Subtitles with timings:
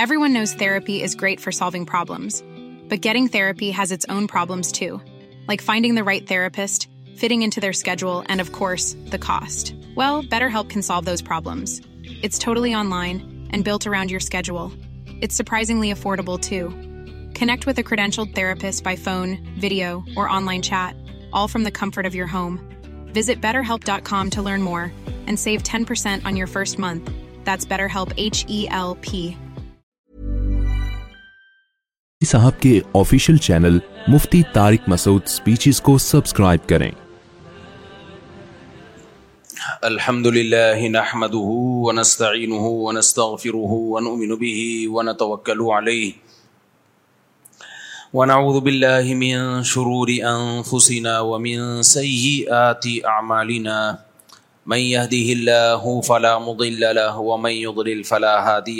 [0.00, 2.44] Everyone knows therapy is great for solving problems,
[2.88, 5.00] but getting therapy has its own problems too,
[5.48, 9.74] like finding the right therapist, fitting into their schedule, and of course, the cost.
[9.96, 11.82] Well, BetterHelp can solve those problems.
[12.22, 14.72] It's totally online and built around your schedule.
[15.20, 16.68] It's surprisingly affordable too.
[17.36, 20.94] Connect with a credentialed therapist by phone, video, or online chat,
[21.32, 22.60] all from the comfort of your home.
[23.06, 24.92] Visit BetterHelp.com to learn more
[25.26, 27.10] and save 10% on your first month.
[27.42, 29.36] That's BetterHelp, H-E-L-P.
[32.26, 33.76] Sahab کے official channel
[34.12, 36.90] Mufti Tariq Masood speeches کو subscribe کریں
[39.88, 41.52] الحمد لله نحمده
[41.84, 44.64] ونستعينه ونستغفره ونؤمن به
[44.96, 46.10] ونتوكل عليه
[48.20, 56.86] ونعوذ بالله من من شرور أنفسنا ومن ومن سيئات أعمالنا يهده الله فلا فلا مضل
[56.86, 58.78] له له يضلل هادي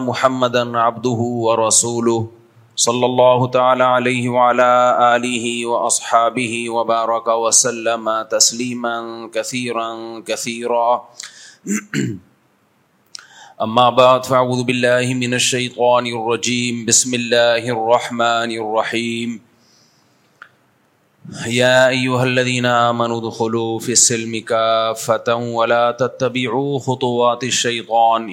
[0.00, 2.20] محمدا عبده ورسوله
[2.76, 4.70] صلى تعالى عليه وعلى
[5.18, 11.08] آله وأصحابه وبارك وسلم تسليما كثيرا كثيرا
[13.62, 19.43] أما بعد فأعوذ بالله من الشيطان الرجيم بسم الرحمن الرحيم
[21.48, 21.90] يا
[22.22, 28.26] الذين ادخلوا في السلم ولا تتبعوا خطوات الشيطان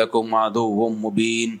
[0.00, 1.58] لكم عدو مبين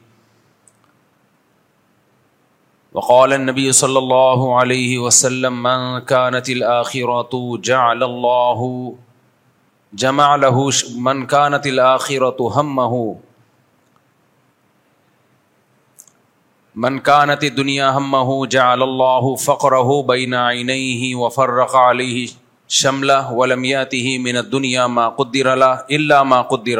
[2.92, 8.94] وقال النبي صلى الله عليه وسلم من من كانت كانت جعل الله
[9.94, 12.00] جمع له
[12.58, 13.16] همه
[17.02, 19.72] کانت دنیا ہم جعل جا اللہ فقر
[20.08, 20.34] بین
[20.70, 22.24] ہی و فرق علی
[22.80, 26.78] شملا و لمیاتی ہی منت دنیا ما قدر اللہ ما قدر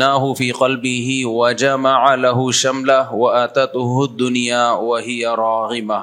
[0.00, 6.02] و قلبی ہی و الہ شملہ و اتو دنیا وی راغمہ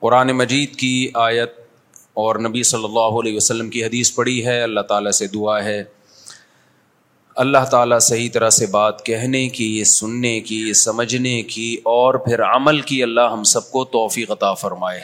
[0.00, 0.96] قرآن مجید کی
[1.26, 1.54] آیت
[2.24, 5.82] اور نبی صلی اللہ علیہ وسلم کی حدیث پڑھی ہے اللہ تعالیٰ سے دعا ہے
[7.42, 12.80] اللہ تعالیٰ صحیح طرح سے بات کہنے کی سننے کی سمجھنے کی اور پھر عمل
[12.88, 15.00] کی اللہ ہم سب کو توفیق عطا فرمائے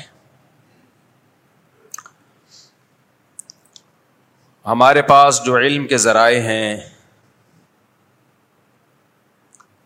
[4.67, 6.77] ہمارے پاس جو علم کے ذرائع ہیں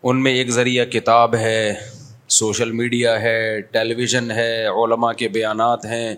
[0.09, 1.61] ان میں ایک ذریعہ کتاب ہے
[2.39, 3.37] سوشل میڈیا ہے
[3.77, 4.49] ٹیلی ویژن ہے
[4.85, 6.13] علماء کے بیانات ہیں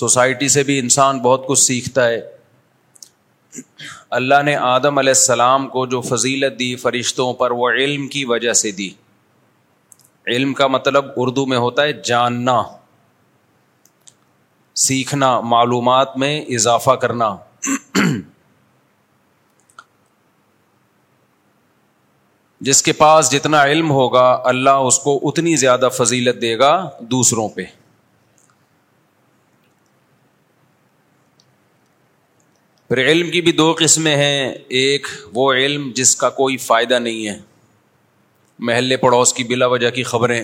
[0.00, 2.20] سوسائٹی سے بھی انسان بہت کچھ سیکھتا ہے
[4.18, 8.52] اللہ نے آدم علیہ السلام کو جو فضیلت دی فرشتوں پر وہ علم کی وجہ
[8.62, 8.88] سے دی
[10.34, 12.62] علم کا مطلب اردو میں ہوتا ہے جاننا
[14.86, 17.36] سیکھنا معلومات میں اضافہ کرنا
[22.68, 26.70] جس کے پاس جتنا علم ہوگا اللہ اس کو اتنی زیادہ فضیلت دے گا
[27.10, 27.64] دوسروں پہ
[32.90, 37.26] پھر علم کی بھی دو قسمیں ہیں ایک وہ علم جس کا کوئی فائدہ نہیں
[37.28, 37.36] ہے
[38.68, 40.42] محلے پڑوس کی بلا وجہ کی خبریں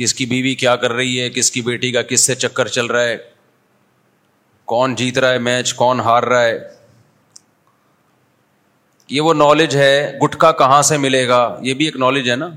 [0.00, 2.86] کس کی بیوی کیا کر رہی ہے کس کی بیٹی کا کس سے چکر چل
[2.90, 3.16] رہا ہے
[4.72, 6.56] کون جیت رہا ہے میچ کون ہار رہا ہے
[9.16, 12.48] یہ وہ نالج ہے گٹکا کہاں سے ملے گا یہ بھی ایک نالج ہے نا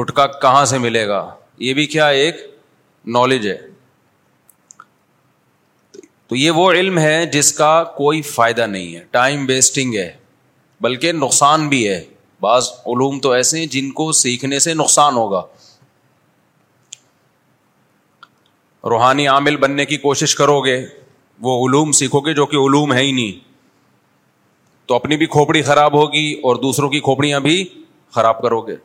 [0.00, 1.24] گٹکا کہاں سے ملے گا
[1.68, 2.46] یہ بھی کیا ایک
[3.18, 3.56] نالج ہے
[6.32, 10.10] تو یہ وہ علم ہے جس کا کوئی فائدہ نہیں ہے ٹائم ویسٹنگ ہے
[10.82, 11.98] بلکہ نقصان بھی ہے
[12.42, 15.42] بعض علوم تو ایسے ہیں جن کو سیکھنے سے نقصان ہوگا
[18.90, 20.76] روحانی عامل بننے کی کوشش کرو گے
[21.48, 23.32] وہ علوم سیکھو گے جو کہ علوم ہے ہی نہیں
[24.86, 27.62] تو اپنی بھی کھوپڑی خراب ہوگی اور دوسروں کی کھوپڑیاں بھی
[28.14, 28.76] خراب کرو گے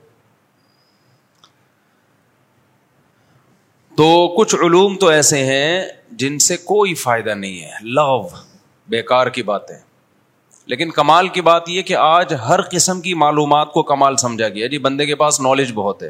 [3.97, 4.07] تو
[4.37, 5.85] کچھ علوم تو ایسے ہیں
[6.21, 8.03] جن سے کوئی فائدہ نہیں ہے لو
[8.93, 9.79] بیکار کی بات ہے
[10.73, 14.67] لیکن کمال کی بات یہ کہ آج ہر قسم کی معلومات کو کمال سمجھا گیا
[14.73, 16.09] جی بندے کے پاس نالج بہت ہے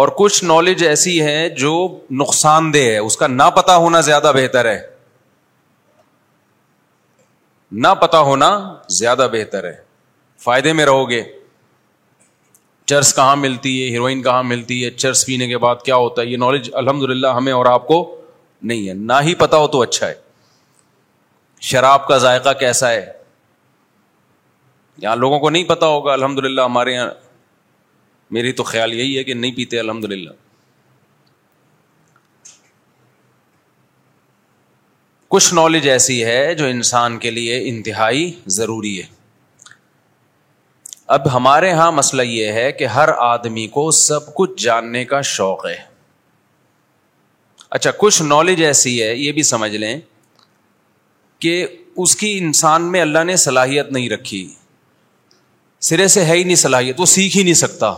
[0.00, 1.72] اور کچھ نالج ایسی ہے جو
[2.22, 4.80] نقصان دہ ہے اس کا نہ پتا ہونا زیادہ بہتر ہے
[7.84, 8.50] نہ پتا ہونا
[8.98, 9.76] زیادہ بہتر ہے
[10.44, 11.22] فائدے میں رہو گے
[12.90, 16.26] چرس کہاں ملتی ہے ہیروئن کہاں ملتی ہے چرس پینے کے بعد کیا ہوتا ہے
[16.26, 17.98] یہ نالج الحمد للہ ہمیں اور آپ کو
[18.70, 20.14] نہیں ہے نہ ہی پتا ہو تو اچھا ہے
[21.70, 23.04] شراب کا ذائقہ کیسا ہے
[25.02, 27.10] یہاں لوگوں کو نہیں پتا ہوگا الحمد للہ ہمارے یہاں
[28.34, 30.30] میری تو خیال یہی ہے کہ نہیں پیتے الحمد للہ
[35.34, 39.06] کچھ نالج ایسی ہے جو انسان کے لیے انتہائی ضروری ہے
[41.14, 45.64] اب ہمارے ہاں مسئلہ یہ ہے کہ ہر آدمی کو سب کچھ جاننے کا شوق
[45.66, 45.74] ہے
[47.78, 49.94] اچھا کچھ نالج ایسی ہے یہ بھی سمجھ لیں
[51.44, 51.52] کہ
[52.04, 54.40] اس کی انسان میں اللہ نے صلاحیت نہیں رکھی
[55.88, 57.92] سرے سے ہے ہی نہیں صلاحیت وہ سیکھ ہی نہیں سکتا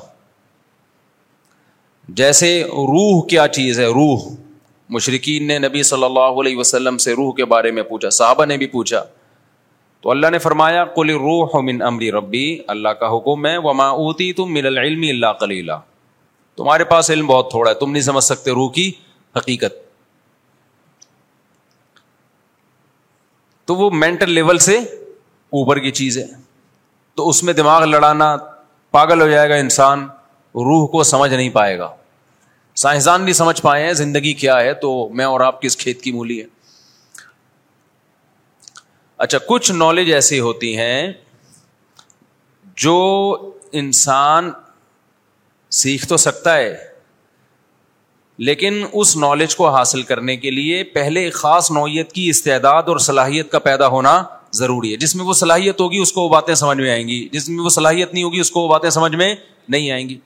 [2.22, 2.49] جیسے
[2.94, 4.26] روح کیا چیز ہے روح
[4.96, 8.56] مشرقین نے نبی صلی اللہ علیہ وسلم سے روح کے بارے میں پوچھا صحابہ نے
[8.56, 9.05] بھی پوچھا
[10.05, 14.33] تو اللہ نے فرمایا کل روح من امری ربی اللہ کا حکم ہے وما اوتی
[14.41, 15.73] تم من العلم اللہ کلیلہ
[16.56, 18.91] تمہارے پاس علم بہت تھوڑا ہے تم نہیں سمجھ سکتے روح کی
[19.37, 19.81] حقیقت
[23.69, 24.77] تو وہ مینٹل لیول سے
[25.59, 26.27] اوپر کی چیز ہے
[27.17, 28.35] تو اس میں دماغ لڑانا
[28.99, 30.07] پاگل ہو جائے گا انسان
[30.69, 31.89] روح کو سمجھ نہیں پائے گا
[32.85, 36.12] سائنسدان بھی سمجھ پائے ہیں زندگی کیا ہے تو میں اور آپ کس کھیت کی
[36.19, 36.47] مولی ہے
[39.25, 41.12] اچھا کچھ نالج ایسی ہوتی ہیں
[42.82, 42.94] جو
[43.81, 44.50] انسان
[45.81, 46.75] سیکھ تو سکتا ہے
[48.49, 53.50] لیکن اس نالج کو حاصل کرنے کے لیے پہلے خاص نوعیت کی استعداد اور صلاحیت
[53.50, 54.12] کا پیدا ہونا
[54.61, 57.19] ضروری ہے جس میں وہ صلاحیت ہوگی اس کو وہ باتیں سمجھ میں آئیں گی
[57.32, 59.35] جس میں وہ صلاحیت نہیں ہوگی اس کو وہ باتیں سمجھ میں
[59.76, 60.19] نہیں آئیں گی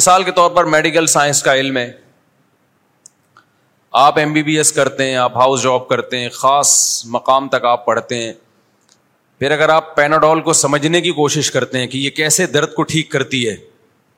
[0.00, 1.90] مثال کے طور پر میڈیکل سائنس کا علم ہے
[3.96, 6.70] آپ ایم بی بی ایس کرتے ہیں آپ ہاؤس جاب کرتے ہیں خاص
[7.10, 8.32] مقام تک آپ پڑھتے ہیں
[9.38, 12.82] پھر اگر آپ پیناڈول کو سمجھنے کی کوشش کرتے ہیں کہ یہ کیسے درد کو
[12.90, 13.54] ٹھیک کرتی ہے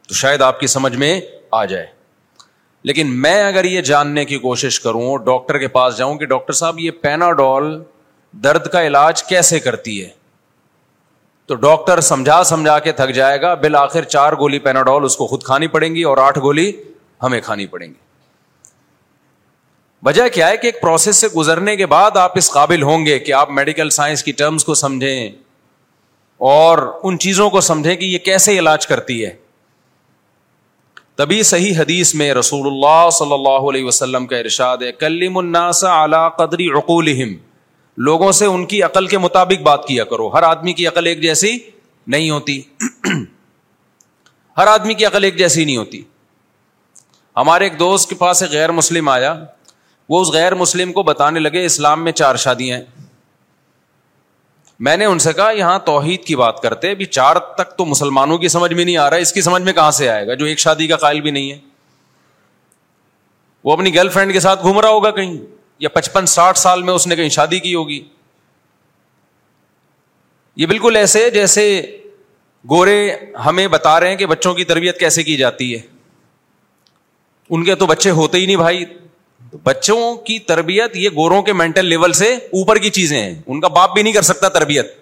[0.08, 1.20] تو شاید آپ کی سمجھ میں
[1.60, 1.86] آ جائے
[2.90, 6.78] لیکن میں اگر یہ جاننے کی کوشش کروں ڈاکٹر کے پاس جاؤں کہ ڈاکٹر صاحب
[6.80, 7.76] یہ پیناڈول
[8.44, 10.08] درد کا علاج کیسے کرتی ہے
[11.46, 15.42] تو ڈاکٹر سمجھا سمجھا کے تھک جائے گا بالآخر چار گولی پیناڈول اس کو خود
[15.42, 16.70] کھانی پڑیں گی اور آٹھ گولی
[17.22, 17.94] ہمیں کھانی پڑیں گی
[20.06, 23.18] وجہ کیا ہے کہ ایک پروسیس سے گزرنے کے بعد آپ اس قابل ہوں گے
[23.20, 25.28] کہ آپ میڈیکل سائنس کی ٹرمز کو سمجھیں
[26.52, 29.34] اور ان چیزوں کو سمجھیں کہ یہ کیسے علاج کرتی ہے
[31.20, 36.22] تبھی صحیح حدیث میں رسول اللہ صلی اللہ علیہ وسلم کا ارشاد ہے الناس علی
[36.38, 37.08] قدری رقول
[38.08, 41.20] لوگوں سے ان کی عقل کے مطابق بات کیا کرو ہر آدمی کی عقل ایک
[41.22, 41.56] جیسی
[42.14, 42.60] نہیں ہوتی
[44.58, 46.02] ہر آدمی کی عقل ایک جیسی نہیں ہوتی
[47.36, 49.34] ہمارے ایک دوست کے پاس ایک غیر مسلم آیا
[50.10, 52.84] وہ اس غیر مسلم کو بتانے لگے اسلام میں چار شادیاں ہیں
[54.86, 58.38] میں نے ان سے کہا یہاں توحید کی بات کرتے بھی چار تک تو مسلمانوں
[58.44, 60.46] کی سمجھ میں نہیں آ رہا اس کی سمجھ میں کہاں سے آئے گا جو
[60.52, 61.58] ایک شادی کا قائل بھی نہیں ہے
[63.64, 65.36] وہ اپنی گرل فرینڈ کے ساتھ گھوم رہا ہوگا کہیں
[65.84, 68.00] یا پچپن ساٹھ سال میں اس نے کہیں شادی کی ہوگی
[70.62, 71.64] یہ بالکل ایسے جیسے
[72.70, 72.96] گورے
[73.46, 75.80] ہمیں بتا رہے ہیں کہ بچوں کی تربیت کیسے کی جاتی ہے
[77.50, 78.84] ان کے تو بچے ہوتے ہی نہیں بھائی
[79.64, 83.68] بچوں کی تربیت یہ گوروں کے مینٹل لیول سے اوپر کی چیزیں ہیں ان کا
[83.76, 84.94] باپ بھی نہیں کر سکتا تربیت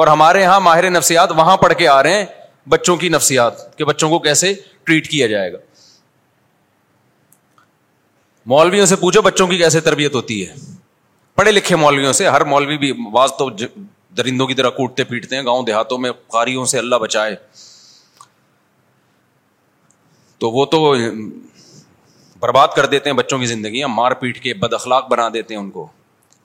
[0.00, 2.24] اور ہمارے یہاں ماہر نفسیات وہاں پڑھ کے آ رہے ہیں
[2.68, 4.52] بچوں کی نفسیات کہ بچوں کو کیسے
[4.84, 5.58] ٹریٹ کیا جائے گا
[8.50, 10.54] مولویوں سے پوچھو بچوں کی کیسے تربیت ہوتی ہے
[11.36, 13.48] پڑھے لکھے مولویوں سے ہر مولوی بھی بعض تو
[14.16, 17.34] درندوں کی طرح کوٹتے پیٹتے ہیں گاؤں دیہاتوں میں قاریوں سے اللہ بچائے
[20.38, 20.78] تو وہ تو
[22.40, 25.60] برباد کر دیتے ہیں بچوں کی زندگیاں مار پیٹ کے بد اخلاق بنا دیتے ہیں
[25.60, 25.86] ان کو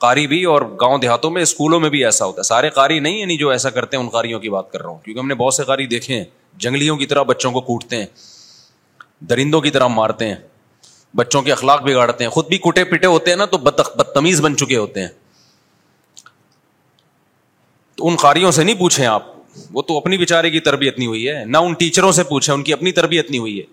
[0.03, 3.19] قاری بھی اور گاؤں دیہاتوں میں اسکولوں میں بھی ایسا ہوتا ہے سارے قاری نہیں
[3.19, 5.35] یعنی جو ایسا کرتے ہیں ان قاریوں کی بات کر رہا ہوں کیونکہ ہم نے
[5.43, 6.23] بہت سے قاری دیکھے ہیں
[6.65, 8.05] جنگلیوں کی طرح بچوں کو کوٹتے ہیں
[9.29, 10.35] درندوں کی طرح مارتے ہیں
[11.15, 14.57] بچوں کے اخلاق بگاڑتے ہیں خود بھی کوٹے پٹے ہوتے ہیں نا تو بدتمیز بن
[14.57, 15.07] چکے ہوتے ہیں
[17.95, 19.31] تو ان قاریوں سے نہیں پوچھیں آپ
[19.73, 22.63] وہ تو اپنی بیچارے کی تربیت نہیں ہوئی ہے نہ ان ٹیچروں سے پوچھیں ان
[22.63, 23.63] کی اپنی تربیت نہیں ہوئی ہے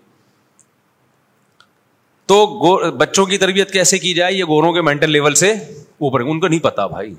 [2.31, 2.45] تو
[2.97, 5.49] بچوں کی تربیت کیسے کی جائے یہ گوروں کے مینٹل لیول سے
[6.09, 7.13] اوپر ان کو نہیں پتا بھائی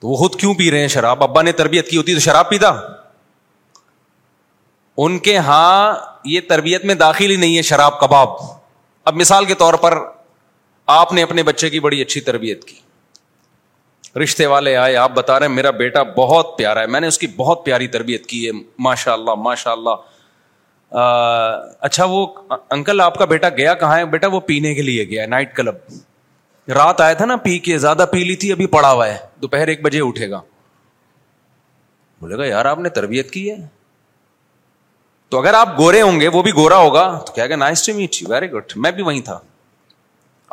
[0.00, 2.48] تو وہ خود کیوں پی رہے ہیں شراب ابا نے تربیت کی ہوتی تو شراب
[2.50, 2.70] پیتا
[5.06, 5.94] ان کے ہاں
[6.34, 8.34] یہ تربیت میں داخل ہی نہیں ہے شراب کباب
[9.10, 9.98] اب مثال کے طور پر
[10.98, 12.76] آپ نے اپنے بچے کی بڑی اچھی تربیت کی
[14.22, 17.18] رشتے والے آئے آپ بتا رہے ہیں میرا بیٹا بہت پیارا ہے میں نے اس
[17.18, 18.52] کی بہت پیاری تربیت کی ہے
[18.90, 20.10] ماشاء اللہ ماشاء اللہ
[20.94, 22.26] اچھا وہ
[22.72, 26.70] انکل آپ کا بیٹا گیا کہاں ہے بیٹا وہ پینے کے لیے گیا نائٹ کلب
[26.74, 29.68] رات آیا تھا نا پی کے زیادہ پی لی تھی ابھی پڑا ہوا ہے دوپہر
[29.68, 30.40] ایک بجے اٹھے گا
[32.20, 33.56] بولے گا یار آپ نے تربیت کی ہے
[35.28, 38.20] تو اگر آپ گورے ہوں گے وہ بھی گورا ہوگا تو کیا nice to meet
[38.22, 39.38] you very good میں بھی وہیں تھا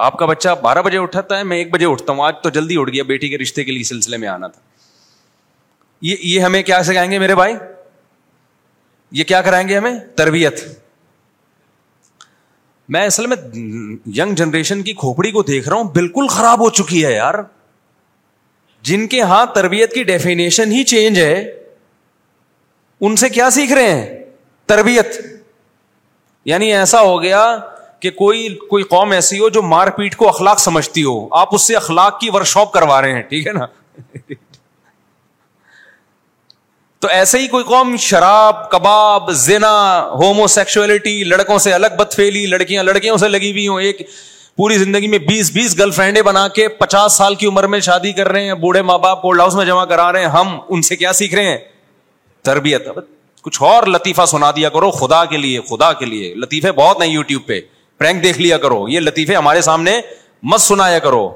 [0.06, 2.76] آپ کا بچہ بارہ بجے اٹھاتا ہے میں ایک بجے اٹھتا ہوں آج تو جلدی
[2.80, 4.62] اٹھ گیا بیٹی کے رشتے کے لیے سلسلے میں آنا تھا
[6.10, 7.54] یہ ہمیں کیا سکھائیں گے میرے بھائی
[9.18, 10.60] یہ کیا کرائیں گے ہمیں تربیت
[12.96, 13.36] میں اصل میں
[14.18, 17.34] یگ جنریشن کی کھوپڑی کو دیکھ رہا ہوں بالکل خراب ہو چکی ہے یار
[18.90, 21.40] جن کے ہاں تربیت کی ڈیفینیشن ہی چینج ہے
[23.08, 24.24] ان سے کیا سیکھ رہے ہیں
[24.72, 25.20] تربیت
[26.46, 27.44] یعنی ایسا ہو گیا
[28.02, 31.68] کہ کوئی کوئی قوم ایسی ہو جو مار پیٹ کو اخلاق سمجھتی ہو آپ اس
[31.68, 33.66] سے اخلاق کی ورکشاپ کروا رہے ہیں ٹھیک ہے نا
[37.02, 39.68] تو ایسے ہی کوئی قوم شراب کباب زنا
[40.22, 44.02] ہومو سیکشولیٹی لڑکوں سے الگ بت پھیلی لڑکیاں لڑکیوں سے لگی ہوئی ہوں ایک
[44.58, 48.12] پوری زندگی میں بیس بیس گرل فرینڈیں بنا کے پچاس سال کی عمر میں شادی
[48.14, 50.82] کر رہے ہیں بوڑھے ماں باپ کولڈ ہاؤس میں جمع کرا رہے ہیں ہم ان
[50.88, 51.58] سے کیا سیکھ رہے ہیں
[52.50, 52.88] تربیت
[53.42, 57.10] کچھ اور لطیفہ سنا دیا کرو خدا کے لیے خدا کے لیے لطیفے بہت ہیں
[57.10, 57.60] یوٹیوب پہ
[57.98, 60.00] پرینک دیکھ لیا کرو یہ لطیفے ہمارے سامنے
[60.52, 61.30] مت سنایا کرو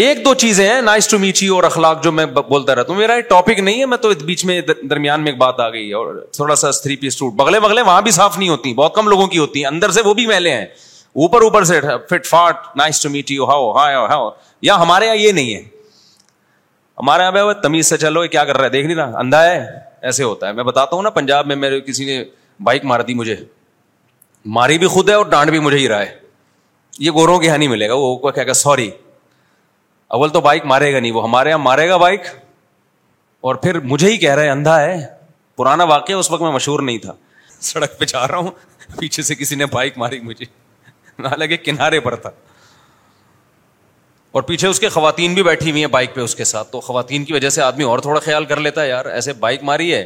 [0.00, 3.14] ایک دو چیزیں ہیں نائس ٹو میچی اور اخلاق جو میں بولتا رہتا ہوں میرا
[3.16, 6.14] یہ ٹاپک نہیں ہے میں تو بیچ میں درمیان میں ایک بات آ گئی اور
[6.36, 9.26] تھوڑا سا تھری پیس ٹوٹ بگلے بگلے وہاں بھی صاف نہیں ہوتی بہت کم لوگوں
[9.34, 10.64] کی ہوتی ہیں اندر سے وہ بھی میلے ہیں
[11.12, 11.80] اوپر اوپر سے
[12.10, 14.30] فٹ fought nice to how how how
[14.68, 15.60] یا ہمارے یہاں یہ نہیں ہے
[16.98, 19.62] ہمارے یہاں تمیز سے چلو کیا کر رہا ہے دیکھ نہیں نا اندھا ہے
[20.02, 22.22] ایسے ہوتا ہے میں بتاتا ہوں نا پنجاب میں میرے کسی نے
[22.64, 23.36] بائک مار دی مجھے
[24.58, 26.14] ماری بھی خود ہے اور ڈانٹ بھی مجھے ہی رہا ہے
[27.00, 28.90] یہ گوروں کے یہاں نہیں ملے گا وہ کیا کہ سوری
[30.14, 32.24] اول تو بائک مارے گا نہیں وہ ہمارے یہاں مارے گا بائک
[33.48, 34.96] اور پھر مجھے ہی کہہ رہا ہے اندھا ہے
[35.56, 37.12] پرانا واقعہ اس وقت میں مشہور نہیں تھا
[37.68, 38.50] سڑک پہ جا رہا ہوں
[38.98, 40.44] پیچھے سے کسی نے بائک ماری مجھے
[41.22, 42.30] نہ لگے کنارے پر تھا
[44.38, 46.80] اور پیچھے اس کے خواتین بھی بیٹھی ہوئی ہیں بائک پہ اس کے ساتھ تو
[46.88, 49.92] خواتین کی وجہ سے آدمی اور تھوڑا خیال کر لیتا ہے یار ایسے بائک ماری
[49.94, 50.04] ہے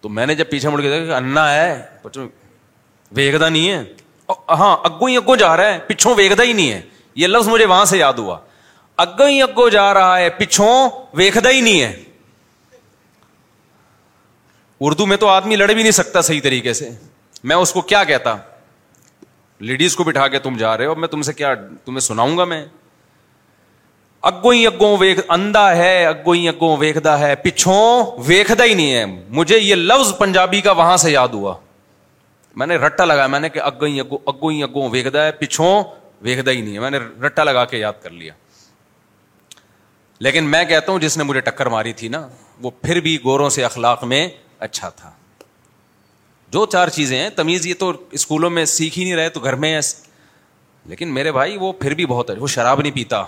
[0.00, 1.82] تو میں نے جب پیچھے مڑ کے دیکھا کہ انا ہے
[3.16, 6.80] ویگدا نہیں ہے ہاں اگو ہی اگو جا رہا ہے پیچھوں ویگدا ہی نہیں ہے
[7.22, 8.38] یہ لفظ مجھے وہاں سے یاد ہوا
[9.02, 11.92] اگوں ہی اگوں جا رہا ہے پچھوں ویکھدا ہی نہیں ہے
[14.86, 16.90] اردو میں تو آدمی لڑ بھی نہیں سکتا صحیح طریقے سے
[17.50, 18.36] میں اس کو کیا کہتا
[19.68, 22.44] لیڈیز کو بٹھا کے تم جا رہے ہو میں تم سے کیا تمہیں سناؤں گا
[22.44, 22.64] میں
[24.30, 24.94] اگو ہی اگو
[25.32, 29.04] اندھا ہے اگو ہی اگو ویکھدا ہے پچھوں ویکھدا ہی نہیں ہے
[29.38, 31.54] مجھے یہ لفظ پنجابی کا وہاں سے یاد ہوا
[32.62, 35.82] میں نے رٹا لگایا میں نے کہ اگوں ہی اگو ویکھدا ہے پچھوں
[36.22, 38.32] ویکھدا ہی نہیں ہے میں نے رٹا لگا کے یاد کر لیا
[40.20, 42.26] لیکن میں کہتا ہوں جس نے مجھے ٹکر ماری تھی نا
[42.62, 44.28] وہ پھر بھی گوروں سے اخلاق میں
[44.66, 45.10] اچھا تھا
[46.52, 49.54] جو چار چیزیں ہیں تمیز یہ تو اسکولوں میں سیکھ ہی نہیں رہے تو گھر
[49.64, 49.78] میں
[50.86, 53.22] لیکن میرے بھائی وہ پھر بھی بہت ہے اچھا، وہ شراب نہیں پیتا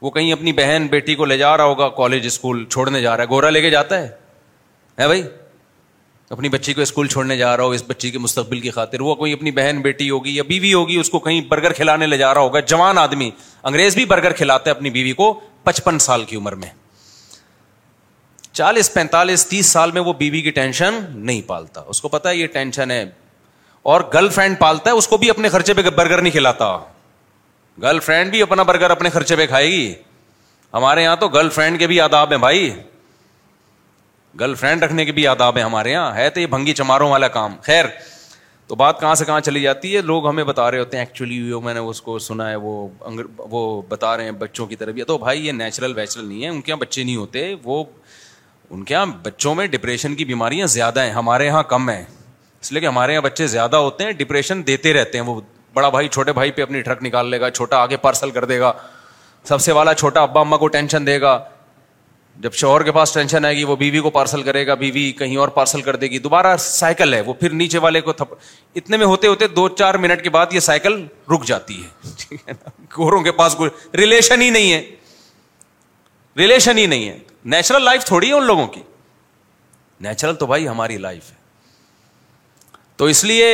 [0.00, 3.22] وہ کہیں اپنی بہن بیٹی کو لے جا رہا ہوگا کالج اسکول چھوڑنے جا رہا
[3.24, 4.10] ہے گورا لے کے جاتا ہے
[5.06, 5.22] بھائی
[6.30, 9.14] اپنی بچی کو اسکول چھوڑنے جا رہا ہو اس بچی کے مستقبل کی خاطر وہ
[9.14, 12.32] کوئی اپنی بہن بیٹی ہوگی یا بیوی ہوگی اس کو کہیں برگر کھلانے لے جا
[12.34, 13.30] رہا ہوگا جوان آدمی
[13.70, 15.32] انگریز بھی برگر کھلاتا ہے اپنی بیوی کو
[15.64, 16.68] پچپن سال کی عمر میں
[18.52, 22.36] چالیس پینتالیس تیس سال میں وہ بیوی کی ٹینشن نہیں پالتا اس کو پتا ہے
[22.36, 23.04] یہ ٹینشن ہے
[23.90, 26.76] اور گرل فرینڈ پالتا ہے اس کو بھی اپنے خرچے پہ برگر نہیں کھلاتا
[27.82, 29.92] گرل فرینڈ بھی اپنا برگر اپنے خرچے پہ کھائے گی
[30.74, 32.70] ہمارے یہاں تو گرل فرینڈ کے بھی آداب ہیں بھائی
[34.40, 37.28] گرل فرینڈ رکھنے کے بھی آداب ہیں ہمارے یہاں ہے تو یہ بھنگی چماروں والا
[37.36, 37.84] کام خیر
[38.66, 41.38] تو بات کہاں سے کہاں چلی جاتی ہے لوگ ہمیں بتا رہے ہوتے ہیں ایکچولی
[42.62, 42.86] وہ
[43.50, 44.96] وہ بتا رہے ہیں بچوں کی طرف
[45.34, 47.82] یہ نیچرل ویچرل نہیں ہے ان کے یہاں بچے نہیں ہوتے وہ
[48.70, 52.02] ان کے یہاں بچوں میں ڈپریشن کی بیماریاں زیادہ ہیں ہمارے یہاں کم ہیں
[52.60, 55.40] اس لیے کہ ہمارے یہاں بچے زیادہ ہوتے ہیں ڈپریشن دیتے رہتے ہیں وہ
[55.74, 58.58] بڑا بھائی چھوٹے بھائی پہ اپنی ٹرک نکال لے گا چھوٹا آگے پارسل کر دے
[58.60, 58.72] گا
[59.48, 61.38] سب سے والا چھوٹا ابا اما کو ٹینشن دے گا
[62.42, 65.36] جب شوہر کے پاس ٹینشن آئے گی وہ بیوی کو پارسل کرے گا بیوی کہیں
[65.44, 68.34] اور پارسل کر دے گی دوبارہ سائیکل ہے وہ پھر نیچے والے کو تھپ
[68.78, 71.02] اتنے میں ہوتے ہوتے دو چار منٹ کے بعد یہ سائیکل
[71.34, 72.52] رک جاتی ہے
[72.96, 74.82] گوروں کے پاس کوئی ریلیشن ہی نہیں ہے
[76.36, 77.18] ریلیشن ہی نہیں ہے
[77.54, 78.82] نیچرل لائف تھوڑی ہے ان لوگوں کی
[80.06, 81.36] نیچرل تو بھائی ہماری لائف ہے
[82.96, 83.48] تو اس لیے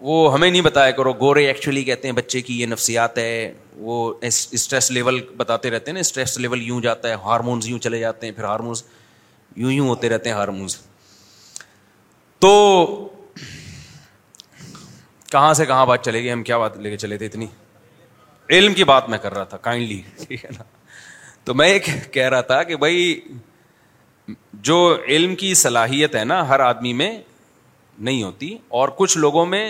[0.00, 4.12] وہ ہمیں نہیں بتایا کرو گورے ایکچولی کہتے ہیں بچے کی یہ نفسیات ہے وہ
[4.28, 8.26] اسٹریس لیول بتاتے رہتے ہیں نا اسٹریس لیول یوں جاتا ہے ہارمونز یوں چلے جاتے
[8.26, 8.82] ہیں پھر ہارمونز
[9.56, 10.76] یوں یوں ہوتے رہتے ہیں ہارمونز
[12.40, 12.50] تو
[15.30, 17.46] کہاں سے کہاں بات چلے گی ہم کیا بات لے کے چلے تھے اتنی
[18.56, 20.62] علم کی بات میں کر رہا تھا کائنڈلی ٹھیک ہے نا
[21.44, 23.20] تو میں ایک کہہ رہا تھا کہ بھائی
[24.68, 24.76] جو
[25.06, 27.10] علم کی صلاحیت ہے نا ہر آدمی میں
[27.98, 29.64] نہیں ہوتی اور کچھ لوگوں میں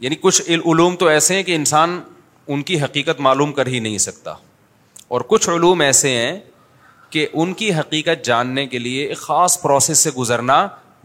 [0.00, 0.42] یعنی کچھ
[0.72, 2.00] علوم تو ایسے ہیں کہ انسان
[2.54, 4.34] ان کی حقیقت معلوم کر ہی نہیں سکتا
[5.14, 6.38] اور کچھ علوم ایسے ہیں
[7.14, 10.56] کہ ان کی حقیقت جاننے کے لیے ایک خاص پروسیس سے گزرنا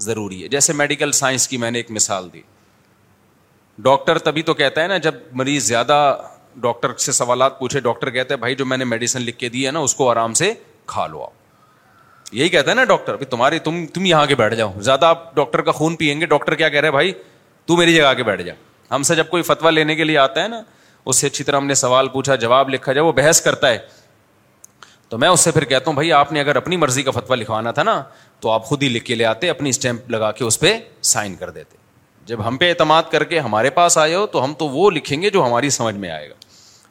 [0.08, 2.42] ضروری ہے جیسے میڈیکل سائنس کی میں نے ایک مثال دی
[3.88, 5.98] ڈاکٹر تبھی تو کہتا ہے نا جب مریض زیادہ
[6.66, 9.66] ڈاکٹر سے سوالات پوچھے ڈاکٹر کہتا ہے بھائی جو میں نے میڈیسن لکھ کے دی
[9.68, 10.52] ہے نا اس کو آرام سے
[10.94, 13.60] کھا لو آپ یہی کہتا ہے نا ڈاکٹر تمہاری
[14.06, 16.92] یہاں کے بیٹھ جاؤ زیادہ آپ ڈاکٹر کا خون پیئیں گے ڈاکٹر کیا کہہ رہے
[16.92, 17.14] بھائی
[17.72, 18.54] تو میری جگہ آ کے بیٹھ جا
[18.96, 20.62] ہم سے جب کوئی فتویٰ لینے کے لیے آتا ہے نا
[21.10, 23.78] اس سے اچھی طرح ہم نے سوال پوچھا جواب لکھا جب وہ بحث کرتا ہے
[25.10, 27.38] تو میں اس سے پھر کہتا ہوں بھائی آپ نے اگر اپنی مرضی کا فتویٰ
[27.40, 28.02] لکھوانا تھا نا
[28.40, 30.78] تو آپ خود ہی لکھ کے لے آتے اپنی اسٹیمپ لگا کے اس پہ
[31.12, 31.76] سائن کر دیتے
[32.26, 35.22] جب ہم پہ اعتماد کر کے ہمارے پاس آئے ہو تو ہم تو وہ لکھیں
[35.22, 36.34] گے جو ہماری سمجھ میں آئے گا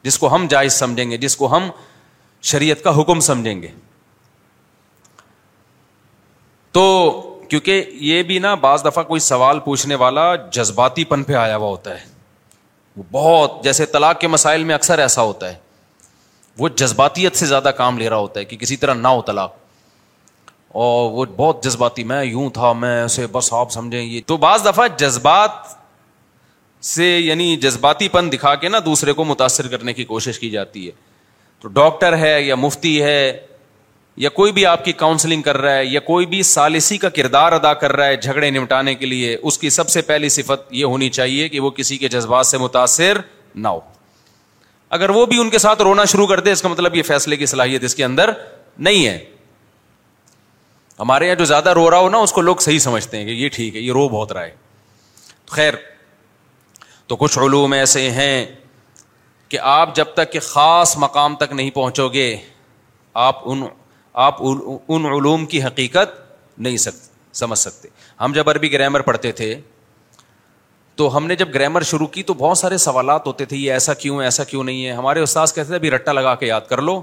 [0.03, 1.69] جس کو ہم جائز سمجھیں گے جس کو ہم
[2.51, 3.67] شریعت کا حکم سمجھیں گے
[6.71, 6.83] تو
[7.49, 11.67] کیونکہ یہ بھی نا بعض دفعہ کوئی سوال پوچھنے والا جذباتی پن پہ آیا ہوا
[11.67, 12.13] ہوتا ہے
[12.97, 15.55] وہ بہت جیسے طلاق کے مسائل میں اکثر ایسا ہوتا ہے
[16.59, 19.53] وہ جذباتیت سے زیادہ کام لے رہا ہوتا ہے کہ کسی طرح نہ ہو طلاق
[20.83, 24.65] اور وہ بہت جذباتی میں یوں تھا میں اسے بس آپ سمجھیں یہ تو بعض
[24.65, 25.51] دفعہ جذبات
[26.85, 30.85] سے یعنی جذباتی پن دکھا کے نا دوسرے کو متاثر کرنے کی کوشش کی جاتی
[30.87, 30.91] ہے
[31.61, 33.19] تو ڈاکٹر ہے یا مفتی ہے
[34.23, 37.51] یا کوئی بھی آپ کی کاؤنسلنگ کر رہا ہے یا کوئی بھی سالسی کا کردار
[37.51, 40.85] ادا کر رہا ہے جھگڑے نمٹانے کے لیے اس کی سب سے پہلی صفت یہ
[40.85, 43.17] ہونی چاہیے کہ وہ کسی کے جذبات سے متاثر
[43.55, 43.79] نہ ہو
[44.95, 47.37] اگر وہ بھی ان کے ساتھ رونا شروع کر دے اس کا مطلب یہ فیصلے
[47.37, 48.31] کی صلاحیت اس کے اندر
[48.87, 49.17] نہیں ہے
[50.99, 53.31] ہمارے یہاں جو زیادہ رو رہا ہو نا اس کو لوگ صحیح سمجھتے ہیں کہ
[53.31, 54.53] یہ ٹھیک ہے یہ رو بہت رہا ہے
[55.51, 55.73] خیر
[57.07, 58.45] تو کچھ علوم ایسے ہیں
[59.49, 62.35] کہ آپ جب تک کہ خاص مقام تک نہیں پہنچو گے
[63.23, 63.63] آپ ان
[64.23, 66.13] آپ ان علوم کی حقیقت
[66.57, 67.87] نہیں سکتے سمجھ سکتے
[68.21, 69.53] ہم جب عربی گرامر پڑھتے تھے
[70.95, 73.93] تو ہم نے جب گرامر شروع کی تو بہت سارے سوالات ہوتے تھے یہ ایسا
[74.03, 76.81] کیوں ایسا کیوں نہیں ہے ہمارے استاذ کہتے تھے ابھی رٹا لگا کے یاد کر
[76.81, 77.01] لو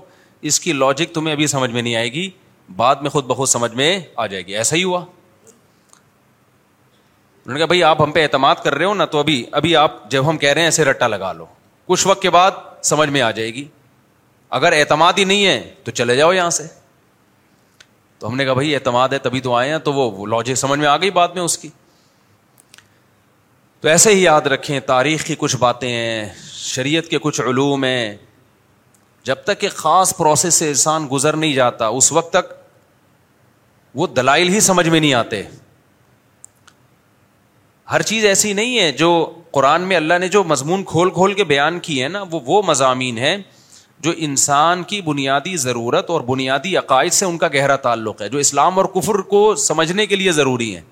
[0.50, 2.28] اس کی لاجک تمہیں ابھی سمجھ میں نہیں آئے گی
[2.76, 5.04] بعد میں خود بہت سمجھ میں آ جائے گی ایسا ہی ہوا
[7.44, 9.76] انہوں نے کہا بھائی آپ ہم پہ اعتماد کر رہے ہو نا تو ابھی ابھی
[9.76, 11.46] آپ جب ہم کہہ رہے ہیں ایسے رٹا لگا لو
[11.88, 12.50] کچھ وقت کے بعد
[12.92, 13.66] سمجھ میں آ جائے گی
[14.60, 16.66] اگر اعتماد ہی نہیں ہے تو چلے جاؤ یہاں سے
[18.22, 20.78] تو ہم نے کہا بھائی اعتماد ہے تبھی تو آئے ہیں تو وہ لاجک سمجھ
[20.80, 21.68] میں آ گئی بعد میں اس کی
[23.80, 28.14] تو ایسے ہی یاد رکھیں تاریخ کی کچھ باتیں ہیں شریعت کے کچھ علوم ہیں
[29.30, 32.52] جب تک کہ خاص پروسیس سے انسان گزر نہیں جاتا اس وقت تک
[34.00, 35.42] وہ دلائل ہی سمجھ میں نہیں آتے
[37.92, 39.10] ہر چیز ایسی نہیں ہے جو
[39.56, 42.62] قرآن میں اللہ نے جو مضمون کھول کھول کے بیان کی ہے نا وہ وہ
[42.66, 43.36] مضامین ہیں
[44.04, 48.38] جو انسان کی بنیادی ضرورت اور بنیادی عقائد سے ان کا گہرا تعلق ہے جو
[48.38, 50.82] اسلام اور کفر کو سمجھنے کے لیے ضروری ہیں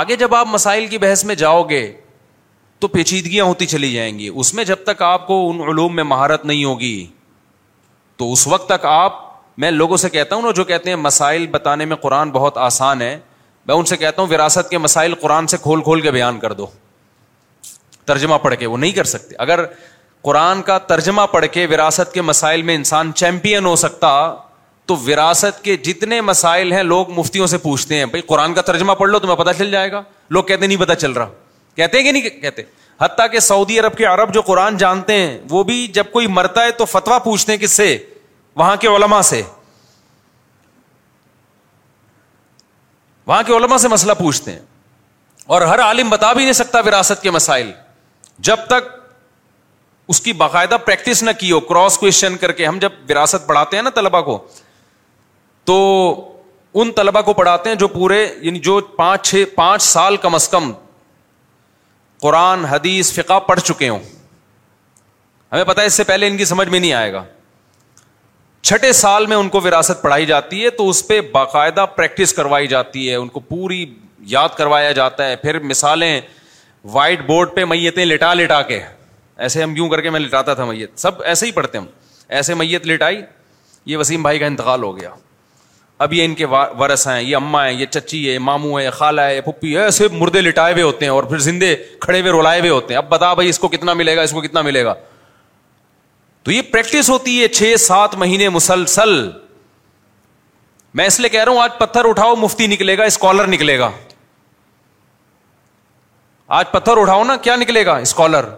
[0.00, 1.80] آگے جب آپ مسائل کی بحث میں جاؤ گے
[2.80, 6.04] تو پیچیدگیاں ہوتی چلی جائیں گی اس میں جب تک آپ کو ان علوم میں
[6.12, 6.94] مہارت نہیں ہوگی
[8.16, 9.18] تو اس وقت تک آپ
[9.64, 13.02] میں لوگوں سے کہتا ہوں نا جو کہتے ہیں مسائل بتانے میں قرآن بہت آسان
[13.02, 13.18] ہے
[13.66, 16.52] میں ان سے کہتا ہوں وراثت کے مسائل قرآن سے کھول کھول کے بیان کر
[16.60, 16.66] دو
[18.12, 19.64] ترجمہ پڑھ کے وہ نہیں کر سکتے اگر
[20.22, 24.08] قرآن کا ترجمہ پڑھ کے وراثت کے مسائل میں انسان چیمپئن ہو سکتا
[24.86, 28.92] تو وراثت کے جتنے مسائل ہیں لوگ مفتیوں سے پوچھتے ہیں بھائی قرآن کا ترجمہ
[28.98, 31.28] پڑھ لو تمہیں پتہ چل جائے گا لوگ کہتے نہیں پتا چل رہا
[31.76, 32.62] کہتے ہیں کہ نہیں کہتے
[33.00, 36.64] حتیٰ کہ سعودی عرب کے عرب جو قرآن جانتے ہیں وہ بھی جب کوئی مرتا
[36.64, 37.96] ہے تو فتویٰ پوچھتے ہیں کس سے
[38.56, 39.42] وہاں کے علما سے
[43.26, 44.58] وہاں کے علما سے مسئلہ پوچھتے ہیں
[45.54, 47.70] اور ہر عالم بتا بھی نہیں سکتا وراثت کے مسائل
[48.48, 48.90] جب تک
[50.12, 53.76] اس کی باقاعدہ پریکٹس نہ کی ہو کراس کوشچن کر کے ہم جب وراثت پڑھاتے
[53.76, 54.36] ہیں نا طلبا کو
[55.70, 55.76] تو
[56.82, 60.48] ان طلبا کو پڑھاتے ہیں جو پورے یعنی جو پانچ چھ پانچ سال کم از
[60.56, 60.70] کم
[62.22, 63.98] قرآن حدیث فقہ پڑھ چکے ہوں
[65.52, 67.24] ہمیں پتا اس سے پہلے ان کی سمجھ میں نہیں آئے گا
[68.68, 72.66] چھٹے سال میں ان کو وراثت پڑھائی جاتی ہے تو اس پہ باقاعدہ پریکٹس کروائی
[72.78, 73.84] جاتی ہے ان کو پوری
[74.38, 76.10] یاد کروایا جاتا ہے پھر مثالیں
[76.98, 78.80] وائٹ بورڈ پہ میتیں لٹا لٹا کے
[79.42, 81.86] ایسے ہم کیوں کر کے میں لٹاتا تھا میت سب ایسے ہی پڑھتے ہم
[82.38, 83.20] ایسے میت لٹائی
[83.92, 85.10] یہ وسیم بھائی کا انتقال ہو گیا
[86.04, 86.46] اب یہ ان کے
[86.78, 90.08] ورث ہیں یہ اماں ہیں یہ چچی ہے ماموں ہے خالہ ہے پھپھی ہے ایسے
[90.12, 91.74] مردے لٹائے ہوئے ہوتے ہیں اور پھر زندے
[92.06, 94.24] کھڑے ہوئے ہوئے ہوتے ہیں اب بتا بھائی اس اس کو کو کتنا ملے گا
[94.46, 94.94] کتنا ملے گا
[96.42, 99.12] تو یہ پریکٹس ہوتی ہے چھ سات مہینے مسلسل
[101.00, 103.90] میں اس لیے کہہ رہا ہوں آج پتھر اٹھاؤ مفتی نکلے گا اسکالر نکلے گا
[106.60, 108.48] آج پتھر اٹھاؤ نا کیا نکلے گا اسکالر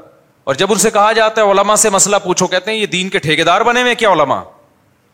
[0.44, 3.08] اور جب ان سے کہا جاتا ہے علماء سے مسئلہ پوچھو کہتے ہیں یہ دین
[3.10, 4.42] کے ٹھیکے دار بنے ہوئے کیا علماء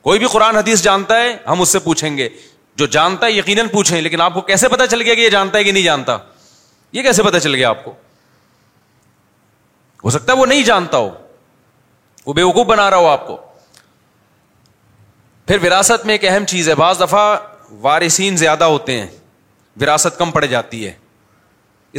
[0.02, 2.28] کوئی بھی قرآن حدیث جانتا ہے ہم اس سے پوچھیں گے
[2.78, 5.58] جو جانتا ہے یقیناً پوچھیں لیکن آپ کو کیسے پتا چل گیا کہ یہ جانتا
[5.58, 6.16] ہے کہ نہیں جانتا
[6.92, 7.92] یہ کیسے پتا چل گیا آپ کو
[10.04, 11.10] ہو سکتا ہے وہ نہیں جانتا ہو
[12.26, 13.36] وہ بے وقوف بنا رہا ہو آپ کو
[15.46, 17.24] پھر وراثت میں ایک اہم چیز ہے بعض دفعہ
[17.82, 19.06] وارثین زیادہ ہوتے ہیں
[19.80, 20.92] وراثت کم پڑ جاتی ہے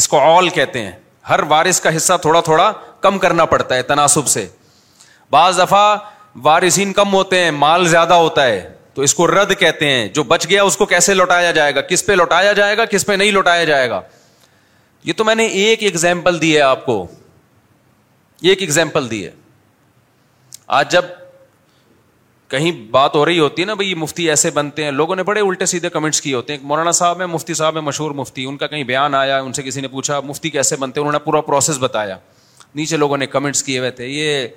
[0.01, 0.91] اس کو آل کہتے ہیں
[1.29, 4.47] ہر وارث کا حصہ تھوڑا تھوڑا کم کرنا پڑتا ہے تناسب سے
[5.31, 5.95] بعض دفعہ
[6.43, 10.23] وارثین کم ہوتے ہیں مال زیادہ ہوتا ہے تو اس کو رد کہتے ہیں جو
[10.31, 13.13] بچ گیا اس کو کیسے لوٹایا جائے گا کس پہ لوٹایا جائے گا کس پہ
[13.21, 14.01] نہیں لوٹایا جائے گا
[15.03, 17.05] یہ تو میں نے ایک ایگزامپل دی ہے آپ کو
[18.49, 19.31] ایک ایگزامپل دی ہے
[20.79, 21.05] آج جب
[22.51, 25.41] کہیں بات ہو رہی ہوتی ہے نا بھائی مفتی ایسے بنتے ہیں لوگوں نے بڑے
[25.41, 28.57] الٹے سیدھے کمنٹس کیے ہوتے ہیں مولانا صاحب ہے مفتی صاحب ہے مشہور مفتی ان
[28.57, 31.23] کا کہیں بیان آیا ان سے کسی نے پوچھا مفتی کیسے بنتے ہیں انہوں نے
[31.25, 32.17] پورا پروسیس بتایا
[32.75, 34.47] نیچے لوگوں نے کمنٹس کیے ہوئے تھے یہ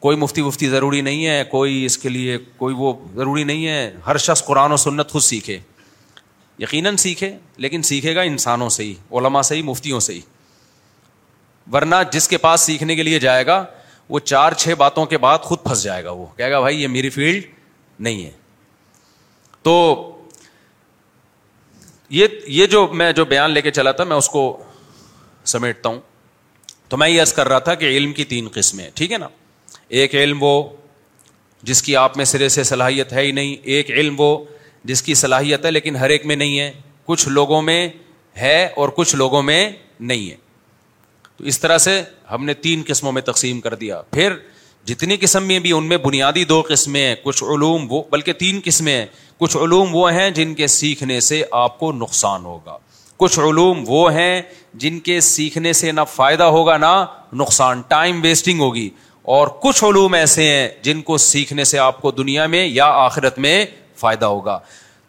[0.00, 3.90] کوئی مفتی وفتی ضروری نہیں ہے کوئی اس کے لیے کوئی وہ ضروری نہیں ہے
[4.06, 5.58] ہر شخص قرآن و سنت خود سیکھے
[6.58, 7.32] یقیناً سیکھے
[7.64, 10.20] لیکن سیکھے گا انسانوں سے ہی علما سے ہی مفتیوں سے ہی
[11.72, 13.64] ورنہ جس کے پاس سیکھنے کے لیے جائے گا
[14.08, 16.88] وہ چار چھ باتوں کے بعد خود پھنس جائے گا وہ کہے گا بھائی یہ
[16.88, 17.44] میری فیلڈ
[18.06, 18.30] نہیں ہے
[19.62, 19.74] تو
[22.18, 24.44] یہ جو میں جو بیان لے کے چلا تھا میں اس کو
[25.52, 26.00] سمیٹتا ہوں
[26.88, 29.28] تو میں یہ عرض کر رہا تھا کہ علم کی تین قسمیں ٹھیک ہے نا
[30.00, 30.52] ایک علم وہ
[31.70, 34.36] جس کی آپ میں سرے سے صلاحیت ہے ہی نہیں ایک علم وہ
[34.90, 36.70] جس کی صلاحیت ہے لیکن ہر ایک میں نہیں ہے
[37.06, 37.88] کچھ لوگوں میں
[38.40, 39.68] ہے اور کچھ لوگوں میں
[40.00, 40.36] نہیں ہے
[41.36, 44.34] تو اس طرح سے ہم نے تین قسموں میں تقسیم کر دیا پھر
[44.86, 48.60] جتنی قسم میں بھی ان میں بنیادی دو قسمیں ہیں کچھ علوم وہ بلکہ تین
[48.64, 49.06] قسمیں ہیں
[49.38, 52.76] کچھ علوم وہ ہیں جن کے سیکھنے سے آپ کو نقصان ہوگا
[53.18, 54.40] کچھ علوم وہ ہیں
[54.82, 56.94] جن کے سیکھنے سے نہ فائدہ ہوگا نہ
[57.40, 58.88] نقصان ٹائم ویسٹنگ ہوگی
[59.36, 63.38] اور کچھ علوم ایسے ہیں جن کو سیکھنے سے آپ کو دنیا میں یا آخرت
[63.46, 63.64] میں
[64.00, 64.58] فائدہ ہوگا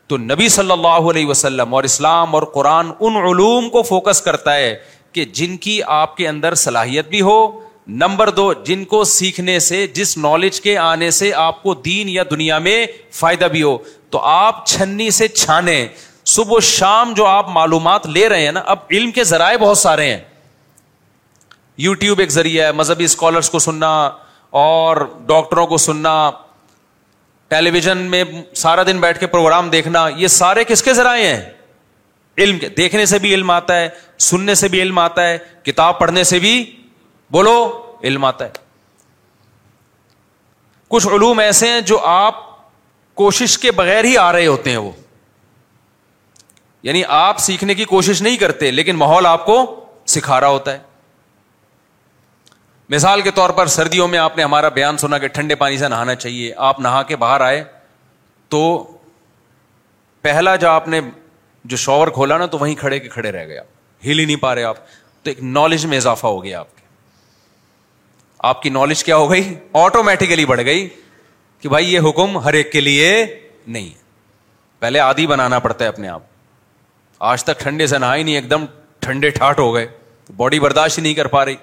[0.08, 4.56] تو نبی صلی اللہ علیہ وسلم اور اسلام اور قرآن ان علوم کو فوکس کرتا
[4.56, 4.76] ہے
[5.14, 7.38] کہ جن کی آپ کے اندر صلاحیت بھی ہو
[8.02, 12.24] نمبر دو جن کو سیکھنے سے جس نالج کے آنے سے آپ کو دین یا
[12.32, 12.86] دنیا میں
[13.20, 13.78] فائدہ بھی ہو
[14.16, 15.86] تو آپ چھنی سے چھانے
[16.32, 19.78] صبح و شام جو آپ معلومات لے رہے ہیں نا اب علم کے ذرائع بہت
[19.78, 20.20] سارے ہیں
[21.86, 23.90] یو ٹیوب ایک ذریعہ ہے مذہبی اسکالرس کو سننا
[24.64, 24.98] اور
[25.32, 26.14] ڈاکٹروں کو سننا
[27.54, 28.24] ٹیلی ویژن میں
[28.64, 31.40] سارا دن بیٹھ کے پروگرام دیکھنا یہ سارے کس کے ذرائع ہیں
[32.44, 33.88] علم کے دیکھنے سے بھی علم آتا ہے
[34.30, 36.54] سننے سے بھی علم آتا ہے کتاب پڑھنے سے بھی
[37.38, 37.56] بولو
[38.12, 38.52] علم آتا ہے
[40.96, 42.48] کچھ علوم ایسے ہیں جو آپ
[43.24, 44.92] کوشش کے بغیر ہی آ رہے ہوتے ہیں وہ
[46.84, 49.56] یعنی آپ سیکھنے کی کوشش نہیں کرتے لیکن ماحول آپ کو
[50.16, 50.88] سکھا رہا ہوتا ہے
[52.90, 55.88] مثال کے طور پر سردیوں میں آپ نے ہمارا بیان سنا کہ ٹھنڈے پانی سے
[55.90, 57.64] نہانا چاہیے آپ نہا کے باہر آئے
[58.50, 58.62] تو
[60.22, 61.02] پہلا جو آپ نے
[61.74, 64.42] جو شاور کھولا نا تو وہیں کھڑے کے کھڑے رہ گئے آپ ہل ہی نہیں
[64.42, 64.78] پا رہے آپ
[65.24, 66.82] تو ایک نالج میں اضافہ ہو گیا آپ کے
[68.50, 70.88] آپ کی نالج کیا ہو گئی آٹومیٹیکلی بڑھ گئی
[71.62, 73.26] کہ بھائی یہ حکم ہر ایک کے لیے
[73.68, 73.90] نہیں
[74.80, 76.22] پہلے آدھی بنانا پڑتا ہے اپنے آپ
[77.28, 78.66] آج تک ٹھنڈے سے نہائی نہیں ایک دم
[79.02, 79.86] ٹھنڈے ٹھاٹ ہو گئے
[80.36, 81.56] باڈی برداشت ہی نہیں کر پا رہی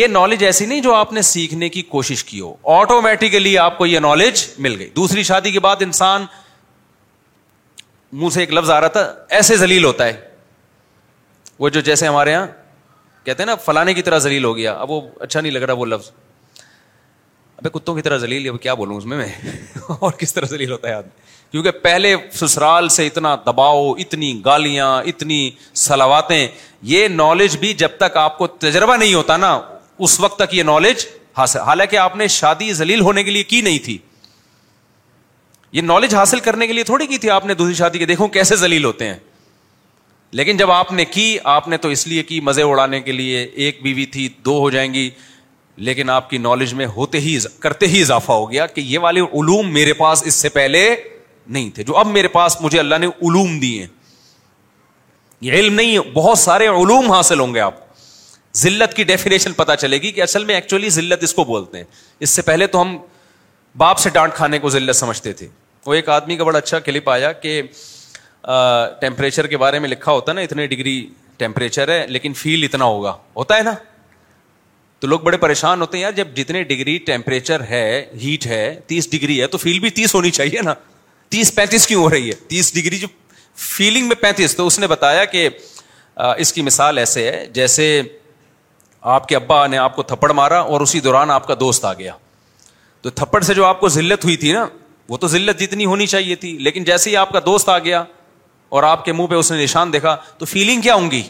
[0.00, 3.86] یہ نالج ایسی نہیں جو آپ نے سیکھنے کی کوشش کی ہو آٹومیٹیکلی آپ کو
[3.86, 6.24] یہ نالج مل گئی دوسری شادی کے بعد انسان
[8.12, 10.12] منہ سے ایک لفظ آ رہا تھا ایسے ذلیل ہوتا ہے
[11.58, 12.46] وہ جو جیسے ہمارے یہاں
[13.24, 15.74] کہتے ہیں نا فلانے کی طرح ذلیل ہو گیا اب وہ اچھا نہیں لگ رہا
[15.78, 16.10] وہ لفظ
[17.56, 19.26] ابھی کتوں کی طرح ذلیل کیا بولوں اس میں میں
[19.88, 24.90] اور کس طرح ذلیل ہوتا ہے آدمی کیونکہ پہلے سسرال سے اتنا دباؤ اتنی گالیاں
[25.12, 25.48] اتنی
[25.82, 26.46] سلاواتیں
[26.92, 29.58] یہ نالج بھی جب تک آپ کو تجربہ نہیں ہوتا نا
[30.06, 31.06] اس وقت تک یہ نالج
[31.38, 33.96] حاصل حالانکہ آپ نے شادی ذلیل ہونے کے لیے کی نہیں تھی
[35.72, 38.26] یہ نالج حاصل کرنے کے لیے تھوڑی کی تھی آپ نے دوسری شادی کے دیکھو
[38.36, 39.18] کیسے ذلیل ہوتے ہیں
[40.38, 41.26] لیکن جب آپ نے کی
[41.58, 44.70] آپ نے تو اس لیے کی مزے اڑانے کے لیے ایک بیوی تھی دو ہو
[44.70, 45.08] جائیں گی
[45.88, 49.20] لیکن آپ کی نالج میں ہوتے ہی کرتے ہی اضافہ ہو گیا کہ یہ والے
[49.32, 50.84] علوم میرے پاس اس سے پہلے
[51.48, 53.86] نہیں تھے جو اب میرے پاس مجھے اللہ نے علوم دیے
[55.40, 57.74] یہ علم نہیں ہے بہت سارے علوم حاصل ہوں گے آپ
[58.62, 61.84] ذلت کی ڈیفینیشن پتا چلے گی کہ اصل میں ایکچولی ذلت اس کو بولتے ہیں
[62.26, 62.96] اس سے پہلے تو ہم
[63.82, 65.48] باپ سے ڈانٹ کھانے کو ذلت سمجھتے تھے
[65.86, 67.60] وہ ایک آدمی کا بڑا اچھا کلپ آیا کہ
[69.00, 70.96] ٹیمپریچر کے بارے میں لکھا ہوتا نا اتنے ڈگری
[71.38, 73.74] ٹیمپریچر ہے لیکن فیل اتنا ہوگا ہوتا ہے نا
[75.00, 79.10] تو لوگ بڑے پریشان ہوتے ہیں یار جب جتنے ڈگری ٹیمپریچر ہے ہیٹ ہے تیس
[79.10, 80.74] ڈگری ہے تو فیل بھی تیس ہونی چاہیے نا
[81.30, 83.06] تیس پینتیس کیوں ہو رہی ہے تیس ڈگری جو
[83.66, 85.48] فیلنگ میں پینتیس تو اس نے بتایا کہ
[86.44, 87.86] اس کی مثال ایسے ہے جیسے
[89.16, 91.92] آپ کے ابا نے آپ کو تھپڑ مارا اور اسی دوران آپ کا دوست آ
[91.98, 92.12] گیا
[93.02, 94.66] تو تھپڑ سے جو آپ کو ذلت ہوئی تھی نا
[95.08, 98.02] وہ تو ذلت جتنی ہونی چاہیے تھی لیکن جیسے ہی آپ کا دوست آ گیا
[98.78, 101.22] اور آپ کے منہ پہ اس نے نشان دیکھا تو فیلنگ کیا ہوں گی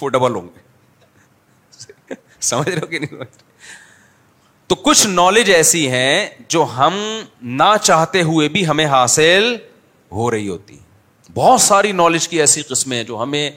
[0.00, 2.14] وہ ڈبل ہوں گے
[2.50, 3.52] سمجھ رہے ہو کہ نہیں سمجھ رہے
[4.74, 6.94] تو کچھ نالج ایسی ہیں جو ہم
[7.58, 9.44] نہ چاہتے ہوئے بھی ہمیں حاصل
[10.12, 10.76] ہو رہی ہوتی
[11.34, 13.50] بہت ساری نالج کی ایسی قسمیں جو ہمیں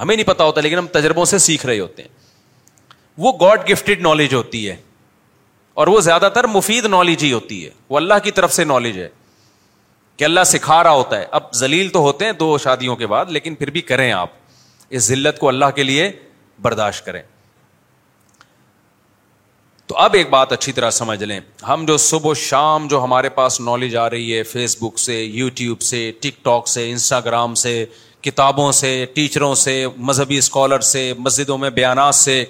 [0.00, 2.08] ہمیں نہیں پتا ہوتا لیکن ہم تجربوں سے سیکھ رہے ہوتے ہیں
[3.24, 4.76] وہ گاڈ گفٹیڈ نالج ہوتی ہے
[5.80, 8.98] اور وہ زیادہ تر مفید نالج ہی ہوتی ہے وہ اللہ کی طرف سے نالج
[8.98, 9.08] ہے
[10.16, 13.30] کہ اللہ سکھا رہا ہوتا ہے اب زلیل تو ہوتے ہیں دو شادیوں کے بعد
[13.38, 14.30] لیکن پھر بھی کریں آپ
[14.88, 16.10] اس ذلت کو اللہ کے لیے
[16.62, 17.22] برداشت کریں
[19.90, 23.28] تو اب ایک بات اچھی طرح سمجھ لیں ہم جو صبح و شام جو ہمارے
[23.38, 27.72] پاس نالج آ رہی ہے فیس بک سے یوٹیوب سے ٹک ٹاک سے انسٹاگرام سے
[28.22, 29.74] کتابوں سے ٹیچروں سے
[30.10, 32.44] مذہبی اسکالر سے مسجدوں میں بیانات سے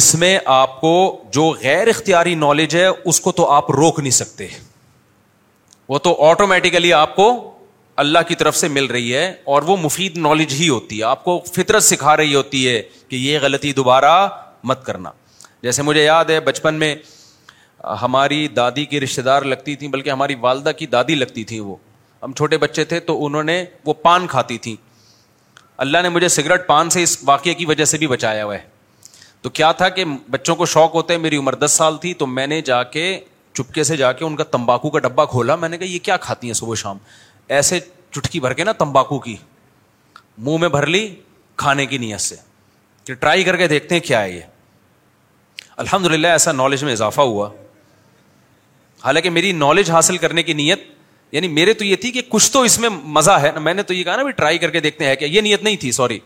[0.00, 0.92] اس میں آپ کو
[1.32, 4.48] جو غیر اختیاری نالج ہے اس کو تو آپ روک نہیں سکتے
[5.88, 7.28] وہ تو آٹومیٹیکلی آپ کو
[8.04, 11.24] اللہ کی طرف سے مل رہی ہے اور وہ مفید نالج ہی ہوتی ہے آپ
[11.24, 14.14] کو فطرت سکھا رہی ہوتی ہے کہ یہ غلطی دوبارہ
[14.70, 15.10] مت کرنا
[15.62, 16.94] جیسے مجھے یاد ہے بچپن میں
[18.02, 21.76] ہماری دادی کی رشتے دار لگتی تھیں بلکہ ہماری والدہ کی دادی لگتی تھیں وہ
[22.22, 24.74] ہم چھوٹے بچے تھے تو انہوں نے وہ پان کھاتی تھیں
[25.84, 28.68] اللہ نے مجھے سگریٹ پان سے اس واقعے کی وجہ سے بھی بچایا ہوا ہے
[29.42, 32.26] تو کیا تھا کہ بچوں کو شوق ہوتا ہے میری عمر دس سال تھی تو
[32.26, 33.04] میں نے جا کے
[33.54, 36.16] چپکے سے جا کے ان کا تمباکو کا ڈبہ کھولا میں نے کہا یہ کیا
[36.26, 36.98] کھاتی ہیں صبح شام
[37.58, 37.80] ایسے
[38.14, 39.36] چٹکی بھر کے نا تمباکو کی
[40.46, 41.06] منہ میں بھر لی
[41.62, 42.36] کھانے کی نیت سے
[43.04, 44.40] کہ ٹرائی کر کے دیکھتے ہیں کیا ہے یہ
[45.80, 47.48] الحمد للہ ایسا نالج میں اضافہ ہوا
[49.04, 50.80] حالانکہ میری نالج حاصل کرنے کی نیت
[51.32, 52.88] یعنی میرے تو یہ تھی کہ کچھ تو اس میں
[53.18, 55.24] مزہ ہے میں نے تو یہ کہا نا بھی ٹرائی کر کے دیکھتے ہیں کہ
[55.34, 56.18] یہ نیت نہیں تھی سوری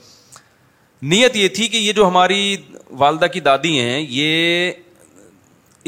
[1.13, 2.39] نیت یہ تھی کہ یہ جو ہماری
[3.05, 4.73] والدہ کی دادی ہیں یہ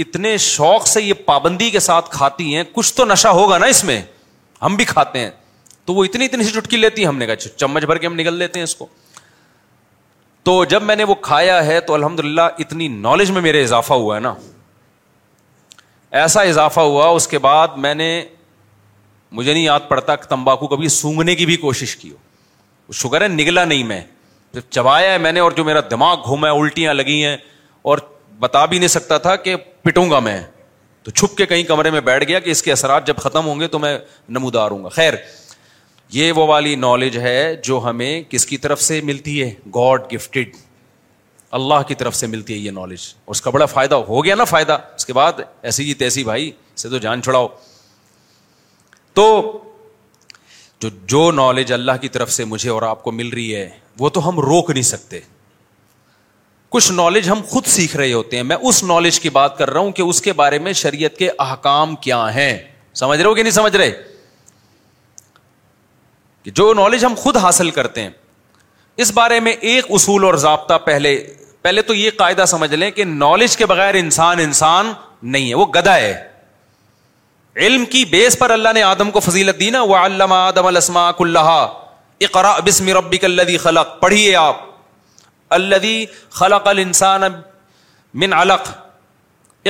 [0.04, 3.82] اتنے شوق سے یہ پابندی کے ساتھ کھاتی ہیں کچھ تو نشہ ہوگا نا اس
[3.90, 4.00] میں
[4.62, 5.30] ہم بھی کھاتے ہیں
[5.86, 8.14] تو وہ اتنی اتنی سی چٹکی لیتی ہیں ہم نے کہا چمچ بھر کے ہم
[8.20, 8.86] نکل لیتے ہیں اس کو
[10.46, 13.94] تو جب میں نے وہ کھایا ہے تو الحمد للہ اتنی نالج میں میرے اضافہ
[14.02, 14.32] ہوا ہے نا
[16.20, 18.06] ایسا اضافہ ہوا اس کے بعد میں نے
[19.32, 23.28] مجھے نہیں یاد پڑتا کہ تمباکو کبھی سونگنے کی بھی کوشش کی ہو شوگر ہے
[23.28, 24.00] نگلا نہیں میں
[24.54, 27.36] جب چبایا ہے میں نے اور جو میرا دماغ گھوما ہے الٹیاں لگی ہیں
[27.90, 27.98] اور
[28.40, 30.40] بتا بھی نہیں سکتا تھا کہ پٹوں گا میں
[31.04, 33.60] تو چھپ کے کہیں کمرے میں بیٹھ گیا کہ اس کے اثرات جب ختم ہوں
[33.60, 33.96] گے تو میں
[34.38, 35.14] نمودار ہوں گا خیر
[36.12, 40.56] یہ وہ والی نالج ہے جو ہمیں کس کی طرف سے ملتی ہے گاڈ گفٹیڈ
[41.56, 44.44] اللہ کی طرف سے ملتی ہے یہ نالج اس کا بڑا فائدہ ہو گیا نا
[44.44, 47.46] فائدہ اس کے بعد ایسی ہی جی تیسی بھائی اسے سے تو جان چھڑاؤ
[49.14, 49.58] تو
[50.80, 54.08] جو جو نالج اللہ کی طرف سے مجھے اور آپ کو مل رہی ہے وہ
[54.16, 55.20] تو ہم روک نہیں سکتے
[56.70, 59.80] کچھ نالج ہم خود سیکھ رہے ہوتے ہیں میں اس نالج کی بات کر رہا
[59.80, 62.56] ہوں کہ اس کے بارے میں شریعت کے احکام کیا ہیں
[63.00, 63.90] سمجھ رہے ہو کہ نہیں سمجھ رہے
[66.46, 68.10] کہ جو نالج ہم خود حاصل کرتے ہیں
[69.04, 71.10] اس بارے میں ایک اصول اور ضابطہ پہلے
[71.62, 74.92] پہلے تو یہ قاعدہ سمجھ لیں کہ نالج کے بغیر انسان انسان
[75.34, 76.12] نہیں ہے وہ گدا ہے
[77.66, 81.06] علم کی بیس پر اللہ نے آدم کو فضیلت دی نا وہ علامہ آدم السما
[81.24, 81.48] اللہ
[82.28, 84.60] اقرا بسم ربی کلدی خلق پڑھیے آپ
[85.58, 85.86] اللہ
[86.42, 87.22] خلق السان
[88.24, 88.70] من الق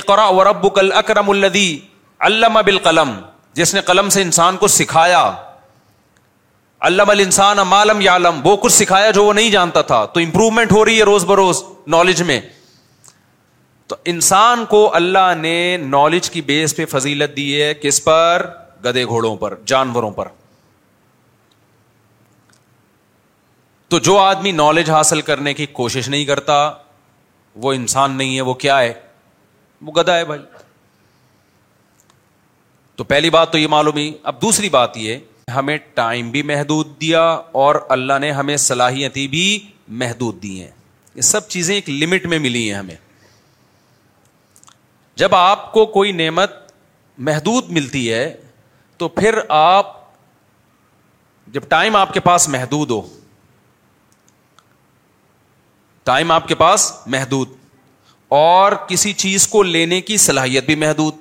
[0.03, 1.67] اقرا و رب کل اکرم الدی
[2.31, 3.19] علامہ بال قلم
[3.61, 5.25] جس نے قلم سے انسان کو سکھایا
[6.85, 10.73] علم الانسان مالم یا عالم وہ کچھ سکھایا جو وہ نہیں جانتا تھا تو امپروومنٹ
[10.73, 11.62] ہو رہی ہے روز بروز
[11.97, 12.41] نالج میں
[13.89, 18.47] تو انسان کو اللہ نے نالج کی بیس پہ فضیلت دی ہے کس پر
[18.85, 20.29] گدے گھوڑوں پر جانوروں پر
[23.89, 26.57] تو جو آدمی نالج حاصل کرنے کی کوشش نہیں کرتا
[27.62, 28.93] وہ انسان نہیں ہے وہ کیا ہے
[29.87, 30.41] وہ گدا ہے بھائی
[32.97, 35.19] تو پہلی بات تو یہ معلوم ہی اب دوسری بات یہ
[35.54, 37.20] ہمیں ٹائم بھی محدود دیا
[37.64, 39.42] اور اللہ نے ہمیں صلاحیتی بھی
[40.02, 40.70] محدود دی ہیں
[41.14, 42.94] یہ سب چیزیں ایک لمٹ میں ملی ہیں ہمیں
[45.22, 46.54] جب آپ کو کوئی نعمت
[47.28, 48.24] محدود ملتی ہے
[48.98, 49.92] تو پھر آپ
[51.52, 53.00] جب ٹائم آپ کے پاس محدود ہو
[56.11, 57.52] ٹائم آپ کے پاس محدود
[58.42, 61.14] اور کسی چیز کو لینے کی صلاحیت بھی محدود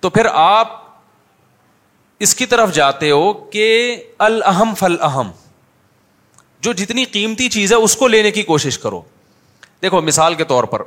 [0.00, 0.78] تو پھر آپ
[2.24, 3.66] اس کی طرف جاتے ہو کہ
[4.24, 5.30] الحم فل اہم
[6.62, 9.00] جو جتنی قیمتی چیز ہے اس کو لینے کی کوشش کرو
[9.82, 10.82] دیکھو مثال کے طور پر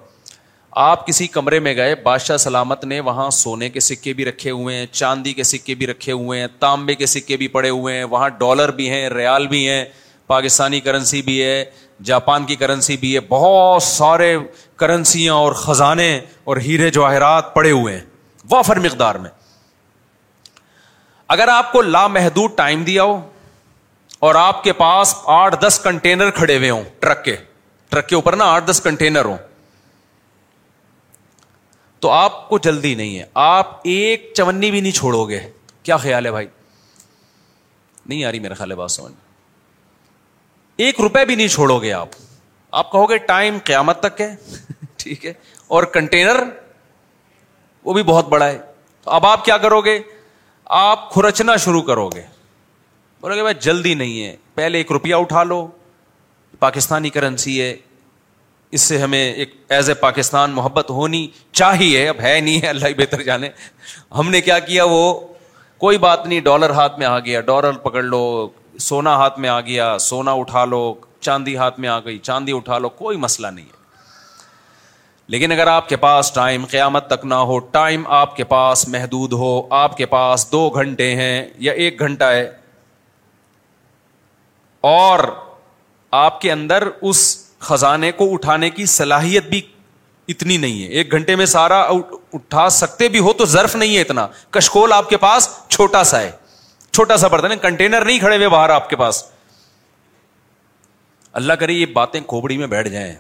[0.90, 4.76] آپ کسی کمرے میں گئے بادشاہ سلامت نے وہاں سونے کے سکے بھی رکھے ہوئے
[4.76, 8.04] ہیں چاندی کے سکے بھی رکھے ہوئے ہیں تانبے کے سکے بھی پڑے ہوئے ہیں
[8.14, 9.84] وہاں ڈالر بھی ہیں ریال بھی ہیں
[10.28, 11.64] پاکستانی کرنسی بھی ہے
[12.12, 14.36] جاپان کی کرنسی بھی ہے بہت سارے
[14.84, 16.12] کرنسیاں اور خزانے
[16.50, 18.04] اور ہیرے جواہرات پڑے ہوئے ہیں
[18.52, 19.30] وافر مقدار میں
[21.36, 23.20] اگر آپ کو لامحدود ٹائم دیا ہو
[24.28, 27.36] اور آپ کے پاس آٹھ دس کنٹینر کھڑے ہوئے ہوں ٹرک کے
[27.90, 29.36] ٹرک کے اوپر نا آٹھ دس کنٹینر ہو
[32.02, 35.40] تو آپ کو جلدی نہیں ہے آپ ایک چونی بھی نہیں چھوڑو گے
[35.84, 36.48] کیا خیال ہے بھائی
[38.06, 39.14] نہیں آ رہی میرے سمجھ
[40.84, 42.10] ایک روپے بھی نہیں چھوڑو گے آپ
[42.80, 44.34] آپ کہو گے ٹائم قیامت تک ہے
[45.04, 45.34] ٹھیک ہے
[45.76, 46.44] اور کنٹینر
[47.84, 48.58] وہ بھی بہت بڑا ہے
[49.04, 49.98] تو اب آپ کیا کرو گے
[50.72, 52.22] آپ کھرچنا شروع کرو گے
[53.22, 55.66] بولو گے بھائی جلدی نہیں ہے پہلے ایک روپیہ اٹھا لو
[56.60, 57.76] پاکستانی کرنسی ہے
[58.76, 62.88] اس سے ہمیں ایک ایز اے پاکستان محبت ہونی چاہیے اب ہے نہیں ہے اللہ
[62.88, 63.50] ہی بہتر جانے
[64.18, 65.14] ہم نے کیا کیا وہ
[65.84, 68.22] کوئی بات نہیں ڈالر ہاتھ میں آ گیا ڈالر پکڑ لو
[68.80, 72.78] سونا ہاتھ میں آ گیا سونا اٹھا لو چاندی ہاتھ میں آ گئی چاندی اٹھا
[72.80, 73.82] لو کوئی مسئلہ نہیں ہے
[75.32, 79.34] لیکن اگر آپ کے پاس ٹائم قیامت تک نہ ہو ٹائم آپ کے پاس محدود
[79.42, 82.50] ہو آپ کے پاس دو گھنٹے ہیں یا ایک گھنٹہ ہے
[84.88, 85.20] اور
[86.22, 87.22] آپ کے اندر اس
[87.68, 89.62] خزانے کو اٹھانے کی صلاحیت بھی
[90.30, 91.80] اتنی نہیں ہے ایک گھنٹے میں سارا
[92.34, 96.22] اٹھا سکتے بھی ہو تو ظرف نہیں ہے اتنا کشکول آپ کے پاس چھوٹا سا
[96.22, 96.32] ہے
[96.92, 99.24] چھوٹا سا برتن کنٹینر نہیں کھڑے ہوئے باہر آپ کے پاس
[101.42, 103.14] اللہ کرے یہ باتیں کھوبڑی میں بیٹھ جائیں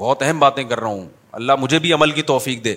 [0.00, 1.06] بہت اہم باتیں کر رہا ہوں
[1.38, 2.74] اللہ مجھے بھی عمل کی توفیق دے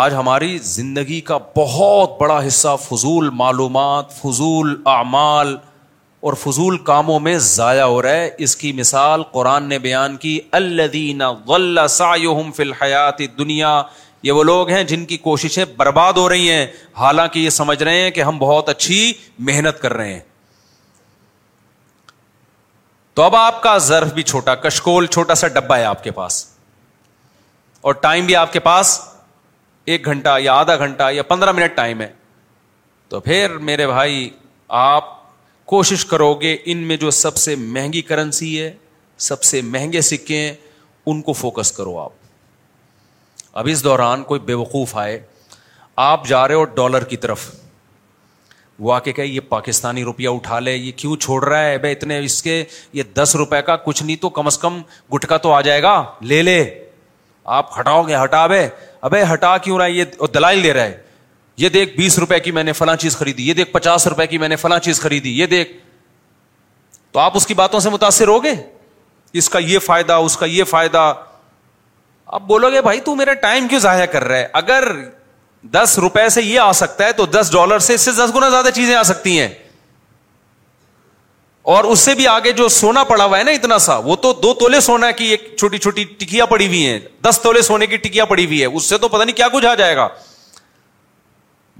[0.00, 5.54] آج ہماری زندگی کا بہت بڑا حصہ فضول معلومات فضول اعمال
[6.28, 10.38] اور فضول کاموں میں ضائع ہو رہا ہے اس کی مثال قرآن نے بیان کی
[10.58, 11.30] اللہ دینا
[13.38, 13.72] دنیا
[14.28, 16.66] یہ وہ لوگ ہیں جن کی کوششیں برباد ہو رہی ہیں
[17.00, 19.00] حالانکہ یہ سمجھ رہے ہیں کہ ہم بہت اچھی
[19.52, 20.20] محنت کر رہے ہیں
[23.14, 26.44] تو اب آپ کا ظرف بھی چھوٹا کشکول چھوٹا سا ڈبا ہے آپ کے پاس
[27.82, 28.98] اور ٹائم بھی آپ کے پاس
[29.92, 32.08] ایک گھنٹہ یا آدھا گھنٹہ یا پندرہ منٹ ٹائم ہے
[33.08, 34.28] تو پھر میرے بھائی
[34.80, 35.18] آپ
[35.72, 38.72] کوشش کرو گے ان میں جو سب سے مہنگی کرنسی ہے
[39.28, 40.54] سب سے مہنگے سکے ہیں
[41.10, 42.18] ان کو فوکس کرو آپ
[43.58, 45.18] اب اس دوران کوئی بے وقوف آئے
[46.02, 47.50] آپ جا رہے ہو ڈالر کی طرف
[48.82, 51.94] وہ آ کے کہ یہ پاکستانی روپیہ اٹھا لے یہ کیوں چھوڑ رہا ہے بھائی
[51.94, 52.62] اتنے اس کے
[52.92, 54.80] یہ دس روپے کا کچھ نہیں تو کم از کم
[55.14, 56.62] گٹکا تو آ جائے گا لے لے
[57.56, 58.66] آپ ہٹاؤ گے ہٹا بے
[59.08, 60.96] اب ہٹا کیوں رہا ہے یہ دلائل دے رہا ہے
[61.62, 64.38] یہ دیکھ بیس روپے کی میں نے فلاں چیز خریدی یہ دیکھ پچاس روپے کی
[64.38, 65.72] میں نے فلاں چیز خریدی یہ دیکھ
[67.12, 68.52] تو آپ اس کی باتوں سے متاثر ہو گے
[69.40, 71.02] اس کا یہ فائدہ اس کا یہ فائدہ
[72.38, 74.88] آپ بولو گے بھائی تو میرا ٹائم کیوں ضائع کر رہا ہے اگر
[75.72, 78.48] دس روپے سے یہ آ سکتا ہے تو دس ڈالر سے اس سے دس گنا
[78.50, 79.48] زیادہ چیزیں آ سکتی ہیں
[81.70, 84.32] اور اس سے بھی آگے جو سونا پڑا ہوا ہے نا اتنا سا وہ تو
[84.42, 87.96] دو تولے سونا کی ایک چھوٹی چھوٹی ٹکیا پڑی ہوئی ہیں دس تولے سونے کی
[88.06, 90.06] ٹکیا پڑی ہوئی ہے اس سے تو پتا نہیں کیا کچھ آ جائے گا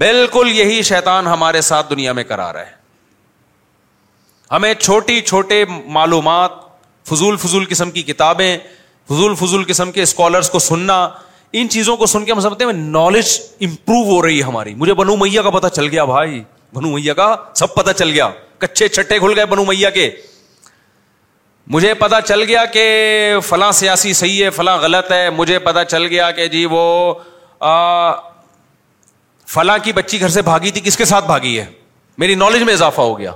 [0.01, 2.73] بالکل یہی شیطان ہمارے ساتھ دنیا میں کرا رہا ہے
[4.53, 5.65] ہمیں چھوٹی چھوٹے
[5.99, 6.53] معلومات
[7.11, 8.57] فضول فضول قسم کی کتابیں
[9.11, 11.01] فضول فضول قسم کے اسکالرس کو سننا
[11.61, 14.95] ان چیزوں کو سن کے ہم سمجھتے ہیں نالج امپروو ہو رہی ہے ہماری مجھے
[15.03, 16.43] بنو میاں کا پتا چل گیا بھائی
[16.75, 20.11] بنو میاں کا سب پتا چل گیا کچے چٹے کھل گئے بنو میاں کے
[21.75, 22.83] مجھے پتا چل گیا کہ
[23.49, 26.83] فلاں سیاسی صحیح ہے فلاں غلط ہے مجھے پتا چل گیا کہ جی وہ
[29.55, 31.65] فلاں کی بچی گھر سے بھاگی تھی کس کے ساتھ بھاگی ہے
[32.19, 33.33] میری نالج میں اضافہ ہو گیا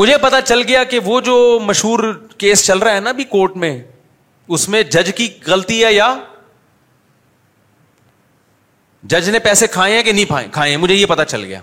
[0.00, 3.76] مجھے پتا چل گیا کہ وہ جو مشہور کیس چل رہا ہے نا کورٹ میں
[4.56, 6.14] اس میں جج کی غلطی ہے یا
[9.12, 11.60] جج نے پیسے کھائے ہیں کہ نہیں کھائے مجھے یہ پتا چل گیا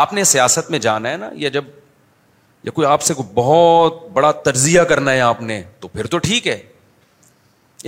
[0.00, 1.64] آپ نے سیاست میں جانا ہے نا یا جب
[2.64, 6.18] یا کوئی آپ سے کوئی بہت بڑا تجزیہ کرنا ہے آپ نے تو پھر تو
[6.26, 6.58] ٹھیک ہے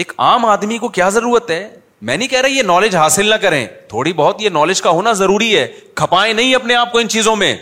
[0.03, 1.63] ایک عام آدمی کو کیا ضرورت ہے
[2.09, 5.13] میں نہیں کہہ رہا یہ نالج حاصل نہ کریں تھوڑی بہت یہ نالج کا ہونا
[5.23, 5.67] ضروری ہے
[6.03, 7.55] کھپائیں نہیں اپنے آپ کو ان چیزوں میں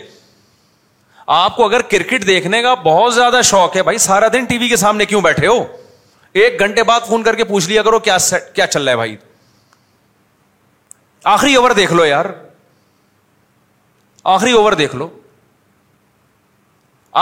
[1.39, 4.67] آپ کو اگر کرکٹ دیکھنے کا بہت زیادہ شوق ہے بھائی سارا دن ٹی وی
[4.69, 5.59] کے سامنے کیوں بیٹھے ہو
[6.43, 8.17] ایک گھنٹے بعد فون کر کے پوچھ لیا کرو کیا
[8.55, 9.15] کیا چل رہا ہے بھائی
[11.37, 12.25] آخری اوور دیکھ لو یار
[14.31, 15.07] آخری اوور دیکھ لو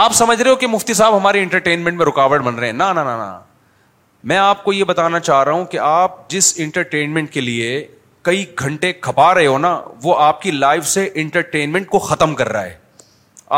[0.00, 3.32] آپ سمجھ رہے ہو کہ مفتی صاحب ہمارے انٹرٹینمنٹ میں رکاوٹ بن رہے ہیں نہ
[4.30, 7.86] میں آپ کو یہ بتانا چاہ رہا ہوں کہ آپ جس انٹرٹینمنٹ کے لیے
[8.28, 12.48] کئی گھنٹے کھپا رہے ہو نا وہ آپ کی لائف سے انٹرٹینمنٹ کو ختم کر
[12.52, 12.76] رہا ہے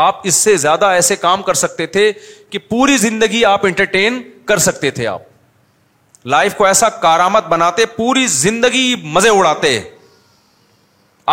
[0.07, 2.11] آپ اس سے زیادہ ایسے کام کر سکتے تھے
[2.49, 5.33] کہ پوری زندگی آپ انٹرٹین کر سکتے تھے آپ
[6.35, 9.79] لائف کو ایسا کارآمد بناتے پوری زندگی مزے اڑاتے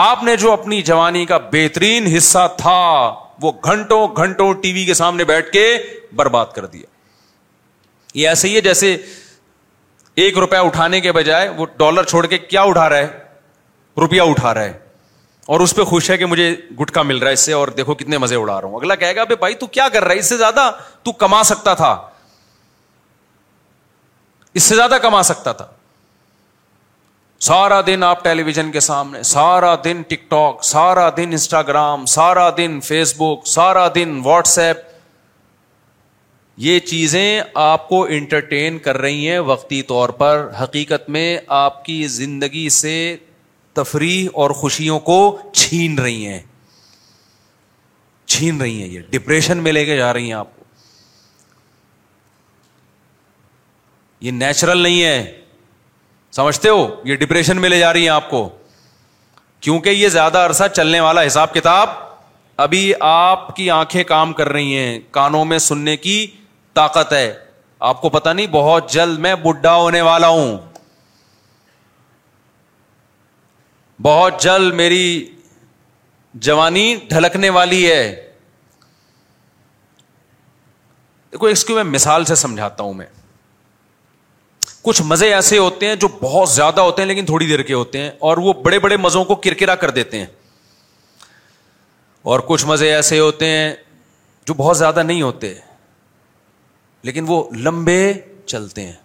[0.01, 2.77] آپ نے جو اپنی جوانی کا بہترین حصہ تھا
[3.43, 5.67] وہ گھنٹوں گھنٹوں ٹی وی کے سامنے بیٹھ کے
[6.17, 6.87] برباد کر دیا
[8.19, 8.97] یہ ایسے ہی ہے جیسے
[10.25, 13.19] ایک روپیہ اٹھانے کے بجائے وہ ڈالر چھوڑ کے کیا اٹھا رہا ہے
[14.01, 14.73] روپیہ اٹھا رہا ہے
[15.53, 17.95] اور اس پہ خوش ہے کہ مجھے گٹکا مل رہا ہے اس سے اور دیکھو
[17.95, 20.29] کتنے مزے اڑا رہا ہوں اگلا کہے گا بھائی تو کیا کر رہا ہے اس
[20.29, 20.71] سے زیادہ
[21.05, 21.91] تو کما سکتا تھا
[24.55, 25.67] اس سے زیادہ کما سکتا تھا
[27.47, 32.49] سارا دن آپ ٹیلی ویژن کے سامنے سارا دن ٹک ٹاک سارا دن انسٹاگرام سارا
[32.57, 34.83] دن فیس بک سارا دن واٹس ایپ
[36.67, 41.27] یہ چیزیں آپ کو انٹرٹین کر رہی ہیں وقتی طور پر حقیقت میں
[41.63, 42.95] آپ کی زندگی سے
[43.81, 45.19] تفریح اور خوشیوں کو
[45.53, 46.41] چھین رہی ہیں
[48.35, 50.63] چھین رہی ہیں یہ ڈپریشن میں لے کے جا رہی ہیں آپ کو
[54.27, 55.42] یہ نیچرل نہیں ہے
[56.37, 58.49] سمجھتے ہو یہ ڈپریشن میں لے جا رہی ہیں آپ کو
[59.61, 61.89] کیونکہ یہ زیادہ عرصہ چلنے والا حساب کتاب
[62.65, 66.17] ابھی آپ کی آنکھیں کام کر رہی ہیں کانوں میں سننے کی
[66.79, 67.33] طاقت ہے
[67.91, 70.57] آپ کو پتا نہیں بہت جلد میں بڈھا ہونے والا ہوں
[74.03, 75.05] بہت جلد میری
[76.49, 78.03] جوانی ڈھلکنے والی ہے
[81.33, 83.07] دیکھو اس کی میں مثال سے سمجھاتا ہوں میں
[84.85, 87.99] کچھ مزے ایسے ہوتے ہیں جو بہت زیادہ ہوتے ہیں لیکن تھوڑی دیر کے ہوتے
[88.03, 90.27] ہیں اور وہ بڑے بڑے مزوں کو کرکرا کر دیتے ہیں
[92.33, 93.73] اور کچھ مزے ایسے ہوتے ہیں
[94.47, 95.53] جو بہت زیادہ نہیں ہوتے
[97.09, 97.99] لیکن وہ لمبے
[98.47, 99.01] چلتے ہیں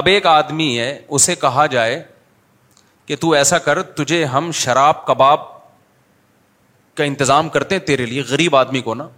[0.00, 2.02] اب ایک آدمی ہے اسے کہا جائے
[3.06, 5.40] کہ تو ایسا کر تجھے ہم شراب کباب
[6.96, 9.08] کا انتظام کرتے ہیں تیرے لیے غریب آدمی کو نا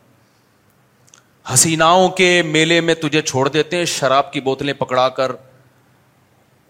[1.52, 5.30] حسیناؤں کے میلے میں تجھے چھوڑ دیتے ہیں شراب کی بوتلیں پکڑا کر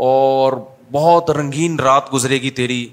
[0.04, 0.52] اور
[0.92, 2.86] بہت رنگین رات گزرے گی تیری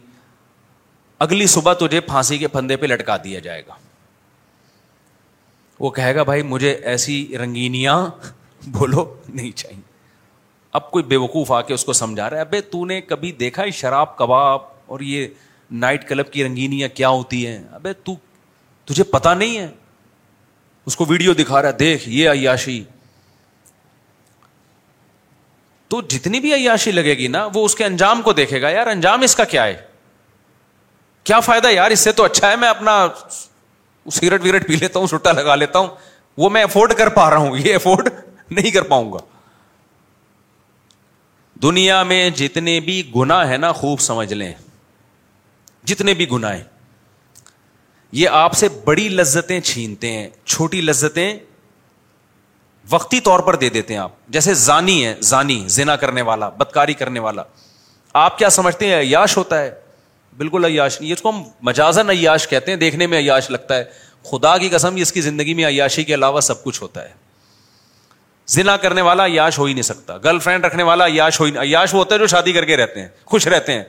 [1.25, 3.73] اگلی صبح تجھے پھانسی کے پندے پہ لٹکا دیا جائے گا
[5.79, 7.97] وہ کہے گا بھائی مجھے ایسی رنگینیاں
[8.77, 9.79] بولو نہیں چاہیے
[10.77, 13.31] اب کوئی بے وقوف آ کے اس کو سمجھا رہا ہے ابے تو نے کبھی
[13.39, 14.61] دیکھا شراب کباب
[14.91, 15.27] اور یہ
[15.85, 18.15] نائٹ کلب کی رنگینیاں کیا ہوتی ہیں ابے تو
[18.91, 19.67] تجھے پتا نہیں ہے
[20.89, 22.81] اس کو ویڈیو دکھا رہا ہے دیکھ یہ عیاشی
[25.93, 28.87] تو جتنی بھی عیاشی لگے گی نا وہ اس کے انجام کو دیکھے گا یار
[28.93, 29.75] انجام اس کا کیا ہے
[31.29, 32.95] کیا فائدہ یار اس سے تو اچھا ہے میں اپنا
[34.17, 35.87] سگریٹ وگریٹ پی لیتا ہوں سٹا لگا لیتا ہوں
[36.43, 38.09] وہ میں افورڈ کر پا رہا ہوں یہ افورڈ
[38.57, 39.17] نہیں کر پاؤں گا
[41.67, 44.51] دنیا میں جتنے بھی گنا ہے نا خوب سمجھ لیں
[45.93, 46.63] جتنے بھی گنا ہیں
[48.11, 51.33] یہ آپ سے بڑی لذتیں چھینتے ہیں چھوٹی لذتیں
[52.89, 56.93] وقتی طور پر دے دیتے ہیں آپ جیسے زانی ہے زانی زنا کرنے والا بدکاری
[57.01, 57.43] کرنے والا
[58.23, 59.69] آپ کیا سمجھتے ہیں عیاش ہوتا ہے
[60.37, 63.83] بالکل عیاش نہیں اس کو ہم مجازن عیاش کہتے ہیں دیکھنے میں عیاش لگتا ہے
[64.31, 67.13] خدا کی قسم اس کی زندگی میں عیاشی کے علاوہ سب کچھ ہوتا ہے
[68.55, 71.51] زنا کرنے والا عیاش ہو ہی نہیں سکتا گرل فرینڈ رکھنے والا عیاش ہو ہی
[71.51, 73.83] نہیں عیاش وہ ہوتا ہے جو شادی کر کے رہتے ہیں خوش رہتے ہیں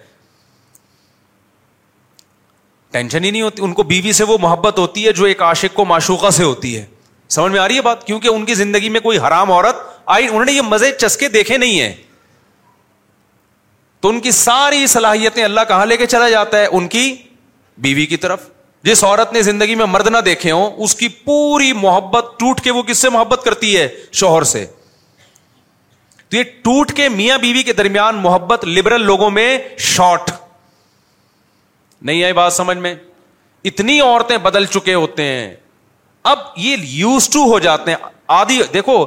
[2.92, 5.74] ٹینشن ہی نہیں ہوتی ان کو بیوی سے وہ محبت ہوتی ہے جو ایک عاشق
[5.74, 6.84] کو معشوقہ سے ہوتی ہے
[7.34, 9.82] سمجھ میں آ رہی ہے بات کیونکہ ان کی زندگی میں کوئی حرام عورت
[10.14, 11.92] آئی انہوں نے یہ مزے چسکے دیکھے نہیں ہیں
[14.02, 17.14] تو ان کی ساری صلاحیتیں اللہ کہاں لے کے چلا جاتا ہے ان کی
[17.86, 18.48] بیوی کی طرف
[18.84, 22.70] جس عورت نے زندگی میں مرد نہ دیکھے ہوں اس کی پوری محبت ٹوٹ کے
[22.78, 23.88] وہ کس سے محبت کرتی ہے
[24.20, 24.64] شوہر سے
[26.28, 29.56] تو یہ ٹوٹ کے میاں بیوی کے درمیان محبت لبرل لوگوں میں
[29.92, 30.30] شارٹ
[32.04, 32.94] نہیں آئی بات سمجھ میں
[33.70, 35.54] اتنی عورتیں بدل چکے ہوتے ہیں
[36.30, 37.98] اب یہ یوز ٹو ہو جاتے ہیں
[38.38, 39.04] آدھی دیکھو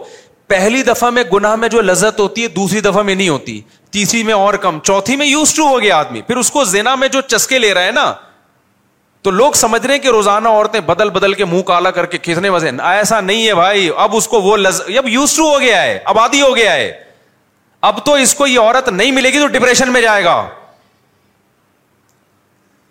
[0.47, 3.59] پہلی دفعہ میں گنا میں جو لذت ہوتی ہے دوسری دفعہ میں نہیں ہوتی
[3.91, 6.95] تیسری میں اور کم چوتھی میں یوز ٹو ہو گیا آدمی پھر اس کو زینا
[7.03, 8.11] میں جو چسکے لے رہا ہے نا
[9.23, 12.17] تو لوگ سمجھ رہے ہیں کہ روزانہ عورتیں بدل بدل کے منہ کالا کر کے
[12.17, 16.19] کھینچنے وزے ایسا نہیں ہے بھائی اب اس کو وہ لذ ہو گیا ہے اب
[16.19, 16.91] آدھی ہو گیا ہے
[17.89, 20.35] اب تو اس کو یہ عورت نہیں ملے گی تو ڈپریشن میں جائے گا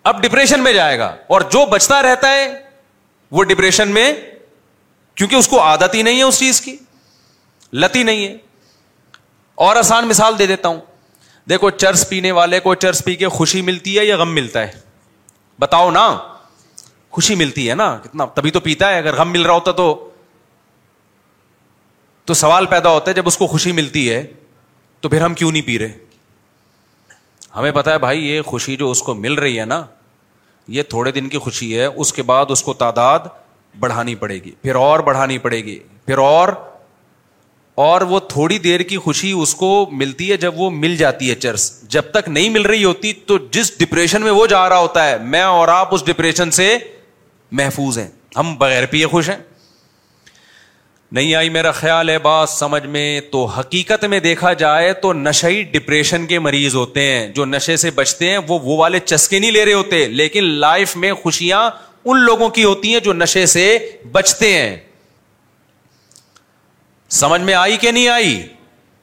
[0.09, 2.47] اب ڈپریشن میں جائے گا اور جو بچتا رہتا ہے
[3.35, 4.11] وہ ڈپریشن میں
[5.15, 6.75] کیونکہ اس کو عادت ہی نہیں ہے اس چیز کی
[7.81, 8.35] لتی نہیں ہے
[9.67, 10.79] اور آسان مثال دے دیتا ہوں
[11.49, 14.71] دیکھو چرس پینے والے کو چرس پی کے خوشی ملتی ہے یا غم ملتا ہے
[15.59, 16.05] بتاؤ نا
[17.15, 19.89] خوشی ملتی ہے نا کتنا تبھی تو پیتا ہے اگر غم مل رہا ہوتا تو
[22.25, 24.25] تو سوال پیدا ہوتا ہے جب اس کو خوشی ملتی ہے
[25.01, 25.97] تو پھر ہم کیوں نہیں پی رہے
[27.55, 29.85] ہمیں پتا ہے بھائی یہ خوشی جو اس کو مل رہی ہے نا
[30.75, 33.19] یہ تھوڑے دن کی خوشی ہے اس کے بعد اس کو تعداد
[33.79, 36.49] بڑھانی پڑے گی پھر اور بڑھانی پڑے گی پھر اور
[37.85, 41.35] اور وہ تھوڑی دیر کی خوشی اس کو ملتی ہے جب وہ مل جاتی ہے
[41.35, 45.05] چرس جب تک نہیں مل رہی ہوتی تو جس ڈپریشن میں وہ جا رہا ہوتا
[45.09, 46.77] ہے میں اور آپ اس ڈپریشن سے
[47.59, 48.07] محفوظ ہیں
[48.37, 49.37] ہم بغیر پیے خوش ہیں
[51.13, 55.47] نہیں آئی میرا خیال ہے بات سمجھ میں تو حقیقت میں دیکھا جائے تو نشہ
[55.47, 59.39] ہی ڈپریشن کے مریض ہوتے ہیں جو نشے سے بچتے ہیں وہ وہ والے چسکے
[59.39, 61.59] نہیں لے رہے ہوتے لیکن لائف میں خوشیاں
[62.05, 63.65] ان لوگوں کی ہوتی ہیں جو نشے سے
[64.11, 64.75] بچتے ہیں
[67.19, 68.41] سمجھ میں آئی کہ نہیں آئی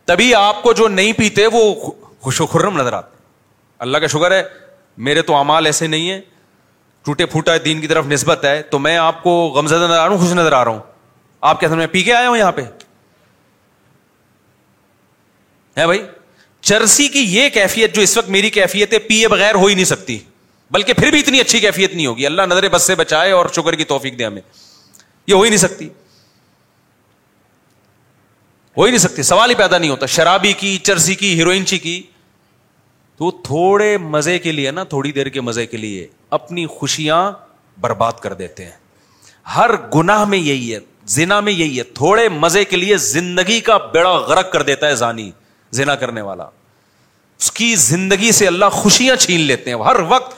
[0.07, 1.75] تبھی آپ کو جو نہیں پیتے وہ
[2.23, 3.17] خوش و خرم نظر آتے
[3.87, 4.43] اللہ کا شکر ہے
[5.11, 6.21] میرے تو اعمال ایسے نہیں ہے
[7.05, 10.15] ٹوٹے پھوٹا دین کی طرف نسبت ہے تو میں آپ کو غمزدہ نظر آ رہا
[10.15, 10.89] ہوں خوش نظر آ رہا ہوں
[11.49, 12.63] آپ کیا پی کے آیا ہوں یہاں پہ
[15.77, 16.01] ہے بھائی
[16.71, 19.85] چرسی کی یہ کیفیت جو اس وقت میری کیفیت ہے پیے بغیر ہو ہی نہیں
[19.85, 20.19] سکتی
[20.73, 23.75] بلکہ پھر بھی اتنی اچھی کیفیت نہیں ہوگی اللہ نظر بس سے بچائے اور شکر
[23.77, 24.43] کی توفیق دے ہمیں
[25.27, 25.89] یہ ہو ہی نہیں سکتی
[28.77, 32.01] ہو ہی نہیں سکتی سوال ہی پیدا نہیں ہوتا شرابی کی چرسی کی ہیروئنچی کی
[33.19, 36.07] تو تھوڑے مزے کے لیے نا تھوڑی دیر کے مزے کے لیے
[36.41, 37.31] اپنی خوشیاں
[37.81, 38.79] برباد کر دیتے ہیں
[39.57, 40.79] ہر گناہ میں یہی ہے
[41.09, 44.95] زنا میں یہی ہے تھوڑے مزے کے لیے زندگی کا بیڑا غرق کر دیتا ہے
[44.97, 45.31] زانی
[45.79, 46.45] زنا کرنے والا
[47.41, 50.35] اس کی زندگی سے اللہ خوشیاں چھین لیتے ہیں ہر وقت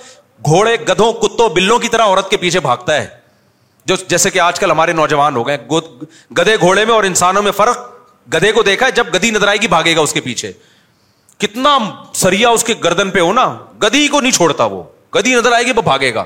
[0.46, 3.06] گھوڑے گدھوں کتوں بلوں کی طرح عورت کے پیچھے بھاگتا ہے
[3.86, 5.56] جو جیسے کہ آج کل ہمارے نوجوان ہو گئے
[6.38, 7.78] گدے گھوڑے میں اور انسانوں میں فرق
[8.34, 10.52] گدے کو دیکھا ہے جب گدی نظر آئے گی بھاگے گا اس کے پیچھے
[11.42, 11.76] کتنا
[12.14, 13.46] سریا اس کے گردن پہ ہونا
[13.82, 14.82] گدی کو نہیں چھوڑتا وہ
[15.14, 16.24] گدی نظر آئے گی وہ بھاگے گا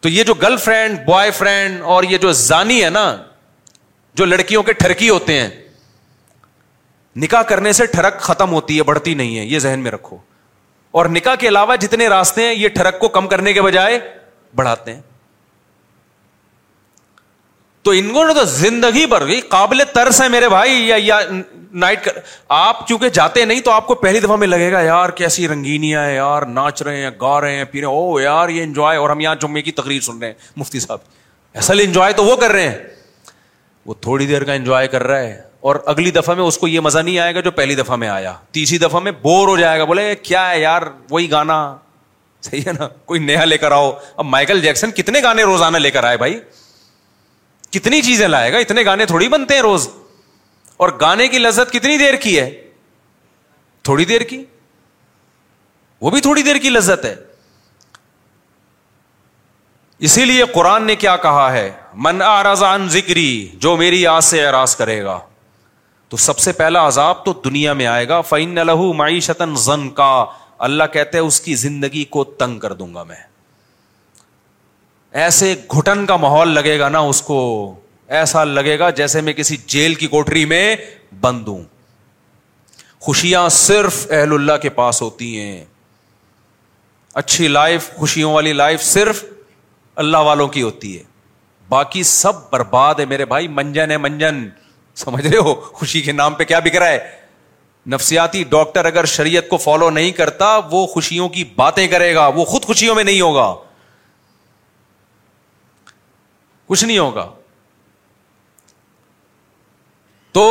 [0.00, 3.04] تو یہ جو گرل فرینڈ بوائے فرینڈ اور یہ جو زانی ہے نا
[4.18, 5.48] جو لڑکیوں کے ٹھرکی ہوتے ہیں
[7.24, 10.16] نکاح کرنے سے ٹھڑک ختم ہوتی ہے بڑھتی نہیں ہے یہ ذہن میں رکھو
[10.98, 13.98] اور نکاح کے علاوہ جتنے راستے ہیں یہ ٹھرک کو کم کرنے کے بجائے
[14.56, 15.00] بڑھاتے ہیں
[17.86, 20.72] تو ان کو تو زندگی بھر گئی قابل ترس ہے میرے بھائی
[21.02, 21.18] یا,
[21.82, 22.08] نائٹ
[22.56, 26.02] آپ چونکہ جاتے نہیں تو آپ کو پہلی دفعہ میں لگے گا یار کیسی رنگینیاں
[26.04, 29.72] ہیں یار ناچ رہے ہیں گا رہے ہیں پی رہے اور ہم یہاں جمعے کی
[29.80, 32.74] تقریر سن رہے ہیں مفتی صاحب اصل انجوائے تو وہ کر رہے ہیں
[33.86, 36.80] وہ تھوڑی دیر کا انجوائے کر رہا ہے اور اگلی دفعہ میں اس کو یہ
[36.88, 39.78] مزہ نہیں آئے گا جو پہلی دفعہ میں آیا تیسری دفعہ میں بور ہو جائے
[39.78, 41.60] گا بولے کیا ہے یار وہی گانا
[42.50, 45.90] صحیح ہے نا کوئی نیا لے کر آؤ اب مائیکل جیکسن کتنے گانے روزانہ لے
[45.90, 46.38] کر آئے بھائی
[47.78, 49.88] کتنی چیزیں لائے گا اتنے گانے تھوڑی بنتے ہیں روز
[50.84, 52.50] اور گانے کی لذت کتنی دیر کی ہے
[53.88, 54.44] تھوڑی دیر کی
[56.04, 57.14] وہ بھی تھوڑی دیر کی لذت ہے
[60.06, 61.68] اسی لیے قرآن نے کیا کہا ہے
[62.06, 62.20] من
[62.96, 63.28] ذکری
[63.66, 65.18] جو میری آس سے اراض کرے گا
[66.08, 68.58] تو سب سے پہلا عذاب تو دنیا میں آئے گا فائن
[69.96, 70.10] کا
[70.66, 73.24] اللہ کہتے ہیں اس کی زندگی کو تنگ کر دوں گا میں
[75.22, 77.38] ایسے گھٹن کا ماحول لگے گا نا اس کو
[78.18, 80.76] ایسا لگے گا جیسے میں کسی جیل کی کوٹری میں
[81.20, 81.62] بند ہوں
[83.02, 85.64] خوشیاں صرف اہل اللہ کے پاس ہوتی ہیں
[87.22, 89.24] اچھی لائف خوشیوں والی لائف صرف
[90.04, 91.02] اللہ والوں کی ہوتی ہے
[91.68, 94.48] باقی سب برباد ہے میرے بھائی منجن ہے منجن
[95.04, 96.98] سمجھ رہے ہو خوشی کے نام پہ کیا بک رہا ہے
[97.92, 102.44] نفسیاتی ڈاکٹر اگر شریعت کو فالو نہیں کرتا وہ خوشیوں کی باتیں کرے گا وہ
[102.44, 103.52] خود خوشیوں میں نہیں ہوگا
[106.68, 107.30] کچھ نہیں ہوگا
[110.32, 110.46] تو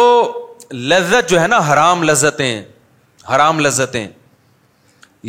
[0.74, 2.62] لذت جو ہے نا حرام لذتیں
[3.36, 4.08] حرام لذتیں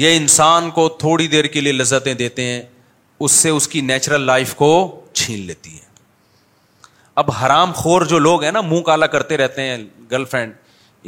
[0.02, 2.62] یہ انسان کو تھوڑی دیر کے لیے لذتیں دیتے ہیں
[3.24, 4.70] اس سے اس کی نیچرل لائف کو
[5.14, 5.84] چھین لیتی ہے
[7.20, 9.76] اب حرام خور جو لوگ ہیں نا منہ کالا کرتے رہتے ہیں
[10.10, 10.52] گرل فرینڈ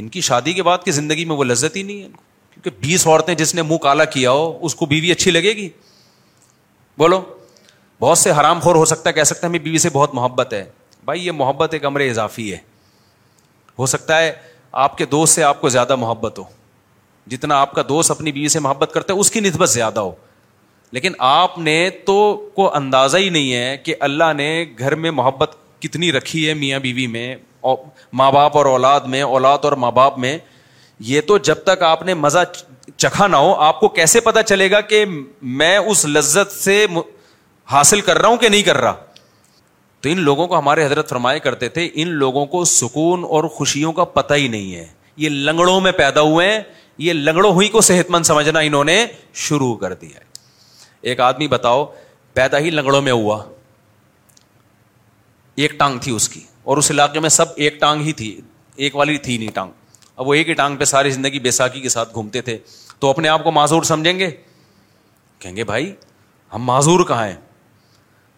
[0.00, 2.08] ان کی شادی کے بعد کی زندگی میں وہ لذت ہی نہیں ہے
[2.52, 5.68] کیونکہ بیس عورتیں جس نے منہ کالا کیا ہو اس کو بیوی اچھی لگے گی
[6.98, 7.20] بولو
[8.00, 10.52] بہت سے حرام خور ہو سکتا ہے کہہ سکتے ہیں ہمیں بیوی سے بہت محبت
[10.52, 10.64] ہے
[11.04, 12.58] بھائی یہ محبت ایک امر اضافی ہے
[13.78, 14.32] ہو سکتا ہے
[14.84, 16.44] آپ کے دوست سے آپ کو زیادہ محبت ہو
[17.30, 20.12] جتنا آپ کا دوست اپنی بیوی سے محبت کرتا ہے اس کی نسبت زیادہ ہو
[20.96, 22.14] لیکن آپ نے تو
[22.54, 24.46] کو اندازہ ہی نہیں ہے کہ اللہ نے
[24.78, 27.34] گھر میں محبت کتنی رکھی ہے میاں بیوی میں
[28.20, 30.36] ماں باپ اور اولاد میں اولاد اور ماں باپ میں
[31.08, 32.38] یہ تو جب تک آپ نے مزہ
[32.96, 35.04] چکھا نہ ہو آپ کو کیسے پتا چلے گا کہ
[35.62, 36.84] میں اس لذت سے
[37.72, 38.94] حاصل کر رہا ہوں کہ نہیں کر رہا
[40.02, 43.92] تو ان لوگوں کو ہمارے حضرت فرمایا کرتے تھے ان لوگوں کو سکون اور خوشیوں
[43.92, 44.86] کا پتہ ہی نہیں ہے
[45.24, 46.60] یہ لنگڑوں میں پیدا ہوئے ہیں
[47.06, 49.04] یہ لنگڑوں ہوئی کو صحت مند سمجھنا انہوں نے
[49.48, 50.26] شروع کر دیا ہے
[51.10, 51.84] ایک آدمی بتاؤ
[52.34, 53.42] پیدا ہی لنگڑوں میں ہوا
[55.64, 56.40] ایک ٹانگ تھی اس کی
[56.70, 58.40] اور اس علاقے میں سب ایک ٹانگ ہی تھی
[58.86, 59.70] ایک والی تھی نہیں ٹانگ
[60.16, 62.56] اب وہ ایک ہی ٹانگ پہ ساری زندگی بیساکھی کے ساتھ گھومتے تھے
[62.98, 64.30] تو اپنے آپ کو معذور سمجھیں گے
[65.38, 65.92] کہیں گے بھائی
[66.54, 67.34] ہم معذور کہاں ہیں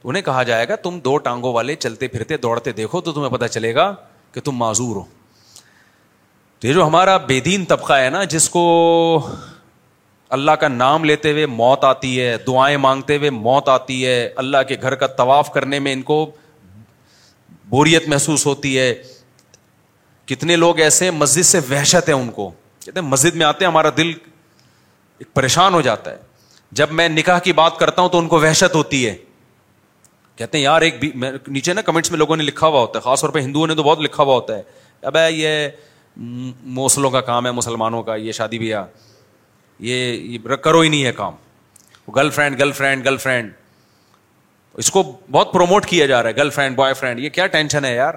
[0.05, 3.49] انہیں کہا جائے گا تم دو ٹانگوں والے چلتے پھرتے دوڑتے دیکھو تو تمہیں پتا
[3.49, 3.93] چلے گا
[4.33, 5.03] کہ تم معذور ہو
[6.61, 8.63] تو یہ جو ہمارا بے دین طبقہ ہے نا جس کو
[10.37, 14.59] اللہ کا نام لیتے ہوئے موت آتی ہے دعائیں مانگتے ہوئے موت آتی ہے اللہ
[14.69, 16.25] کے گھر کا طواف کرنے میں ان کو
[17.69, 18.93] بوریت محسوس ہوتی ہے
[20.27, 22.51] کتنے لوگ ایسے ہیں مسجد سے وحشت ہے ان کو
[22.85, 24.09] کہتے ہیں مسجد میں آتے ہیں ہمارا دل
[25.19, 26.17] ایک پریشان ہو جاتا ہے
[26.81, 29.17] جب میں نکاح کی بات کرتا ہوں تو ان کو وحشت ہوتی ہے
[30.41, 31.11] کہتے ہیں یار ایک بھی
[31.55, 33.75] نیچے نا کمنٹس میں لوگوں نے لکھا ہوا ہوتا ہے خاص طور پہ ہندوؤں نے
[33.79, 34.63] تو بہت لکھا ہوا ہوتا ہے
[35.11, 35.67] اب یہ
[36.77, 38.85] موسلوں کا کام ہے مسلمانوں کا یہ شادی بیاہ
[39.89, 41.35] یہ کرو ہی نہیں ہے کام
[42.17, 43.51] girl friend girl friend girl friend
[44.83, 47.85] اس کو بہت پروموٹ کیا جا رہا ہے گرل فرینڈ بوائے فرینڈ یہ کیا ٹینشن
[47.85, 48.15] ہے یار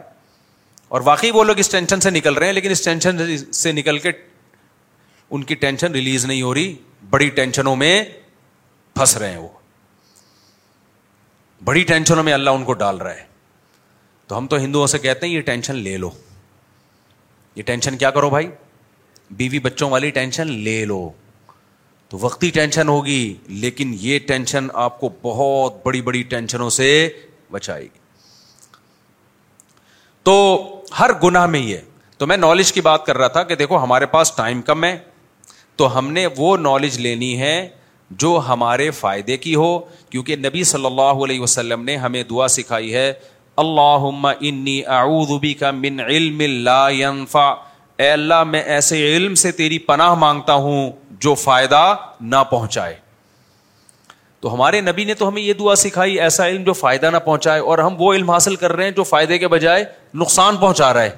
[0.93, 3.99] اور واقعی وہ لوگ اس ٹینشن سے نکل رہے ہیں لیکن اس ٹینشن سے نکل
[4.05, 4.11] کے
[5.36, 6.74] ان کی ٹینشن ریلیز نہیں ہو رہی
[7.17, 7.93] بڑی ٹینشنوں میں
[8.95, 9.47] پھنس رہے ہیں وہ
[11.66, 13.26] بڑی ٹینشنوں میں اللہ ان کو ڈال رہا ہے
[14.28, 16.09] تو ہم تو ہندوؤں سے کہتے ہیں یہ ٹینشن لے لو
[17.55, 18.47] یہ ٹینشن کیا کرو بھائی
[19.41, 20.97] بیوی بچوں والی ٹینشن لے لو
[22.09, 23.22] تو وقتی ٹینشن ہوگی
[23.64, 26.89] لیکن یہ ٹینشن آپ کو بہت بڑی بڑی ٹینشنوں سے
[27.51, 28.01] بچائے گی
[30.24, 30.34] تو
[30.99, 31.78] ہر گناہ میں یہ
[32.18, 34.97] تو میں نالج کی بات کر رہا تھا کہ دیکھو ہمارے پاس ٹائم کم ہے
[35.78, 37.55] تو ہم نے وہ نالج لینی ہے
[38.10, 39.78] جو ہمارے فائدے کی ہو
[40.10, 43.12] کیونکہ نبی صلی اللہ علیہ وسلم نے ہمیں دعا سکھائی ہے
[43.64, 44.06] اللہ
[44.39, 44.82] انی
[45.41, 47.51] بی کا من علم لا ينفع
[48.01, 50.91] اے اللہ میں ایسے علم سے تیری پناہ مانگتا ہوں
[51.24, 51.84] جو فائدہ
[52.22, 52.95] نہ پہنچائے
[54.41, 57.60] تو ہمارے نبی نے تو ہمیں یہ دعا سکھائی ایسا علم جو فائدہ نہ پہنچائے
[57.62, 59.84] اور ہم وہ علم حاصل کر رہے ہیں جو فائدے کے بجائے
[60.24, 61.16] نقصان پہنچا رہا ہے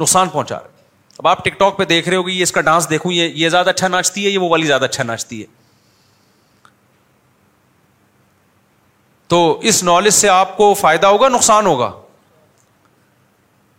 [0.00, 0.72] نقصان پہنچا رہا ہے
[1.20, 3.48] اب آپ ٹک ٹاک پہ دیکھ رہے ہو گی اس کا ڈانس دیکھوں یہ یہ
[3.48, 5.46] زیادہ اچھا ناچتی ہے یہ وہ والی زیادہ اچھا ناچتی ہے
[9.28, 9.38] تو
[9.68, 11.90] اس نالج سے آپ کو فائدہ ہوگا نقصان ہوگا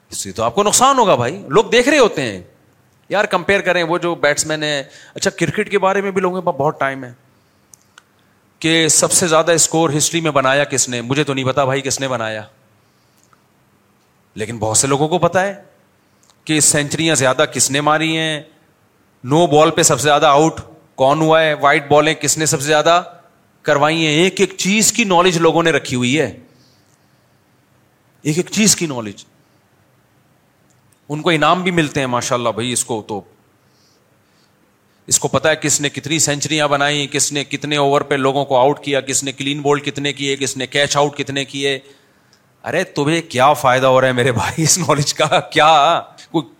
[0.09, 2.41] اس سے تو آپ کو نقصان ہوگا بھائی لوگ دیکھ رہے ہوتے ہیں
[3.09, 4.81] یار کمپیئر کریں وہ جو بیٹس مین ہیں
[5.15, 7.11] اچھا کرکٹ کے بارے میں بھی لوگوں کے پاس بہت ٹائم ہے
[8.59, 11.81] کہ سب سے زیادہ اسکور ہسٹری میں بنایا کس نے مجھے تو نہیں پتا بھائی
[11.81, 12.41] کس نے بنایا
[14.41, 15.53] لیکن بہت سے لوگوں کو پتا ہے
[16.45, 18.39] کہ سینچریاں زیادہ کس نے ماری ہیں
[19.31, 20.59] نو بال پہ سب سے زیادہ آؤٹ
[21.01, 23.01] کون ہوا ہے وائٹ بالیں کس نے سب سے زیادہ
[23.69, 26.25] کروائی ہیں ایک ایک چیز کی نالج لوگوں نے رکھی ہوئی ہے
[28.23, 29.23] ایک ایک چیز کی نالج
[31.13, 33.21] ان کو انعام بھی ملتے ہیں ماشاء اللہ بھائی اس کو تو
[35.13, 38.45] اس کو پتا ہے کس نے کتنی سینچریاں بنائی کس نے کتنے اوور پہ لوگوں
[38.51, 41.77] کو آؤٹ کیا کس نے کلین بولڈ کتنے کیے کس نے کیچ آؤٹ کتنے کیے
[42.69, 45.69] ارے تمہیں کیا فائدہ ہو رہا ہے میرے بھائی اس نالج کا کیا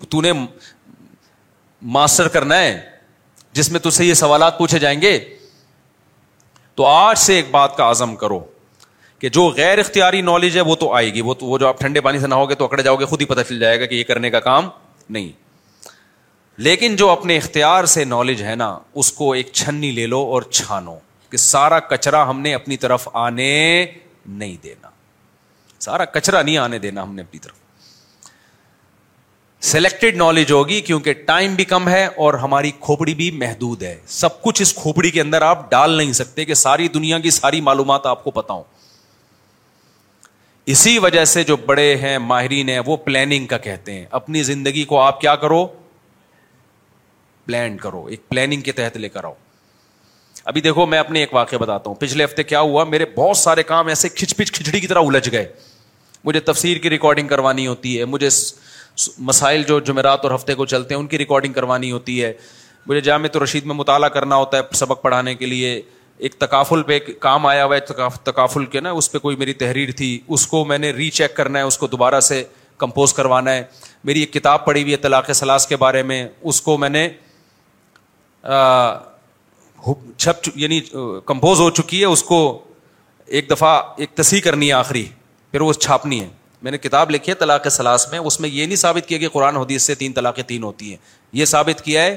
[0.10, 0.32] تو نے
[1.98, 2.80] ماسٹر کرنا ہے
[3.54, 5.18] جس میں تجھے یہ سوالات پوچھے جائیں گے
[6.76, 8.40] تو آج سے ایک بات کا عزم کرو
[9.20, 11.80] کہ جو غیر اختیاری نالج ہے وہ تو آئے گی وہ تو وہ جو آپ
[11.80, 13.86] ٹھنڈے پانی سے نہ ہوگے تو اکڑے جاؤ گے خود ہی پتہ چل جائے گا
[13.86, 14.70] کہ یہ کرنے کا کام
[15.10, 15.30] نہیں
[16.68, 20.42] لیکن جو اپنے اختیار سے نالج ہے نا اس کو ایک چھنی لے لو اور
[20.52, 20.96] چھانو
[21.30, 23.50] کہ سارا کچرا ہم نے اپنی طرف آنے
[24.26, 24.90] نہیں دینا
[25.86, 27.54] سارا کچرا نہیں آنے دینا ہم نے اپنی طرف
[29.62, 34.42] سلیکٹڈ نالج ہوگی کیونکہ ٹائم بھی کم ہے اور ہماری کھوپڑی بھی محدود ہے سب
[34.42, 38.06] کچھ اس کھوپڑی کے اندر آپ ڈال نہیں سکتے کہ ساری دنیا کی ساری معلومات
[38.06, 38.54] آپ کو پتا
[40.74, 44.84] اسی وجہ سے جو بڑے ہیں ماہرین ہیں ہیں وہ پلاننگ کا کہتے اپنی زندگی
[44.92, 45.66] کو آپ کیا کرو
[47.46, 49.34] پلان کرو ایک پلاننگ کے تحت لے کر آؤ
[50.46, 53.64] ابھی دیکھو میں اپنے ایک واقعہ بتاتا ہوں پچھلے ہفتے کیا ہوا میرے بہت سارے
[53.74, 55.46] کام ایسے کھچ پچ کھچڑی کی طرح الجھ گئے
[56.24, 58.30] مجھے تفسیر کی ریکارڈنگ کروانی ہوتی ہے مجھے
[59.28, 62.32] مسائل جو جمعرات اور ہفتے کو چلتے ہیں ان کی ریکارڈنگ کروانی ہوتی ہے
[62.88, 65.82] مجھے جامع تو رشید میں مطالعہ کرنا ہوتا ہے سبق پڑھانے کے لیے
[66.26, 69.54] ایک تقافل پہ ایک کام آیا ہوا ہے تقافل کے نا اس پہ کوئی میری
[69.64, 72.44] تحریر تھی اس کو میں نے ری چیک کرنا ہے اس کو دوبارہ سے
[72.84, 73.64] کمپوز کروانا ہے
[74.04, 77.08] میری ایک کتاب پڑھی ہوئی ہے طلاق سلاس کے بارے میں اس کو میں نے
[80.18, 80.80] چھپ یعنی
[81.26, 82.40] کمپوز ہو چکی ہے اس کو
[83.38, 85.04] ایک دفعہ ایک تسیح کرنی ہے آخری
[85.52, 86.28] پھر وہ چھاپنی ہے
[86.66, 89.28] میں نے کتاب لکھی ہے طلاق سلاس میں اس میں یہ نہیں ثابت کیا کہ
[89.32, 90.96] قرآن حدیث سے تین طلاقیں تین ہوتی ہیں
[91.40, 92.16] یہ ثابت کیا ہے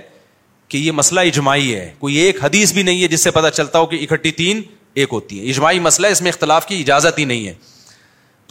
[0.72, 3.78] کہ یہ مسئلہ اجماعی ہے کوئی ایک حدیث بھی نہیں ہے جس سے پتا چلتا
[3.78, 4.62] ہو کہ اکٹھی تین
[5.02, 7.52] ایک ہوتی ہے اجماعی مسئلہ ہے اس میں اختلاف کی اجازت ہی نہیں ہے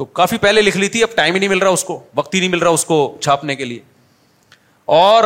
[0.02, 2.34] تو کافی پہلے لکھ لی تھی اب ٹائم ہی نہیں مل رہا اس کو وقت
[2.36, 3.80] ہی نہیں مل رہا اس کو چھاپنے کے لیے
[5.02, 5.24] اور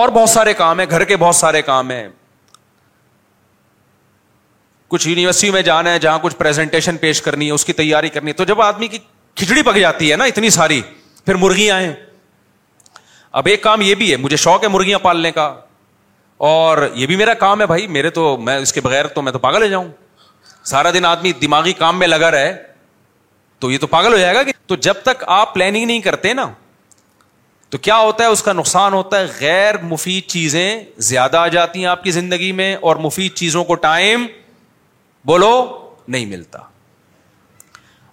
[0.00, 2.06] اور بہت سارے کام ہیں گھر کے بہت سارے کام ہیں
[4.94, 8.28] کچھ یونیورسٹی میں جانا ہے جہاں کچھ پریزنٹیشن پیش کرنی ہے اس کی تیاری کرنی
[8.30, 8.98] ہے تو جب آدمی کی
[9.38, 10.80] کھچڑی پک جاتی ہے نا اتنی ساری
[11.24, 11.92] پھر مرغیاں ہیں
[13.40, 15.44] اب ایک کام یہ بھی ہے مجھے شوق ہے مرغیاں پالنے کا
[16.50, 19.32] اور یہ بھی میرا کام ہے بھائی میرے تو میں اس کے بغیر تو میں
[19.32, 19.88] تو پاگل ہو جاؤں
[20.72, 22.52] سارا دن آدمی دماغی کام میں لگا رہے
[23.60, 26.32] تو یہ تو پاگل ہو جائے گا کہ تو جب تک آپ پلاننگ نہیں کرتے
[26.34, 26.48] نا
[27.70, 30.80] تو کیا ہوتا ہے اس کا نقصان ہوتا ہے غیر مفید چیزیں
[31.10, 34.26] زیادہ آ جاتی ہیں آپ کی زندگی میں اور مفید چیزوں کو ٹائم
[35.32, 35.52] بولو
[36.08, 36.58] نہیں ملتا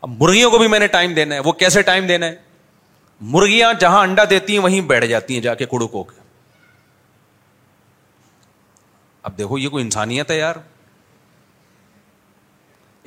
[0.06, 2.36] اب مرغیوں کو بھی میں نے ٹائم دینا ہے وہ کیسے ٹائم دینا ہے
[3.34, 6.16] مرغیاں جہاں انڈا دیتی ہیں وہیں بیٹھ جاتی ہیں جا کے کڑو کو کے
[9.28, 10.56] اب دیکھو یہ کوئی انسانیت ہے یار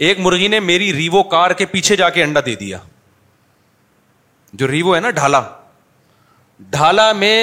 [0.06, 2.78] ایک مرغی نے میری ریوو کار کے پیچھے جا کے انڈا دے دیا
[4.60, 5.40] جو ریوو ہے نا ڈھالا
[6.78, 7.36] ڈھالا میں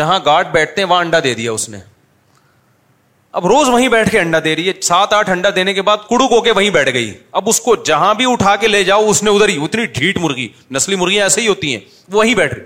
[0.00, 1.78] جہاں گارڈ بیٹھتے ہیں وہاں انڈا دے دیا اس نے
[3.38, 6.04] اب روز وہیں بیٹھ کے انڈا دے رہی ہے سات آٹھ انڈا دینے کے بعد
[6.10, 9.22] ہو کے وہیں بیٹھ گئی اب اس کو جہاں بھی اٹھا کے لے جاؤ اس
[9.22, 11.80] نے ادھر ہی اتنی ڈھیٹ مرغی نسلی مرغیاں ایسے ہی ہوتی ہیں
[12.12, 12.62] وہیں بیٹھ رہی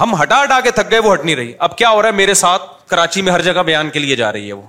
[0.00, 2.14] ہم ہٹا ہٹا کے تھک گئے وہ ہٹ نہیں رہی اب کیا ہو رہا ہے
[2.20, 4.62] میرے ساتھ کراچی میں ہر جگہ بیان کے لیے جا رہی ہے وہ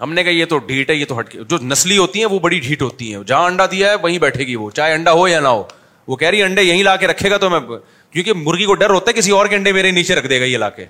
[0.00, 2.26] ہم نے کہا یہ تو ڈھیٹ ہے یہ تو ہٹ گئی جو نسلی ہوتی ہیں
[2.30, 5.12] وہ بڑی ڈھیٹ ہوتی ہیں جہاں انڈا دیا ہے وہیں بیٹھے گی وہ چاہے انڈا
[5.12, 5.62] ہو یا نہ ہو
[6.06, 8.90] وہ کہہ رہی انڈے یہیں لا کے رکھے گا تو میں کیونکہ مرغی کو ڈر
[8.90, 10.84] ہوتا ہے کسی اور کے انڈے میرے نیچے رکھ دے گا یہ لا کے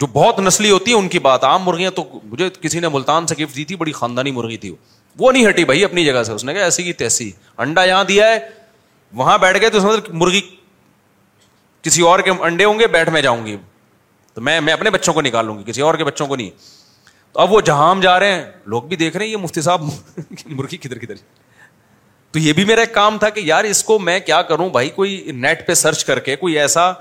[0.00, 3.26] جو بہت نسلی ہوتی ہے ان کی بات عام مرغیاں تو مجھے کسی نے ملتان
[3.26, 4.72] سے گفٹ دی تھی بڑی خاندانی مرغی تھی
[5.18, 7.30] وہ نہیں ہٹی بھائی اپنی جگہ سے اس نے کہا ایسی کی تیسی
[7.64, 8.38] انڈا یہاں دیا ہے
[9.20, 9.78] وہاں بیٹھ گئے تو
[10.22, 10.40] مرغی
[11.82, 13.56] کسی اور کے انڈے ہوں گے بیٹھ میں جاؤں گی
[14.34, 16.50] تو میں میں اپنے بچوں کو نکالوں گی کسی اور کے بچوں کو نہیں
[17.32, 18.44] تو اب وہ جہاں جا رہے ہیں
[18.74, 19.84] لوگ بھی دیکھ رہے ہیں یہ مفتی صاحب
[20.46, 21.14] مرغی کدھر کدھر
[22.32, 24.88] تو یہ بھی میرا ایک کام تھا کہ یار اس کو میں کیا کروں بھائی
[24.96, 26.92] کوئی نیٹ پہ سرچ کر کے کوئی ایسا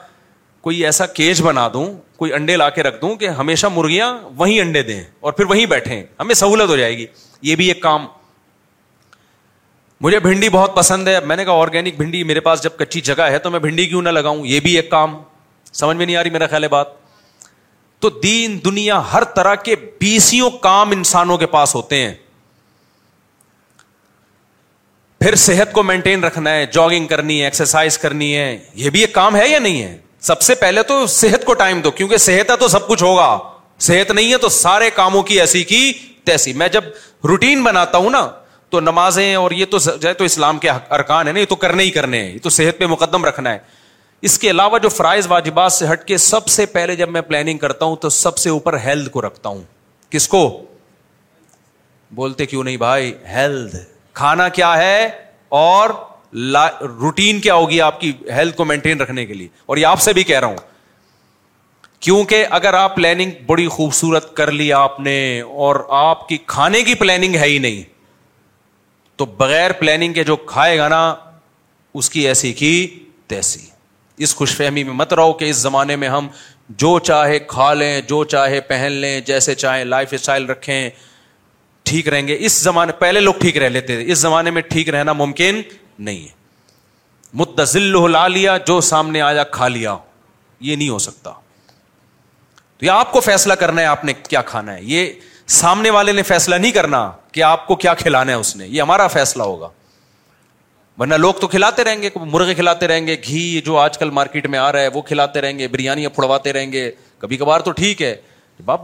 [0.61, 1.85] کوئی ایسا کیج بنا دوں
[2.17, 5.65] کوئی انڈے لا کے رکھ دوں کہ ہمیشہ مرغیاں وہیں انڈے دیں اور پھر وہیں
[5.73, 7.05] بیٹھے ہمیں سہولت ہو جائے گی
[7.49, 8.05] یہ بھی ایک کام
[10.01, 13.21] مجھے بھنڈی بہت پسند ہے میں نے کہا آرگینک بھنڈی میرے پاس جب کچی جگہ
[13.31, 15.15] ہے تو میں بھنڈی کیوں نہ لگاؤں یہ بھی ایک کام
[15.71, 16.87] سمجھ میں نہیں آ رہی میرا خیال ہے بات
[18.01, 22.13] تو دین دنیا ہر طرح کے بیسوں کام انسانوں کے پاس ہوتے ہیں
[25.19, 29.13] پھر صحت کو مینٹین رکھنا ہے جاگنگ کرنی ہے ایکسرسائز کرنی ہے یہ بھی ایک
[29.13, 29.97] کام ہے یا نہیں ہے
[30.27, 33.37] سب سے پہلے تو صحت کو ٹائم دو کیونکہ صحت ہے تو سب کچھ ہوگا
[33.87, 35.91] صحت نہیں ہے تو سارے کاموں کی ایسی کی
[36.25, 36.83] تیسی میں جب
[37.27, 38.27] روٹین بناتا ہوں نا
[38.69, 39.77] تو نمازیں اور یہ تو
[40.17, 42.79] تو اسلام کے ارکان ہے نا یہ تو کرنے ہی کرنے ہیں یہ تو صحت
[42.79, 43.59] پہ مقدم رکھنا ہے
[44.27, 47.57] اس کے علاوہ جو فرائض واجبات سے ہٹ کے سب سے پہلے جب میں پلاننگ
[47.57, 49.61] کرتا ہوں تو سب سے اوپر ہیلتھ کو رکھتا ہوں
[50.11, 50.41] کس کو
[52.15, 53.75] بولتے کیوں نہیں بھائی ہیلتھ
[54.19, 55.07] کھانا کیا ہے
[55.63, 55.89] اور
[56.33, 60.13] روٹین کیا ہوگی آپ کی ہیلتھ کو مینٹین رکھنے کے لیے اور یہ آپ سے
[60.13, 60.55] بھی کہہ رہا ہوں
[61.99, 65.15] کیونکہ اگر آپ پلاننگ بڑی خوبصورت کر لی آپ نے
[65.51, 67.81] اور آپ کی کھانے کی پلاننگ ہے ہی نہیں
[69.19, 71.13] تو بغیر پلاننگ کے جو کھائے گا نا
[71.99, 72.71] اس کی ایسی کی
[73.27, 73.59] تیسی
[74.23, 76.27] اس خوش فہمی میں مت رہو کہ اس زمانے میں ہم
[76.81, 80.89] جو چاہے کھا لیں جو چاہے پہن لیں جیسے چاہیں لائف اسٹائل رکھیں
[81.83, 84.89] ٹھیک رہیں گے اس زمانے پہلے لوگ ٹھیک رہ لیتے تھے اس زمانے میں ٹھیک
[84.95, 85.61] رہنا ممکن
[86.07, 87.77] نہیں ہے
[88.09, 89.95] لا لیا جو سامنے آیا کھا لیا
[90.67, 91.31] یہ نہیں ہو سکتا
[92.77, 95.11] تو یہ آپ کو فیصلہ کرنا ہے آپ نے کیا کھانا ہے یہ
[95.57, 98.81] سامنے والے نے فیصلہ نہیں کرنا کہ آپ کو کیا کھلانا ہے اس نے یہ
[98.81, 99.69] ہمارا فیصلہ ہوگا
[100.99, 104.47] ورنہ لوگ تو کھلاتے رہیں گے مرغے کھلاتے رہیں گے گھی جو آج کل مارکیٹ
[104.55, 106.89] میں آ رہا ہے وہ کھلاتے رہیں گے بریانیاں پھڑواتے رہیں گے
[107.19, 108.15] کبھی کبھار تو ٹھیک ہے
[108.65, 108.81] باپ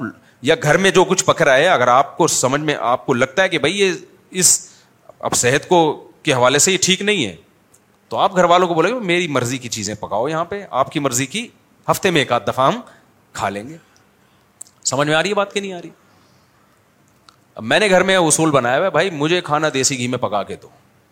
[0.47, 3.43] یا گھر میں جو کچھ پکڑا ہے اگر آپ کو سمجھ میں آپ کو لگتا
[3.43, 3.91] ہے کہ بھائی یہ
[4.39, 4.57] اس
[5.19, 5.83] اب صحت کو
[6.25, 7.35] کے حوالے سے یہ ٹھیک نہیں ہے
[8.09, 10.91] تو آپ گھر والوں کو بولیں گے میری مرضی کی چیزیں پکاؤ یہاں پہ آپ
[10.91, 11.47] کی مرضی کی
[11.89, 12.79] ہفتے میں ایک آدھ دفعہ ہم
[13.39, 13.77] کھا لیں گے
[14.91, 15.91] سمجھ میں آ آ رہی رہی ہے بات کہ نہیں
[17.59, 20.41] اب میں نے گھر میں اصول بنایا ہوا بھائی مجھے کھانا دیسی گھی میں پکا
[20.47, 20.67] کے دو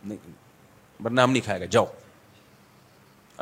[0.06, 0.32] نہیں
[1.04, 1.86] ورنہ ہم نہیں کھائے گا جاؤ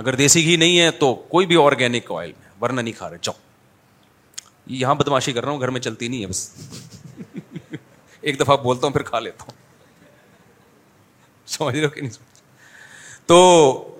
[0.01, 3.17] اگر دیسی گھی نہیں ہے تو کوئی بھی آرگینک آئل میں ورنہ نہیں کھا رہے
[3.30, 3.39] جاؤ
[4.82, 7.22] یہاں بدماشی کر رہا ہوں گھر میں چلتی نہیں ہے بس
[8.22, 9.59] ایک دفعہ بولتا ہوں پھر کھا لیتا ہوں
[11.52, 13.97] سمجھ سمجھ رہے ہو کہ نہیں تو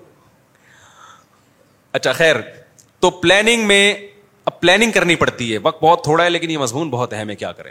[1.98, 2.36] اچھا خیر
[3.00, 3.84] تو پلاننگ میں
[4.50, 7.34] اب پلاننگ کرنی پڑتی ہے ہے وقت بہت تھوڑا لیکن یہ مضمون بہت اہم ہے
[7.42, 7.70] کیا کریں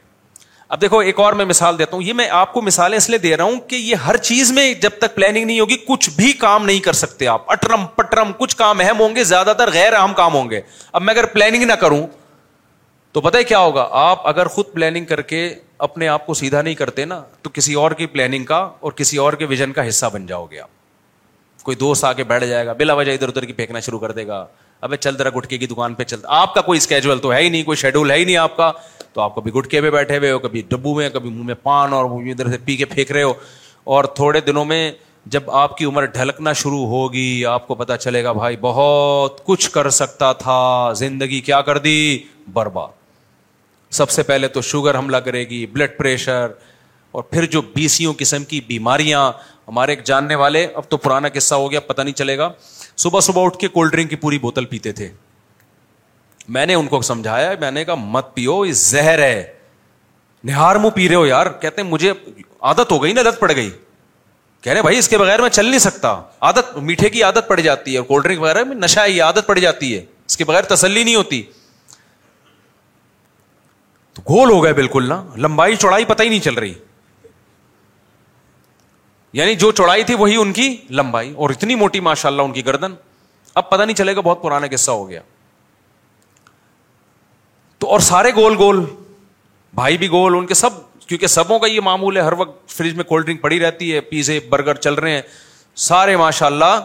[0.73, 3.17] اب دیکھو ایک اور میں مثال دیتا ہوں یہ میں آپ کو مثالیں اس لیے
[3.25, 6.31] دے رہا ہوں کہ یہ ہر چیز میں جب تک پلاننگ نہیں ہوگی کچھ بھی
[6.45, 9.93] کام نہیں کر سکتے آپ اٹرم پٹرم کچھ کام اہم ہوں گے زیادہ تر غیر
[9.99, 10.61] اہم کام ہوں گے
[10.91, 12.05] اب میں اگر پلاننگ نہ کروں
[13.17, 15.41] تو پتہ کیا ہوگا آپ اگر خود پلاننگ کر کے
[15.83, 19.17] اپنے آپ کو سیدھا نہیں کرتے نا تو کسی اور کی پلاننگ کا اور کسی
[19.17, 22.65] اور کے ویژن کا حصہ بن جاؤ گے آپ کوئی دوست آ کے بیٹھ جائے
[22.65, 24.45] گا بلا وجہ ادھر ادھر کی پھینکنا شروع کر دے گا
[24.87, 27.63] ابھی ذرا گٹکے کی دکان پہ چلتا آپ کا کوئی اسکیجل تو ہے ہی نہیں
[27.63, 28.71] کوئی شیڈول ہے ہی نہیں آپ کا
[29.13, 31.93] تو آپ کبھی گٹکے پہ بیٹھے ہوئے ہو کبھی ڈبو میں کبھی منہ میں پان
[31.93, 32.05] اور
[32.35, 33.33] ادھر سے پی کے پھینک رہے ہو
[33.95, 34.81] اور تھوڑے دنوں میں
[35.35, 39.69] جب آپ کی عمر ڈھلکنا شروع ہوگی آپ کو پتا چلے گا بھائی بہت کچھ
[39.71, 40.57] کر سکتا تھا
[41.05, 41.97] زندگی کیا کر دی
[42.53, 42.99] برباد
[43.97, 46.51] سب سے پہلے تو شوگر حملہ کرے گی بلڈ پریشر
[47.11, 49.31] اور پھر جو بیسیوں قسم کی بیماریاں
[49.67, 52.51] ہمارے ایک جاننے والے اب تو پرانا قصہ ہو گیا پتہ نہیں چلے گا
[53.03, 55.09] صبح صبح اٹھ کے کولڈ ڈرنک کی پوری بوتل پیتے تھے
[56.55, 59.43] میں نے ان کو سمجھایا میں نے کہا مت پیو یہ زہر ہے
[60.43, 62.11] نہار منہ پی رہے ہو یار کہتے ہیں مجھے
[62.69, 63.69] عادت ہو گئی نا عدت پڑ گئی
[64.61, 67.59] کہہ رہے بھائی اس کے بغیر میں چل نہیں سکتا عادت میٹھے کی عادت پڑ
[67.59, 70.45] جاتی ہے اور کولڈ ڈرنک وغیرہ میں نشہ ہی عادت پڑ جاتی ہے اس کے
[70.45, 71.41] بغیر تسلی نہیں ہوتی
[74.29, 76.73] گول ہو گئے بالکل نا لمبائی چوڑائی پتہ ہی نہیں چل رہی
[79.39, 82.65] یعنی جو چوڑائی تھی وہی ان کی لمبائی اور اتنی موٹی ماشاء اللہ ان کی
[82.65, 82.93] گردن
[83.61, 85.21] اب پتہ نہیں چلے گا بہت پرانا قصہ ہو گیا
[87.79, 88.83] تو اور سارے گول گول
[89.75, 92.95] بھائی بھی گول ان کے سب کیونکہ سبوں کا یہ معمول ہے ہر وقت فریج
[92.95, 95.21] میں کولڈ ڈرنک پڑی رہتی ہے پیزے برگر چل رہے ہیں
[95.89, 96.75] سارے ماشاء اللہ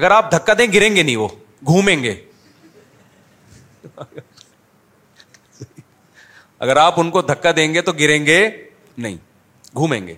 [0.00, 1.28] اگر آپ دھکا دیں گریں گے نہیں وہ
[1.66, 2.14] گھومیں گے
[6.60, 8.38] اگر آپ ان کو دھکا دیں گے تو گریں گے
[8.98, 9.16] نہیں
[9.76, 10.14] گھومیں گے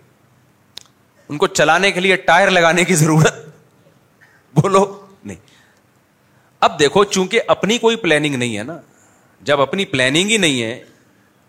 [1.28, 3.34] ان کو چلانے کے لیے ٹائر لگانے کی ضرورت
[4.60, 4.84] بولو
[5.24, 5.36] نہیں
[6.68, 8.78] اب دیکھو چونکہ اپنی کوئی پلاننگ نہیں ہے نا
[9.50, 10.78] جب اپنی پلاننگ ہی نہیں ہے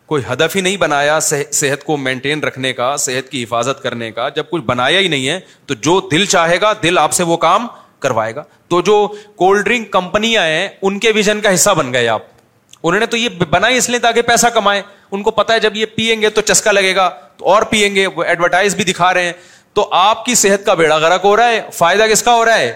[0.08, 4.28] کوئی ہدف ہی نہیں بنایا صحت کو مینٹین رکھنے کا صحت کی حفاظت کرنے کا
[4.36, 7.38] جب کچھ بنایا ہی نہیں ہے تو جو دل چاہے گا دل آپ سے وہ
[7.46, 7.68] کام
[8.06, 8.96] کروائے گا تو جو
[9.36, 12.24] کولڈ ڈرنک کمپنیاں ہیں ان کے ویژن کا حصہ بن گئے آپ
[12.84, 15.76] انہوں نے تو یہ بنا اس لیے تاکہ پیسہ کمائے ان کو پتا ہے جب
[15.78, 19.14] یہ پیئیں گے تو چسکا لگے گا تو اور پیئیں گے وہ ایڈورٹائز بھی دکھا
[19.14, 19.34] رہے ہیں
[19.74, 22.58] تو آپ کی صحت کا بیڑا گرک ہو رہا ہے فائدہ کس کا ہو رہا
[22.60, 22.74] ہے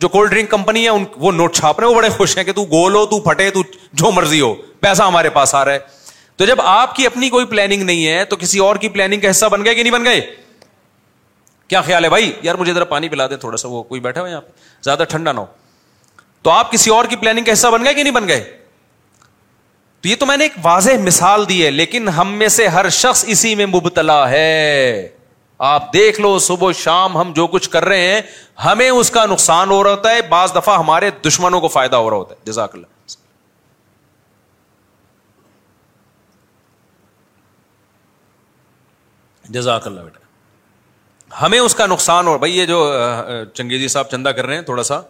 [0.00, 2.52] جو کولڈ ڈرنک کمپنی ہے وہ نوٹ چھاپ رہے ہیں وہ بڑے خوش ہیں کہ
[2.52, 3.62] تو تو گول ہو پھٹے تو
[4.02, 5.78] جو مرضی ہو پیسہ ہمارے پاس آ رہا ہے
[6.36, 9.30] تو جب آپ کی اپنی کوئی پلاننگ نہیں ہے تو کسی اور کی پلاننگ کا
[9.30, 10.20] حصہ بن گئے کہ نہیں بن گئے
[11.68, 14.20] کیا خیال ہے بھائی یار مجھے ذرا پانی پلا دیں تھوڑا سا وہ کوئی بیٹھا
[14.20, 15.46] ہوا یہاں پہ زیادہ ٹھنڈا نہ ہو
[16.42, 18.42] تو آپ کسی اور کی پلاننگ کا حصہ بن گئے کہ نہیں بن گئے
[20.06, 22.88] تو یہ تو میں نے ایک واضح مثال دی ہے لیکن ہم میں سے ہر
[22.96, 25.08] شخص اسی میں مبتلا ہے
[25.68, 28.20] آپ دیکھ لو صبح و شام ہم جو کچھ کر رہے ہیں
[28.64, 32.10] ہمیں اس کا نقصان ہو رہا ہوتا ہے بعض دفعہ ہمارے دشمنوں کو فائدہ ہو
[32.10, 32.86] رہا ہوتا ہے جزاک اللہ
[39.58, 42.78] جزاک اللہ بیٹا ہمیں اس کا نقصان ہو بھائی یہ جو
[43.54, 45.00] چنگیزی صاحب چندہ کر رہے ہیں تھوڑا سا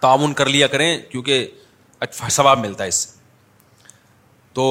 [0.00, 1.46] تعاون کر لیا کریں کیونکہ
[2.06, 3.16] اچھا ثواب ملتا ہے اس سے
[4.54, 4.66] تو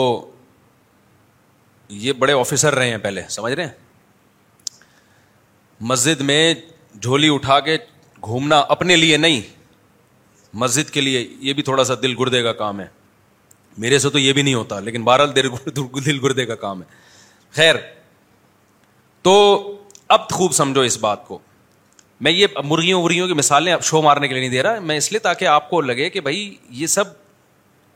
[2.06, 4.76] یہ بڑے آفیسر رہے ہیں پہلے سمجھ رہے ہیں
[5.90, 6.54] مسجد میں
[7.02, 7.78] جھولی اٹھا کے
[8.24, 9.42] گھومنا اپنے لیے نہیں
[10.64, 12.88] مسجد کے لیے یہ بھی تھوڑا سا دل گردے کا کام ہے
[13.84, 15.36] میرے سے تو یہ بھی نہیں ہوتا لیکن بہرحال
[16.06, 16.86] دل گردے کا کام ہے
[17.56, 17.76] خیر
[19.24, 19.34] تو
[20.16, 21.40] اب خوب سمجھو اس بات کو
[22.24, 24.98] میں یہ مرغیوں ورگیوں کی مثالیں اب شو مارنے کے لیے نہیں دے رہا میں
[24.98, 27.08] اس لیے تاکہ آپ کو لگے کہ بھائی یہ سب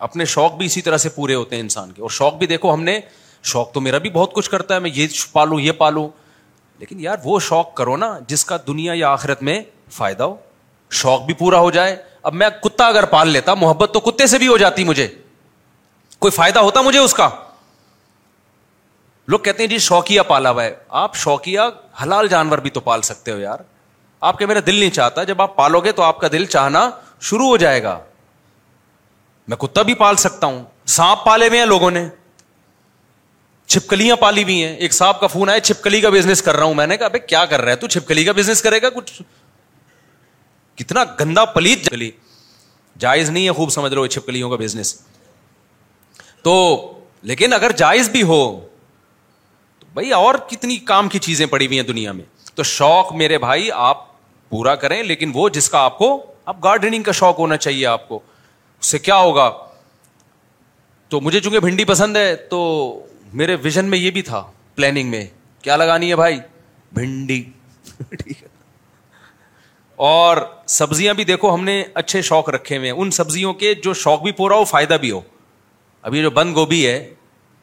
[0.04, 2.74] اپنے شوق بھی اسی طرح سے پورے ہوتے ہیں انسان کے اور شوق بھی دیکھو
[2.74, 3.00] ہم نے
[3.52, 6.08] شوق تو میرا بھی بہت کچھ کرتا ہے میں یہ پالوں یہ پالوں
[6.80, 9.62] لیکن یار وہ شوق کرو نا جس کا دنیا یا آخرت میں
[10.00, 10.36] فائدہ ہو
[11.02, 11.96] شوق بھی پورا ہو جائے
[12.30, 15.08] اب میں کتا اگر پال لیتا محبت تو کتے سے بھی ہو جاتی مجھے
[16.20, 17.30] کوئی فائدہ ہوتا مجھے اس کا
[19.32, 20.74] لوگ کہتے ہیں جی شوقیہ پالا ہوا ہے
[21.06, 21.62] آپ شوقیہ
[22.04, 23.60] حلال جانور بھی تو پال سکتے ہو یار
[24.30, 26.90] آپ کے میرا دل نہیں چاہتا جب آپ پالو گے تو آپ کا دل چاہنا
[27.30, 28.00] شروع ہو جائے گا
[29.48, 30.64] میں کتا بھی پال سکتا ہوں
[30.96, 32.08] سانپ پالے ہوئے ہیں لوگوں نے
[33.68, 36.74] چھپکلیاں پالی ہوئی ہیں ایک سانپ کا فون آیا چھپکلی کا بزنس کر رہا ہوں
[36.74, 39.22] میں نے کہا کیا کر رہا ہے تو چھپکلی کا بزنس کرے گا کچھ
[40.82, 42.12] کتنا گندا چھپکلی
[43.00, 44.94] جائز نہیں ہے خوب سمجھ لو چھپکلیوں کا بزنس
[46.44, 46.54] تو
[47.32, 48.42] لیکن اگر جائز بھی ہو
[49.80, 52.26] تو بھائی اور کتنی کام کی چیزیں پڑی ہوئی ہیں دنیا میں
[52.56, 54.00] تو شوق میرے بھائی آپ
[54.50, 56.10] پورا کریں لیکن وہ جس کا آپ کو
[56.52, 58.20] اب گارڈننگ کا شوق ہونا چاہیے آپ کو
[58.82, 59.50] اس سے کیا ہوگا
[61.10, 62.60] تو مجھے چونکہ بھنڈی پسند ہے تو
[63.42, 64.44] میرے ویژن میں یہ بھی تھا
[64.76, 65.26] پلاننگ میں
[65.64, 66.40] کیا لگانی ہے بھائی
[66.94, 67.42] بھنڈی
[68.24, 68.48] ٹھیک ہے
[70.08, 70.38] اور
[70.76, 74.22] سبزیاں بھی دیکھو ہم نے اچھے شوق رکھے ہوئے ہیں ان سبزیوں کے جو شوق
[74.24, 75.20] بھی پورا ہو فائدہ بھی ہو
[76.02, 76.98] اب یہ جو بند گوبھی ہے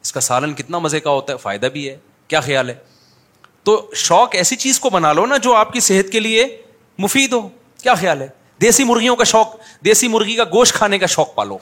[0.03, 1.97] اس کا سالن کتنا مزے کا ہوتا ہے فائدہ بھی ہے
[2.29, 2.75] کیا خیال ہے
[3.65, 6.45] تو شوق ایسی چیز کو بنا لو نا جو آپ کی صحت کے لیے
[6.99, 7.49] مفید ہو
[7.83, 8.29] کیا خیال ہے
[8.61, 9.55] دیسی مرغیوں کا شوق
[9.85, 11.59] دیسی مرغی کا گوشت کھانے کا شوق پالو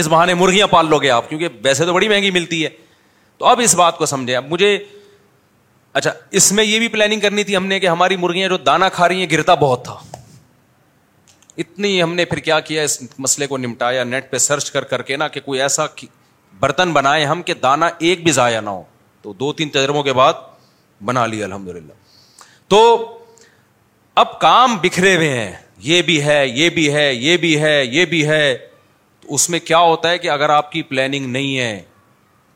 [0.00, 2.68] اس بہانے مرغیاں پال لو گے آپ کیونکہ ویسے تو بڑی مہنگی ملتی ہے
[3.38, 4.76] تو اب اس بات کو سمجھے اب مجھے
[5.98, 8.88] اچھا اس میں یہ بھی پلاننگ کرنی تھی ہم نے کہ ہماری مرغیاں جو دانا
[8.98, 9.96] کھا رہی ہیں گرتا بہت تھا
[11.64, 15.02] اتنی ہم نے پھر کیا کیا اس مسئلے کو نمٹایا نیٹ پہ سرچ کر کر
[15.08, 15.86] کے نا کہ کوئی ایسا
[16.60, 18.82] برتن بنائے ہم کہ دانا ایک بھی ضائع نہ ہو
[19.22, 20.32] تو دو تین تجربوں کے بعد
[21.04, 21.92] بنا لیا الحمد للہ
[22.68, 22.78] تو
[24.18, 25.50] اب کام بکھرے ہوئے ہیں
[25.82, 28.56] یہ بھی ہے یہ بھی ہے یہ بھی ہے یہ بھی ہے
[29.20, 31.80] تو اس میں کیا ہوتا ہے کہ اگر آپ کی پلاننگ نہیں ہے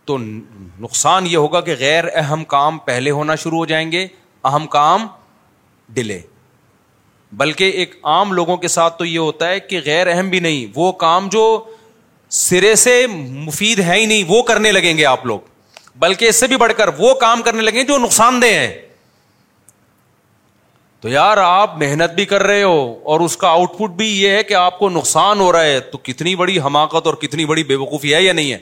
[0.07, 4.07] تو نقصان یہ ہوگا کہ غیر اہم کام پہلے ہونا شروع ہو جائیں گے
[4.51, 5.07] اہم کام
[5.95, 6.19] ڈلے
[7.43, 10.67] بلکہ ایک عام لوگوں کے ساتھ تو یہ ہوتا ہے کہ غیر اہم بھی نہیں
[10.77, 11.45] وہ کام جو
[12.43, 15.41] سرے سے مفید ہے ہی نہیں وہ کرنے لگیں گے آپ لوگ
[16.01, 18.73] بلکہ اس سے بھی بڑھ کر وہ کام کرنے لگیں جو نقصان دہ ہیں
[21.05, 22.77] تو یار آپ محنت بھی کر رہے ہو
[23.13, 25.81] اور اس کا آؤٹ پٹ بھی یہ ہے کہ آپ کو نقصان ہو رہا ہے
[25.91, 28.59] تو کتنی بڑی حماقت اور کتنی بڑی بے وقوفی ہے یا نہیں ہے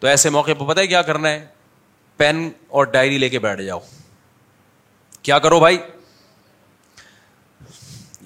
[0.00, 1.44] تو ایسے موقع پہ پتا کیا کرنا ہے
[2.16, 2.48] پین
[2.80, 3.78] اور ڈائری لے کے بیٹھ جاؤ
[5.22, 5.78] کیا کرو بھائی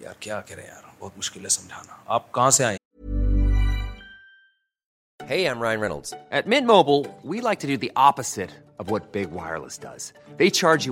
[0.03, 2.77] یار کیا کہہ رہے یار بہت مشکل ہے سمجھانا آپ کہاں سے آئے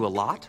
[0.08, 0.48] like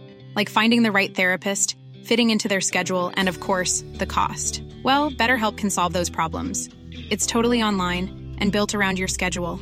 [0.35, 4.63] like finding the right therapist, fitting into their schedule, and of course, the cost.
[4.83, 6.69] Well, BetterHelp can solve those problems.
[6.91, 9.59] It's totally online and built around your schedule.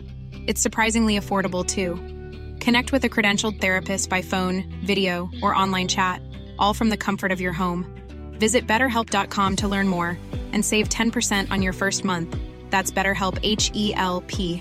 [0.48, 1.96] It's surprisingly affordable too.
[2.64, 6.22] Connect with a credentialed therapist by phone, video, or online chat,
[6.58, 7.86] all from the comfort of your home.
[8.34, 10.18] Visit BetterHelp.com to learn more
[10.54, 12.38] and save 10% on your first month.
[12.70, 14.58] That's BetterHelp, H-E-L-P.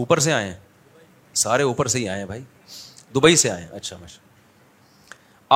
[0.00, 0.54] اوپر سے آئے ہیں
[1.44, 2.40] سارے اوپر سے ہی آئے ہیں بھائی
[3.14, 3.96] دبئی سے آئے ہیں اچھا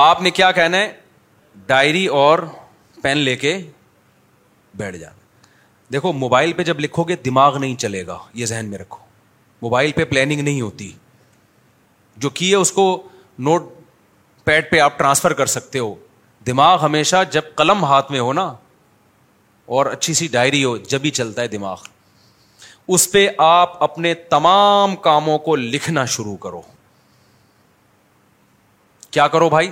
[0.09, 0.91] آپ نے کیا کہنا ہے
[1.67, 2.39] ڈائری اور
[3.01, 3.57] پین لے کے
[4.81, 5.21] بیٹھ جانا
[5.93, 9.03] دیکھو موبائل پہ جب لکھو گے دماغ نہیں چلے گا یہ ذہن میں رکھو
[9.61, 10.91] موبائل پہ پلاننگ نہیں ہوتی
[12.25, 12.85] جو کی ہے اس کو
[13.49, 13.69] نوٹ
[14.43, 15.93] پیڈ پہ آپ ٹرانسفر کر سکتے ہو
[16.47, 18.51] دماغ ہمیشہ جب قلم ہاتھ میں ہو نا
[19.75, 21.83] اور اچھی سی ڈائری ہو جب ہی چلتا ہے دماغ
[22.91, 26.61] اس پہ آپ اپنے تمام کاموں کو لکھنا شروع کرو
[29.11, 29.69] کیا کرو بھائی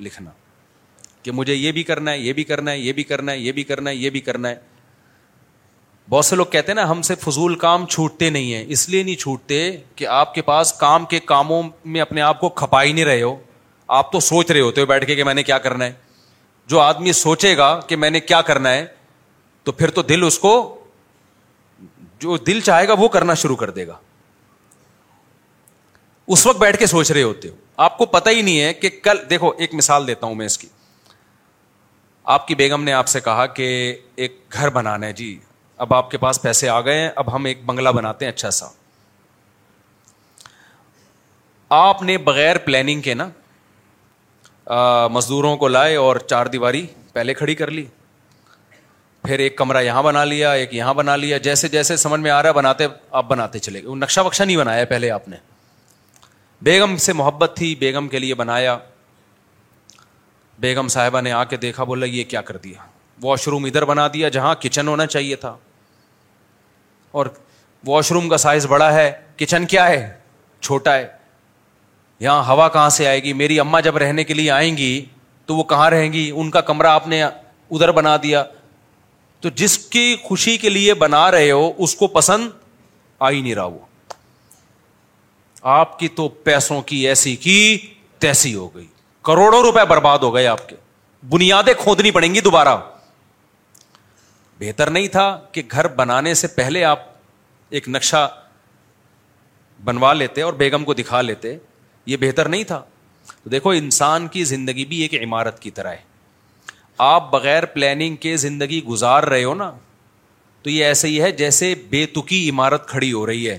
[0.00, 0.30] لکھنا
[1.22, 3.52] کہ مجھے یہ بھی کرنا ہے یہ بھی کرنا ہے یہ بھی کرنا ہے یہ
[3.52, 4.54] بھی کرنا ہے یہ بھی کرنا ہے
[6.10, 9.02] بہت سے لوگ کہتے ہیں نا ہم سے فضول کام چھوٹتے نہیں ہیں اس لیے
[9.02, 9.60] نہیں چھوٹتے
[9.96, 13.22] کہ آپ کے پاس کام کے کاموں میں اپنے آپ کو کھپا ہی نہیں رہے
[13.22, 13.34] ہو
[13.98, 15.92] آپ تو سوچ رہے ہوتے ہو بیٹھ کے کہ میں نے کیا کرنا ہے
[16.68, 18.86] جو آدمی سوچے گا کہ میں نے کیا کرنا ہے
[19.64, 20.54] تو پھر تو دل اس کو
[22.20, 23.96] جو دل چاہے گا وہ کرنا شروع کر دے گا
[26.34, 27.54] اس وقت بیٹھ کے سوچ رہے ہوتے ہو
[27.84, 30.56] آپ کو پتا ہی نہیں ہے کہ کل دیکھو ایک مثال دیتا ہوں میں اس
[30.58, 30.68] کی
[32.34, 33.66] آپ کی بیگم نے آپ سے کہا کہ
[34.24, 35.38] ایک گھر بنانا ہے جی
[35.84, 38.50] اب آپ کے پاس پیسے آ گئے ہیں اب ہم ایک بنگلہ بناتے ہیں اچھا
[38.58, 38.66] سا
[41.78, 43.28] آپ نے بغیر پلاننگ کے نا
[45.12, 47.84] مزدوروں کو لائے اور چار دیواری پہلے کھڑی کر لی
[49.26, 52.42] پھر ایک کمرہ یہاں بنا لیا ایک یہاں بنا لیا جیسے جیسے سمجھ میں آ
[52.42, 52.86] رہا بناتے
[53.20, 55.36] آپ بناتے چلے گئے نقشہ وقشہ نہیں بنایا پہلے آپ نے
[56.64, 58.76] بیگم سے محبت تھی بیگم کے لیے بنایا
[60.60, 62.86] بیگم صاحبہ نے آ کے دیکھا بولا یہ کیا کر دیا
[63.22, 65.54] واش روم ادھر بنا دیا جہاں کچن ہونا چاہیے تھا
[67.20, 67.26] اور
[67.86, 70.08] واش روم کا سائز بڑا ہے کچن کیا ہے
[70.60, 71.06] چھوٹا ہے
[72.20, 74.92] یہاں ہوا کہاں سے آئے گی میری اماں جب رہنے کے لیے آئیں گی
[75.46, 78.42] تو وہ کہاں رہیں گی ان کا کمرہ آپ نے ادھر بنا دیا
[79.40, 82.48] تو جس کی خوشی کے لیے بنا رہے ہو اس کو پسند
[83.28, 83.78] آئی نہیں رہا وہ
[85.72, 87.58] آپ کی تو پیسوں کی ایسی کی
[88.20, 88.86] تیسی ہو گئی
[89.26, 90.76] کروڑوں روپے برباد ہو گئے آپ کے
[91.30, 92.76] بنیادیں کھودنی پڑیں گی دوبارہ
[94.60, 96.98] بہتر نہیں تھا کہ گھر بنانے سے پہلے آپ
[97.78, 98.28] ایک نقشہ
[99.84, 101.56] بنوا لیتے اور بیگم کو دکھا لیتے
[102.06, 102.82] یہ بہتر نہیں تھا
[103.50, 106.14] دیکھو انسان کی زندگی بھی ایک عمارت کی طرح ہے
[107.04, 109.70] آپ بغیر پلاننگ کے زندگی گزار رہے ہو نا
[110.62, 113.56] تو یہ ایسے ہی ہے جیسے بے تکی عمارت کھڑی ہو رہی ہے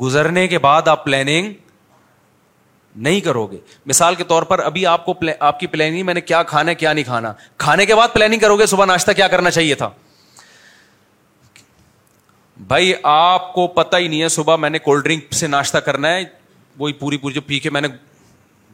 [0.00, 1.52] گزرنے کے بعد آپ پلاننگ
[3.04, 6.20] نہیں کرو گے مثال کے طور پر ابھی آپ کو آپ کی پلاننگ میں نے
[6.20, 7.32] کیا کھانا کیا نہیں کھانا
[7.64, 9.90] کھانے کے بعد پلاننگ کرو گے صبح ناشتہ کیا کرنا چاہیے تھا
[12.68, 16.14] بھائی آپ کو پتا ہی نہیں ہے صبح میں نے کولڈ ڈرنک سے ناشتہ کرنا
[16.14, 16.22] ہے
[16.78, 17.88] وہی پوری پوری جو پی کے میں نے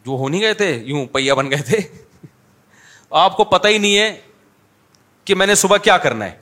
[0.07, 1.78] جو ہو نہیں گئے تھے یوں پہیا بن گئے تھے
[3.19, 4.17] آپ کو پتہ ہی نہیں ہے
[5.25, 6.39] کہ میں نے صبح کیا کرنا ہے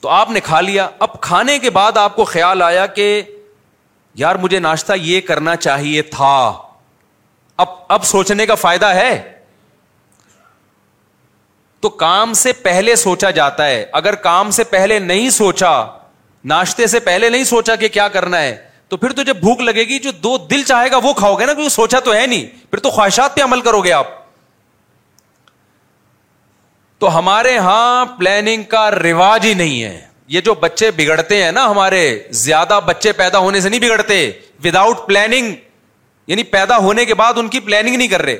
[0.00, 3.06] تو آپ نے کھا لیا اب کھانے کے بعد آپ کو خیال آیا کہ
[4.18, 6.34] یار مجھے ناشتہ یہ کرنا چاہیے تھا
[7.64, 9.14] اب اب سوچنے کا فائدہ ہے
[11.80, 15.72] تو کام سے پہلے سوچا جاتا ہے اگر کام سے پہلے نہیں سوچا
[16.52, 18.56] ناشتے سے پہلے نہیں سوچا کہ کیا کرنا ہے
[18.88, 21.46] تو پھر تو جب بھوک لگے گی جو دو دل چاہے گا وہ کھاؤ گے
[21.46, 24.18] نا کیونکہ سوچا تو ہے نہیں پھر تو خواہشات پہ عمل کرو گے آپ
[27.00, 30.00] تو ہمارے ہاں پلاننگ کا رواج ہی نہیں ہے
[30.34, 32.00] یہ جو بچے بگڑتے ہیں نا ہمارے
[32.40, 34.16] زیادہ بچے پیدا ہونے سے نہیں بگڑتے
[34.64, 35.54] وداؤٹ پلاننگ
[36.26, 38.36] یعنی پیدا ہونے کے بعد ان کی پلاننگ نہیں کر رہے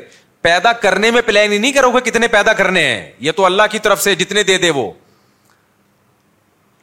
[0.47, 3.79] پیدا کرنے میں پلاننگ نہیں کرو گے کتنے پیدا کرنے ہیں یہ تو اللہ کی
[3.89, 4.91] طرف سے جتنے دے دے وہ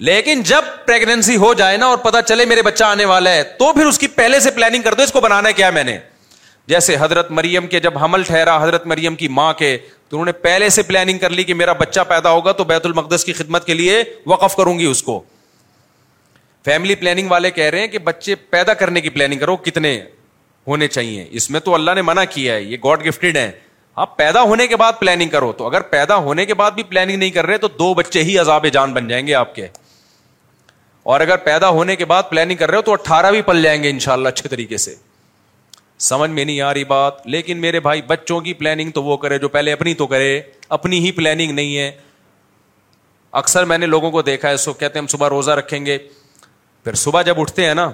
[0.09, 3.71] لیکن جب پریگنسی ہو جائے نا اور پتا چلے میرے بچہ آنے والا ہے تو
[3.73, 5.97] پھر اس کی پہلے سے پلاننگ کر دو اس کو بنانا کیا میں نے
[6.69, 9.77] جیسے حضرت مریم کے جب حمل ٹھہرا حضرت مریم کی ماں کے
[10.09, 12.85] تو انہوں نے پہلے سے پلاننگ کر لی کہ میرا بچہ پیدا ہوگا تو بیت
[12.85, 15.21] المقدس کی خدمت کے لیے وقف کروں گی اس کو
[16.65, 19.99] فیملی پلاننگ والے کہہ رہے ہیں کہ بچے پیدا کرنے کی پلاننگ کرو کتنے
[20.67, 23.51] ہونے چاہیے اس میں تو اللہ نے منع کیا ہے یہ گاڈ گفٹڈ ہیں
[24.05, 27.17] آپ پیدا ہونے کے بعد پلاننگ کرو تو اگر پیدا ہونے کے بعد بھی پلاننگ
[27.19, 29.67] نہیں کر رہے تو دو بچے ہی عذاب جان بن جائیں گے آپ کے
[31.13, 33.81] اور اگر پیدا ہونے کے بعد پلاننگ کر رہے ہو تو اٹھارہ بھی پل جائیں
[33.83, 34.95] گے ان شاء اللہ اچھے طریقے سے
[36.05, 39.37] سمجھ میں نہیں آ رہی بات لیکن میرے بھائی بچوں کی پلاننگ تو وہ کرے
[39.39, 40.39] جو پہلے اپنی تو کرے
[40.77, 41.91] اپنی ہی پلاننگ نہیں ہے
[43.41, 45.97] اکثر میں نے لوگوں کو دیکھا ہے سو کہتے ہیں ہم صبح روزہ رکھیں گے
[46.83, 47.89] پھر صبح جب اٹھتے ہیں نا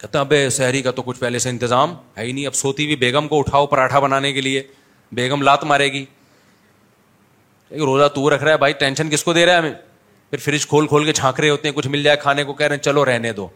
[0.00, 2.86] کہتے ہیں اب شہری کا تو کچھ پہلے سے انتظام ہے ہی نہیں اب سوتی
[2.86, 4.62] بھی بیگم کو اٹھاؤ پراٹھا بنانے کے لیے
[5.14, 6.04] بیگم لات مارے گی
[7.78, 9.72] روزہ تو رکھ رہا ہے بھائی ٹینشن کس کو دے رہا ہے ہمیں
[10.30, 12.76] پھر فریج کھول کھول کے رہے ہوتے ہیں کچھ مل جائے کھانے کو کہہ رہے
[12.76, 13.48] ہیں چلو رہنے دو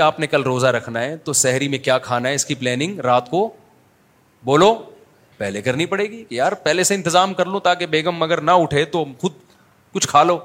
[0.00, 2.98] آپ نے کل روزہ رکھنا ہے تو سحری میں کیا کھانا ہے اس کی پلاننگ
[3.04, 3.48] رات کو
[4.44, 4.74] بولو
[5.36, 8.50] پہلے کرنی پڑے گی کہ یار پہلے سے انتظام کر لو تاکہ بیگم اگر نہ
[8.62, 9.32] اٹھے تو خود
[9.92, 10.38] کچھ کھا لو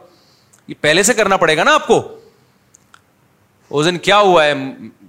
[0.67, 2.01] یہ پہلے سے کرنا پڑے گا نا آپ کو
[3.79, 4.53] اس دن کیا ہوا ہے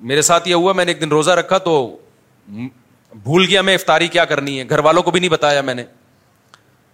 [0.00, 1.74] میرے ساتھ یہ ہوا میں نے ایک دن روزہ رکھا تو
[2.50, 5.84] بھول گیا میں افطاری کیا کرنی ہے گھر والوں کو بھی نہیں بتایا میں نے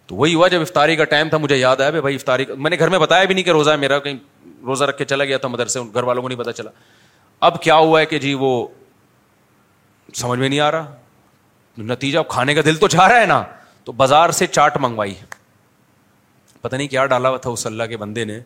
[0.07, 2.79] تو وہی ہوا جب افطاری کا ٹائم تھا مجھے یاد آیا بھائی افطاری میں نے
[2.79, 4.17] گھر میں بتایا بھی نہیں کہ روزہ ہے میرا کہیں
[4.67, 6.71] روزہ رکھ کے چلا گیا تھا مدرسے گھر والوں کو نہیں پتا چلا
[7.49, 8.51] اب کیا ہوا ہے کہ جی وہ
[10.15, 10.95] سمجھ میں نہیں آ رہا
[11.89, 13.43] نتیجہ کھانے کا دل تو چاہ رہا ہے نا
[13.85, 15.15] تو بازار سے چاٹ منگوائی
[16.63, 18.39] پتا نہیں کیا ڈالا ہوا تھا اس اللہ کے بندے نے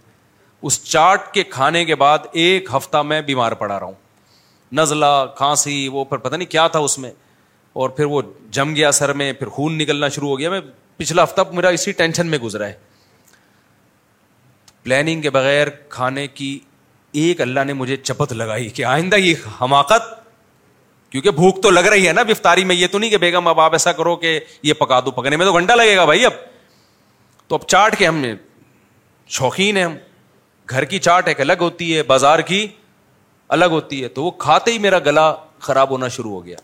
[0.69, 3.95] اس چاٹ کے کھانے کے بعد ایک ہفتہ میں بیمار پڑا رہا ہوں
[4.81, 7.11] نزلہ کھانسی وہ پھر پتا نہیں کیا تھا اس میں
[7.83, 8.21] اور پھر وہ
[8.59, 10.61] جم گیا سر میں پھر خون نکلنا شروع ہو گیا میں
[10.97, 12.73] پچھلا ہفتہ میرا اسی ٹینشن میں گزرا ہے
[14.83, 16.59] پلاننگ کے بغیر کھانے کی
[17.21, 20.09] ایک اللہ نے مجھے چپت لگائی کہ آئندہ یہ حماقت
[21.11, 23.61] کیونکہ بھوک تو لگ رہی ہے نا بفتاری میں یہ تو نہیں کہ بیگم اب
[23.61, 26.33] آپ ایسا کرو کہ یہ پکا دو پکنے میں تو گھنٹہ لگے گا بھائی اب
[27.49, 28.35] تو اب چاٹ کے ہم نے
[29.37, 29.95] شوقین ہیں ہم
[30.71, 32.67] گھر کی چاٹ ایک الگ ہوتی ہے بازار کی
[33.59, 35.33] الگ ہوتی ہے تو وہ کھاتے ہی میرا گلا
[35.69, 36.57] خراب ہونا شروع ہو گیا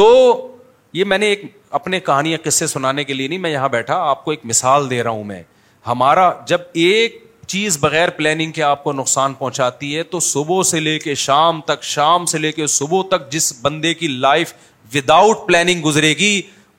[0.00, 0.08] تو
[0.92, 1.42] یہ میں نے ایک
[1.78, 5.02] اپنے کہانی قصے سنانے کے لیے نہیں میں یہاں بیٹھا آپ کو ایک مثال دے
[5.02, 5.42] رہا ہوں میں
[5.86, 10.80] ہمارا جب ایک چیز بغیر پلاننگ کے آپ کو نقصان پہنچاتی ہے تو صبح سے
[10.80, 14.52] لے کے شام تک شام سے لے کے صبح تک جس بندے کی لائف
[14.94, 16.32] ود آؤٹ پلاننگ گزرے گی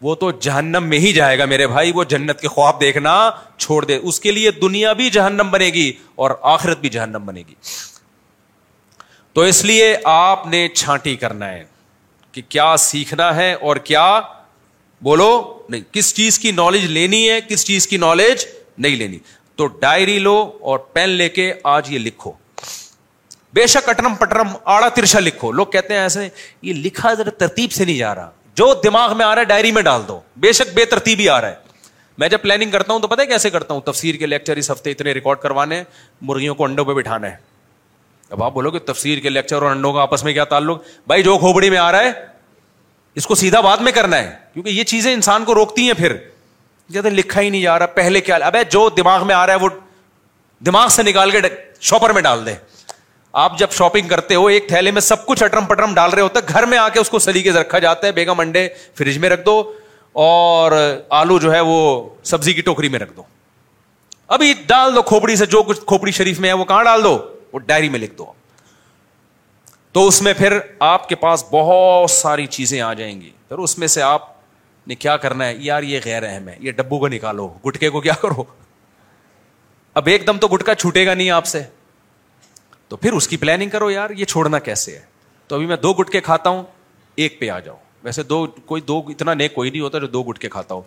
[0.07, 3.13] وہ تو جہنم میں ہی جائے گا میرے بھائی وہ جنت کے خواب دیکھنا
[3.57, 5.91] چھوڑ دے اس کے لیے دنیا بھی جہنم بنے گی
[6.23, 7.55] اور آخرت بھی جہنم بنے گی
[9.33, 11.63] تو اس لیے آپ نے چھانٹی کرنا ہے
[12.31, 14.05] کہ کیا سیکھنا ہے اور کیا
[15.09, 15.31] بولو
[15.69, 18.45] نہیں کس چیز کی نالج لینی ہے کس چیز کی نالج
[18.85, 19.17] نہیں لینی
[19.59, 20.33] تو ڈائری لو
[20.71, 22.31] اور پین لے کے آج یہ لکھو
[23.55, 26.27] بے شک اٹرم پٹرم آڑا ترشا لکھو لوگ کہتے ہیں ایسے
[26.67, 28.29] یہ لکھا ذرا ترتیب سے نہیں جا رہا
[28.61, 31.21] جو دماغ میں آ رہا ہے ڈائری میں ڈال دو بے شک بے ترتیب
[32.21, 34.71] میں جب پلاننگ کرتا ہوں تو پتہ ہے کیسے کرتا ہوں تفسیر کے لیکچر اس
[34.71, 35.83] ہفتے اتنے ریکارڈ کروانے ہیں
[36.29, 37.35] مرغیوں کو انڈوں پہ بٹھانا ہے
[38.29, 41.23] اب آپ بولو کہ تفسیر کے لیکچر اور انڈوں کا آپس میں کیا تعلق بھائی
[41.23, 42.11] جو کھوبڑی میں آ رہا ہے
[43.21, 46.15] اس کو سیدھا بعد میں کرنا ہے کیونکہ یہ چیزیں انسان کو روکتی ہیں پھر
[46.89, 49.69] لکھا ہی نہیں جا رہا پہلے کیا ابے جو دماغ میں آ رہا ہے وہ
[50.65, 51.39] دماغ سے نکال کے
[51.89, 52.53] شاپر میں ڈال دے
[53.41, 56.39] آپ جب شاپنگ کرتے ہو ایک تھیلے میں سب کچھ اٹرم پٹرم ڈال رہے ہوتا
[56.39, 58.67] ہے گھر میں آ کے اس کو سلیقے سے رکھا جاتا ہے بیگم انڈے
[58.97, 59.61] فریج میں رکھ دو
[60.25, 60.71] اور
[61.17, 61.75] آلو جو ہے وہ
[62.31, 63.23] سبزی کی ٹوکری میں رکھ دو
[64.37, 67.17] ابھی ڈال دو کھوپڑی سے جو کچھ کھوپڑی شریف میں ہے وہ کہاں ڈال دو
[67.53, 68.25] وہ ڈائری میں لکھ دو
[69.93, 70.57] تو اس میں پھر
[70.87, 74.27] آپ کے پاس بہت ساری چیزیں آ جائیں گی پھر اس میں سے آپ
[74.89, 77.99] نے کیا کرنا ہے یار یہ غیر اہم ہے یہ ڈبو کو نکالو گٹکے کو
[78.01, 78.43] کیا کرو
[79.99, 81.61] اب ایک دم تو گٹکا چھوٹے گا نہیں آپ سے
[82.89, 85.01] تو پھر اس کی پلاننگ کرو یار یہ چھوڑنا کیسے ہے
[85.47, 86.63] تو ابھی میں دو گٹکے کھاتا ہوں
[87.23, 88.59] ایک پہ آ جاؤ ویسے دو دو
[89.01, 90.81] کوئی اتنا نیک کوئی نہیں ہوتا جو دو گٹکے کھاتا ہوں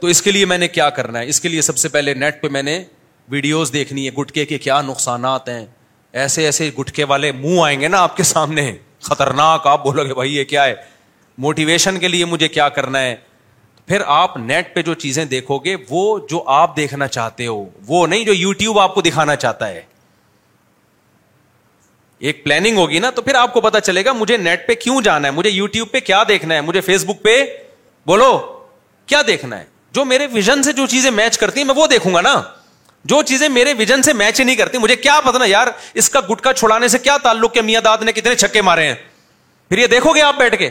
[0.00, 2.14] تو اس کے لیے میں نے کیا کرنا ہے اس کے لیے سب سے پہلے
[2.24, 2.82] نیٹ پہ میں نے
[3.36, 5.64] ویڈیوز دیکھنی ہے گٹکے کے کیا نقصانات ہیں
[6.24, 8.72] ایسے ایسے گٹکے والے منہ آئیں گے نا آپ کے سامنے
[9.08, 10.74] خطرناک آپ بولو گے بھائی یہ کیا ہے
[11.44, 13.14] موٹیویشن کے لیے مجھے کیا کرنا ہے
[13.86, 18.06] پھر آپ نیٹ پہ جو چیزیں دیکھو گے وہ جو آپ دیکھنا چاہتے ہو وہ
[18.06, 19.82] نہیں جو یو ٹیوب آپ کو دکھانا چاہتا ہے
[22.28, 25.00] ایک پلاننگ ہوگی نا تو پھر آپ کو پتا چلے گا مجھے نیٹ پہ کیوں
[25.04, 27.42] جانا ہے مجھے یو ٹیوب پہ کیا دیکھنا ہے مجھے فیس بک پہ
[28.06, 28.36] بولو
[29.06, 29.64] کیا دیکھنا ہے
[29.94, 32.40] جو میرے ویژن سے جو چیزیں میچ کرتی ہیں میں وہ دیکھوں گا نا
[33.12, 35.66] جو چیزیں میرے ویژن سے میچ نہیں کرتی مجھے کیا پتا نا یار
[36.02, 38.94] اس کا گٹکا چھڑانے سے کیا تعلق کے میاں داد نے کتنے چھکے مارے ہیں
[39.68, 40.70] پھر یہ دیکھو گے آپ بیٹھ کے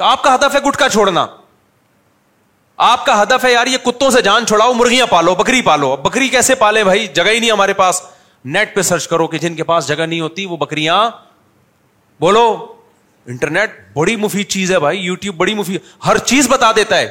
[0.00, 1.26] آپ کا ہدف ہے گٹکا چھوڑنا
[2.84, 6.28] آپ کا ہدف ہے یار یہ کتوں سے جان چھوڑاؤ مرغیاں پالو بکری پالو بکری
[6.28, 8.00] کیسے پالے بھائی جگہ ہی نہیں ہمارے پاس
[8.44, 10.96] نیٹ پہ سرچ کرو کہ جن کے پاس جگہ نہیں ہوتی وہ بکریاں
[12.20, 12.44] بولو
[13.32, 17.08] انٹرنیٹ بڑی مفید چیز ہے بھائی یو ٹیوب بڑی مفید ہر چیز بتا دیتا ہے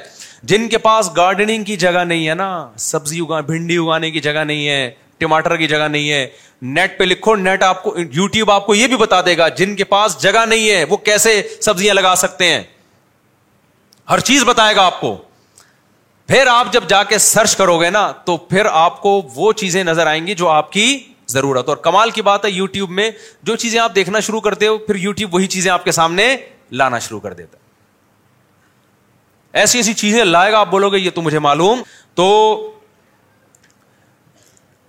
[0.51, 2.49] جن کے پاس گارڈننگ کی جگہ نہیں ہے نا
[2.89, 4.89] سبزی اگا بھنڈی اگانے کی جگہ نہیں ہے
[5.21, 6.19] ٹماٹر کی جگہ نہیں ہے
[6.77, 9.47] نیٹ پہ لکھو نیٹ آپ کو یو ٹیوب آپ کو یہ بھی بتا دے گا
[9.61, 11.33] جن کے پاس جگہ نہیں ہے وہ کیسے
[11.65, 12.61] سبزیاں لگا سکتے ہیں
[14.09, 15.11] ہر چیز بتائے گا آپ آپ کو
[16.31, 20.05] پھر جب جا کے سرچ کرو گے نا تو پھر آپ کو وہ چیزیں نظر
[20.07, 20.85] آئیں گی جو آپ کی
[21.35, 23.09] ضرورت اور کمال کی بات ہے یو ٹیوب میں
[23.49, 26.23] جو چیزیں آپ دیکھنا شروع کرتے ہو پھر یو ٹیوب وہی چیزیں آپ کے سامنے
[26.81, 27.55] لانا شروع کر دیتا
[29.61, 31.77] ایسی ایسی چیزیں لائے گا آپ بولو گے یہ تو مجھے معلوم
[32.21, 32.27] تو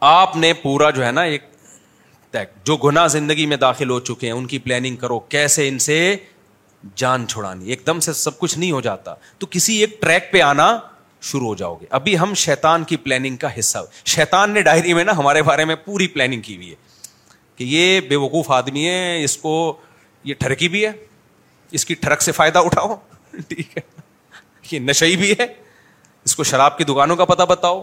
[0.08, 1.42] آپ نے پورا جو ہے نا ایک
[2.64, 5.98] جو گنا زندگی میں داخل ہو چکے ہیں ان کی پلاننگ کرو کیسے ان سے
[7.02, 10.40] جان چھڑانی ایک دم سے سب کچھ نہیں ہو جاتا تو کسی ایک ٹریک پہ
[10.42, 10.66] آنا
[11.30, 13.78] شروع ہو جاؤ گے ابھی ہم شیتان کی پلاننگ کا حصہ
[14.14, 16.74] شیتان نے ڈائری میں نا ہمارے بارے میں پوری پلاننگ کی ہوئی ہے
[17.56, 19.54] کہ یہ بے وقوف آدمی ہے اس کو
[20.30, 20.92] یہ ٹھرکی بھی ہے
[21.78, 22.94] اس کی ٹھرک سے فائدہ اٹھاؤ
[23.48, 23.82] ٹھیک ہے
[24.70, 25.46] یہ نشئی بھی ہے
[26.24, 27.82] اس کو شراب کی دکانوں کا پتہ بتاؤ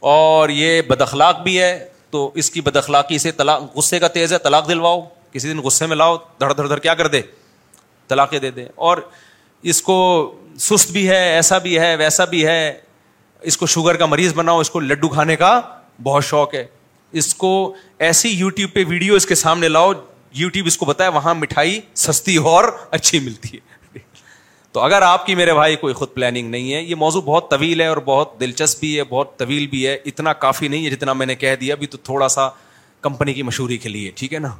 [0.00, 1.78] اور یہ بدخلاق بھی ہے
[2.10, 5.00] تو اس کی بدخلاقی سے طلاق غصے کا تیز ہے طلاق دلواؤ
[5.32, 7.20] کسی دن غصے میں لاؤ دھڑ دھڑ دھڑ کیا کر دے
[8.08, 8.98] طلاقیں دے دے اور
[9.70, 9.96] اس کو
[10.60, 12.72] سست بھی ہے ایسا بھی ہے ویسا بھی ہے
[13.50, 15.60] اس کو شوگر کا مریض بناؤ اس کو لڈو کھانے کا
[16.02, 16.66] بہت شوق ہے
[17.20, 17.50] اس کو
[18.06, 19.92] ایسی یوٹیوب پہ ویڈیو اس کے سامنے لاؤ
[20.36, 23.76] یوٹیوب اس کو بتایا وہاں مٹھائی سستی اور اچھی ملتی ہے
[24.72, 27.80] تو اگر آپ کی میرے بھائی کوئی خود پلاننگ نہیں ہے یہ موضوع بہت طویل
[27.80, 31.12] ہے اور بہت دلچسپ بھی ہے بہت طویل بھی ہے اتنا کافی نہیں ہے جتنا
[31.20, 32.48] میں نے کہہ دیا ابھی تو تھوڑا سا
[33.00, 34.52] کمپنی کی مشہوری کے لیے ٹھیک ہے نا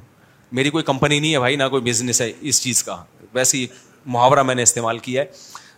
[0.59, 2.97] میری کوئی کمپنی نہیں ہے بھائی نہ کوئی بزنس ہے اس چیز کا
[3.35, 3.67] ویسے ہی
[4.07, 5.27] محاورہ میں نے استعمال کیا ہے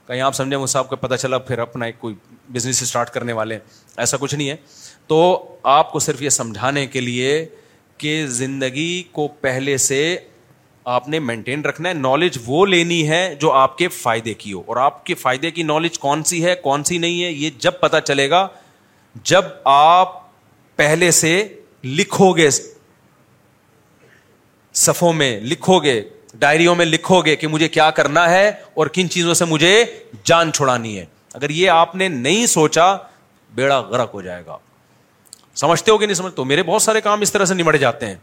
[0.07, 2.15] کہیں آپ سمجھیں مجھ سے آپ کو پتہ چلا پھر اپنا ایک کوئی
[2.52, 3.59] بزنس اسٹارٹ کرنے والے
[4.05, 4.57] ایسا کچھ نہیں ہے
[5.07, 7.44] تو آپ کو صرف یہ سمجھانے کے لیے
[7.98, 10.01] کہ زندگی کو پہلے سے
[10.93, 14.62] آپ نے مینٹین رکھنا ہے نالج وہ لینی ہے جو آپ کے فائدے کی ہو
[14.66, 17.81] اور آپ کے فائدے کی نالج کون سی ہے کون سی نہیں ہے یہ جب
[17.81, 18.47] پتا چلے گا
[19.31, 20.19] جب آپ
[20.77, 21.36] پہلے سے
[21.85, 22.48] لکھو گے
[24.86, 26.01] صفوں میں لکھو گے
[26.39, 29.85] ڈائریوں میں لکھو گے کہ مجھے کیا کرنا ہے اور کن چیزوں سے مجھے
[30.24, 31.05] جان چھڑانی ہے
[31.35, 32.94] اگر یہ آپ نے نہیں سوچا
[33.55, 34.57] بیڑا غرق ہو جائے گا
[35.62, 38.07] سمجھتے ہو کہ نہیں سمجھتے ہو میرے بہت سارے کام اس طرح سے نمٹ جاتے
[38.07, 38.15] ہیں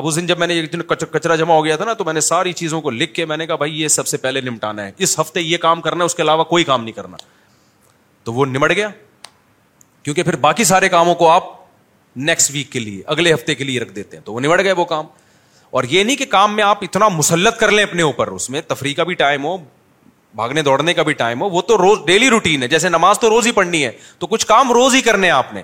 [0.00, 2.52] اس دن جب میں نے کچرا جمع ہو گیا تھا نا تو میں نے ساری
[2.60, 5.18] چیزوں کو لکھ کے میں نے کہا بھائی یہ سب سے پہلے نمٹانا ہے اس
[5.20, 7.16] ہفتے یہ کام کرنا ہے اس کے علاوہ کوئی کام نہیں کرنا
[8.24, 8.88] تو وہ نمٹ گیا
[10.02, 11.44] کیونکہ پھر باقی سارے کاموں کو آپ
[12.30, 14.72] نیکسٹ ویک کے لیے اگلے ہفتے کے لیے رکھ دیتے ہیں تو وہ نمٹ گئے
[14.80, 15.04] وہ کام
[15.78, 18.60] اور یہ نہیں کہ کام میں آپ اتنا مسلط کر لیں اپنے اوپر اس میں
[18.68, 19.56] تفریح کا بھی ٹائم ہو
[20.36, 23.30] بھاگنے دوڑنے کا بھی ٹائم ہو وہ تو روز ڈیلی روٹین ہے جیسے نماز تو
[23.30, 25.62] روز ہی پڑھنی ہے تو کچھ کام روز ہی کرنے ہیں آپ نے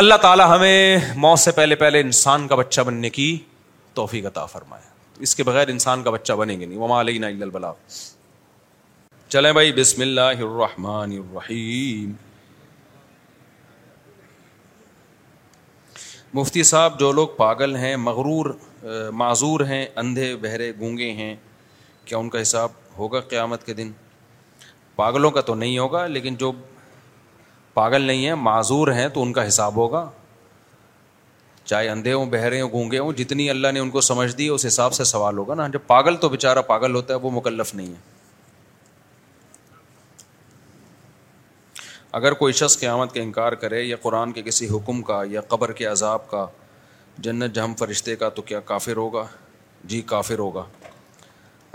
[0.00, 3.26] اللہ تعالیٰ ہمیں موت سے پہلے پہلے انسان کا بچہ بننے کی
[3.94, 4.82] توفیق عطا فرمائے
[5.26, 6.80] اس کے بغیر انسان کا بچہ بنے گے نہیں
[10.38, 10.68] وہ
[16.34, 18.46] مفتی صاحب جو لوگ پاگل ہیں مغرور
[19.22, 21.32] معذور ہیں اندھے بہرے گونگے ہیں
[22.04, 23.88] کیا ان کا حساب ہوگا قیامت کے دن
[24.96, 26.50] پاگلوں کا تو نہیں ہوگا لیکن جو
[27.76, 30.08] پاگل نہیں ہیں معذور ہیں تو ان کا حساب ہوگا
[31.70, 34.64] چاہے اندھے ہوں بہرے ہوں گونگے ہوں جتنی اللہ نے ان کو سمجھ دی اس
[34.66, 37.90] حساب سے سوال ہوگا نا جب پاگل تو بےچارا پاگل ہوتا ہے وہ مکلف نہیں
[37.92, 38.14] ہے
[42.20, 45.72] اگر کوئی شخص قیامت کا انکار کرے یا قرآن کے کسی حکم کا یا قبر
[45.80, 46.46] کے عذاب کا
[47.28, 49.26] جنت جہم فرشتے کا تو کیا کافر ہوگا
[49.92, 50.64] جی کافر ہوگا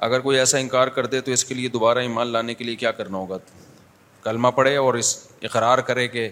[0.10, 2.76] اگر کوئی ایسا انکار کر دے تو اس کے لیے دوبارہ ایمان لانے کے لیے
[2.86, 3.38] کیا کرنا ہوگا
[4.24, 5.16] کلمہ پڑھے اور اس
[5.50, 6.30] اقرار کرے کہ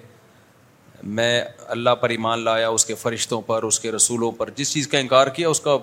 [1.17, 1.39] میں
[1.75, 4.97] اللہ پر ایمان لایا اس کے فرشتوں پر اس کے رسولوں پر جس چیز کا
[4.99, 5.75] انکار کیا اس کا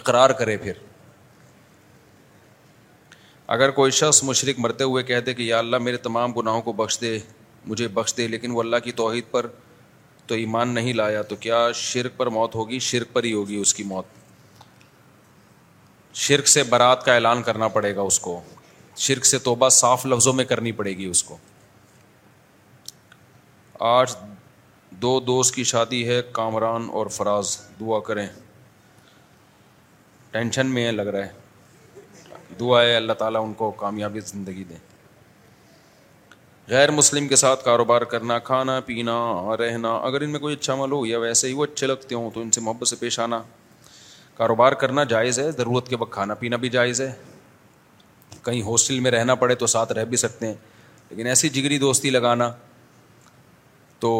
[0.00, 0.78] اقرار کرے پھر
[3.56, 6.72] اگر کوئی شخص مشرق مرتے ہوئے کہہ دے کہ یا اللہ میرے تمام گناہوں کو
[6.82, 7.18] بخش دے
[7.72, 9.46] مجھے بخش دے لیکن وہ اللہ کی توحید پر
[10.26, 13.74] تو ایمان نہیں لایا تو کیا شرک پر موت ہوگی شرک پر ہی ہوگی اس
[13.74, 14.04] کی موت
[16.24, 18.40] شرک سے برات کا اعلان کرنا پڑے گا اس کو
[19.04, 21.36] شرک سے توبہ صاف لفظوں میں کرنی پڑے گی اس کو
[23.88, 24.14] آج
[25.02, 28.26] دو دوست کی شادی ہے کامران اور فراز دعا کریں
[30.30, 34.76] ٹینشن میں لگ رہا ہے دعا ہے اللہ تعالیٰ ان کو کامیابی زندگی دیں
[36.68, 39.20] غیر مسلم کے ساتھ کاروبار کرنا کھانا پینا
[39.58, 42.30] رہنا اگر ان میں کوئی اچھا مل ہو یا ویسے ہی وہ اچھے لگتے ہوں
[42.34, 43.42] تو ان سے محبت سے پیش آنا
[44.36, 47.12] کاروبار کرنا جائز ہے ضرورت کے وقت کھانا پینا بھی جائز ہے
[48.46, 50.54] کہیں ہاسٹل میں رہنا پڑے تو ساتھ رہ بھی سکتے ہیں
[51.10, 52.50] لیکن ایسی جگری دوستی لگانا
[54.00, 54.10] تو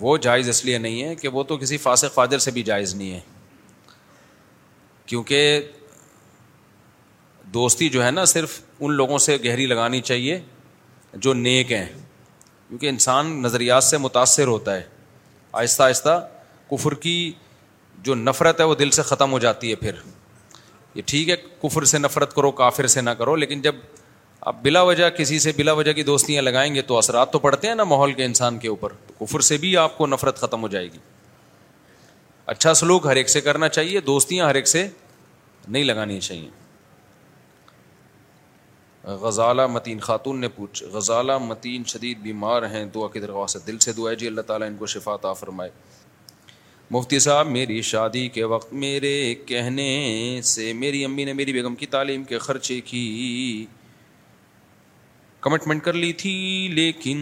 [0.00, 2.94] وہ جائز اس لیے نہیں ہے کہ وہ تو کسی فاصل فاجر سے بھی جائز
[2.94, 3.20] نہیں ہے
[5.06, 5.68] کیونکہ
[7.58, 10.38] دوستی جو ہے نا صرف ان لوگوں سے گہری لگانی چاہیے
[11.26, 14.82] جو نیک ہیں کیونکہ انسان نظریات سے متاثر ہوتا ہے
[15.60, 16.18] آہستہ آہستہ
[16.70, 17.16] کفر کی
[18.06, 19.96] جو نفرت ہے وہ دل سے ختم ہو جاتی ہے پھر
[20.94, 23.74] یہ ٹھیک ہے کفر سے نفرت کرو کافر سے نہ کرو لیکن جب
[24.50, 27.68] آپ بلا وجہ کسی سے بلا وجہ کی دوستیاں لگائیں گے تو اثرات تو پڑتے
[27.68, 30.62] ہیں نا ماحول کے انسان کے اوپر تو کفر سے بھی آپ کو نفرت ختم
[30.62, 30.98] ہو جائے گی
[32.54, 34.86] اچھا سلوک ہر ایک سے کرنا چاہیے دوستیاں ہر ایک سے
[35.66, 36.50] نہیں لگانی چاہیے
[39.20, 43.92] غزالہ متین خاتون نے پوچھ غزالہ متین شدید بیمار ہیں دعا کی درخواست دل سے
[43.92, 45.70] دعا ہے جی اللہ تعالیٰ ان کو شفا تا فرمائے
[46.92, 49.12] مفتی صاحب میری شادی کے وقت میرے
[49.46, 49.90] کہنے
[50.44, 53.00] سے میری امی نے میری بیگم کی تعلیم کے خرچے کی
[55.46, 56.34] کمٹمنٹ کر لی تھی
[56.72, 57.16] لیکن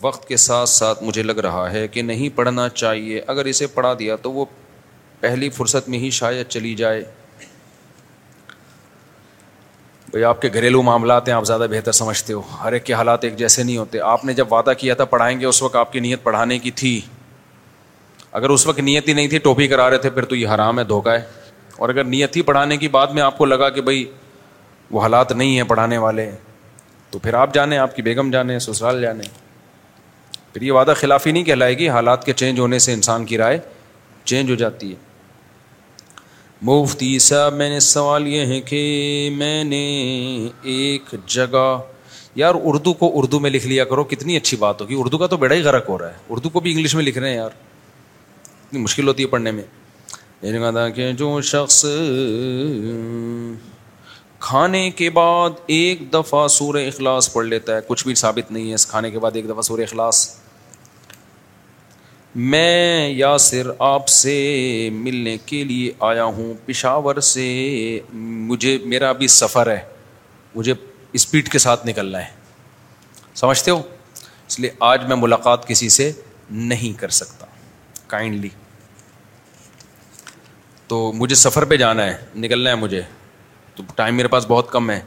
[0.00, 3.94] وقت کے ساتھ ساتھ مجھے لگ رہا ہے کہ نہیں پڑھنا چاہیے اگر اسے پڑھا
[3.98, 4.44] دیا تو وہ
[5.20, 7.02] پہلی فرصت میں ہی شاید چلی جائے
[10.10, 13.24] بھائی آپ کے گھریلو معاملات ہیں آپ زیادہ بہتر سمجھتے ہو ہر ایک کے حالات
[13.24, 15.92] ایک جیسے نہیں ہوتے آپ نے جب وعدہ کیا تھا پڑھائیں گے اس وقت آپ
[15.92, 17.00] کی نیت پڑھانے کی تھی
[18.38, 20.78] اگر اس وقت نیت ہی نہیں تھی ٹوپی کرا رہے تھے پھر تو یہ حرام
[20.78, 21.22] ہے دھوکا ہے
[21.82, 24.04] اور اگر نیت ہی پڑھانے کی بعد میں آپ کو لگا کہ بھائی
[24.90, 26.30] وہ حالات نہیں ہیں پڑھانے والے
[27.10, 29.22] تو پھر آپ جانے آپ کی بیگم جانے سسرال جانے
[30.52, 33.58] پھر یہ وعدہ خلافی نہیں کہلائے گی حالات کے چینج ہونے سے انسان کی رائے
[34.32, 34.96] چینج ہو جاتی ہے
[36.70, 38.80] مفتی صاحب میں نے سوال یہ ہے کہ
[39.36, 39.82] میں نے
[40.76, 41.66] ایک جگہ
[42.42, 45.36] یار اردو کو اردو میں لکھ لیا کرو کتنی اچھی بات ہوگی اردو کا تو
[45.44, 47.50] بڑا ہی غرق ہو رہا ہے اردو کو بھی انگلش میں لکھ رہے ہیں یار
[48.76, 49.62] مشکل ہوتی ہے پڑھنے میں
[50.42, 51.84] کہا تھا کہ جو شخص
[54.40, 58.74] کھانے کے بعد ایک دفعہ سور اخلاص پڑھ لیتا ہے کچھ بھی ثابت نہیں ہے
[58.74, 60.28] اس کھانے کے بعد ایک دفعہ سور اخلاص
[62.50, 64.34] میں یاسر آپ سے
[64.92, 67.44] ملنے کے لیے آیا ہوں پشاور سے
[68.12, 69.78] مجھے میرا بھی سفر ہے
[70.54, 70.74] مجھے
[71.18, 72.30] اسپیڈ کے ساتھ نکلنا ہے
[73.34, 73.82] سمجھتے ہو
[74.46, 76.10] اس لیے آج میں ملاقات کسی سے
[76.50, 77.46] نہیں کر سکتا
[78.08, 78.48] کائنڈلی
[80.88, 83.00] تو مجھے سفر پہ جانا ہے نکلنا ہے مجھے
[83.76, 85.00] تو ٹائم میرے پاس بہت کم ہے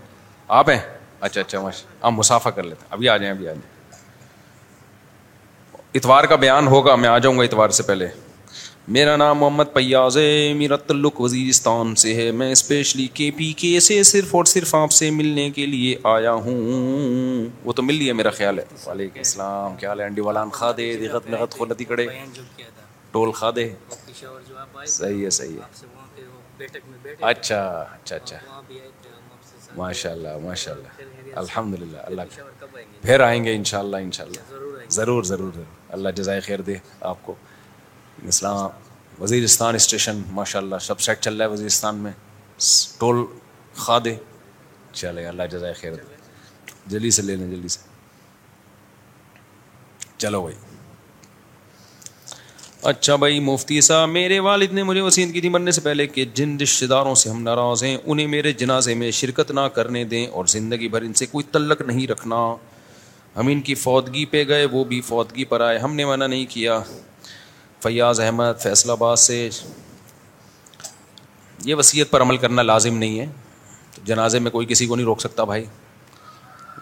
[0.62, 0.80] آپ ہیں
[1.28, 3.70] اچھا اچھا ماشاء آپ مسافہ کر لیتے ہیں ابھی آ جائیں ابھی آ جائیں
[6.00, 8.08] اتوار کا بیان ہوگا میں آ جاؤں گا اتوار سے پہلے
[8.96, 13.80] میرا نام محمد پیاز ہے میرا تعلق وزیرستان سے ہے میں اسپیشلی کے پی کے
[13.88, 18.14] سے صرف اور صرف آپ سے ملنے کے لیے آیا ہوں وہ تو مل لیا
[18.22, 21.66] میرا خیال ہے وعلیکم السلام کیا حال ہے انڈی والان خا دے دغت نغت کھو
[21.72, 22.08] ندی کڑے
[23.12, 23.68] ٹول کھا دے
[24.88, 27.64] صحیح ہے صحیح ہے اچھا
[27.94, 28.38] اچھا اچھا
[29.78, 32.22] ماشاء اللہ ماشاء اللہ الحمد للہ اللہ
[33.02, 36.76] پھر آئیں گے ان شاء اللہ ان شاء اللہ ضرور ضرور ضرور اللہ خیر دے
[37.12, 37.36] آپ کو
[38.28, 38.90] اسلام
[39.22, 42.12] وزیرستان اسٹیشن ماشاء اللہ سب سیٹ چل رہا ہے وزیرستان میں
[43.00, 43.26] ٹول
[43.84, 44.16] کھا دے
[45.02, 46.16] چلے اللہ خیر دے
[46.94, 47.90] جلدی سے لے لیں جلدی سے
[50.18, 50.58] چلو بھائی
[52.90, 56.24] اچھا بھائی مفتی صاحب میرے والد نے مجھے وسیع کی تھی مرنے سے پہلے کہ
[56.36, 60.26] جن رشتے داروں سے ہم ناراض ہیں انہیں میرے جنازے میں شرکت نہ کرنے دیں
[60.28, 62.36] اور زندگی بھر ان سے کوئی تلق نہیں رکھنا
[63.36, 66.46] ہم ان کی فوتگی پہ گئے وہ بھی فوتگی پر آئے ہم نے منع نہیں
[66.54, 66.80] کیا
[67.84, 69.38] فیاض احمد فیصلہ آباد سے
[71.66, 73.26] یہ وصیت پر عمل کرنا لازم نہیں ہے
[74.06, 75.66] جنازے میں کوئی کسی کو نہیں روک سکتا بھائی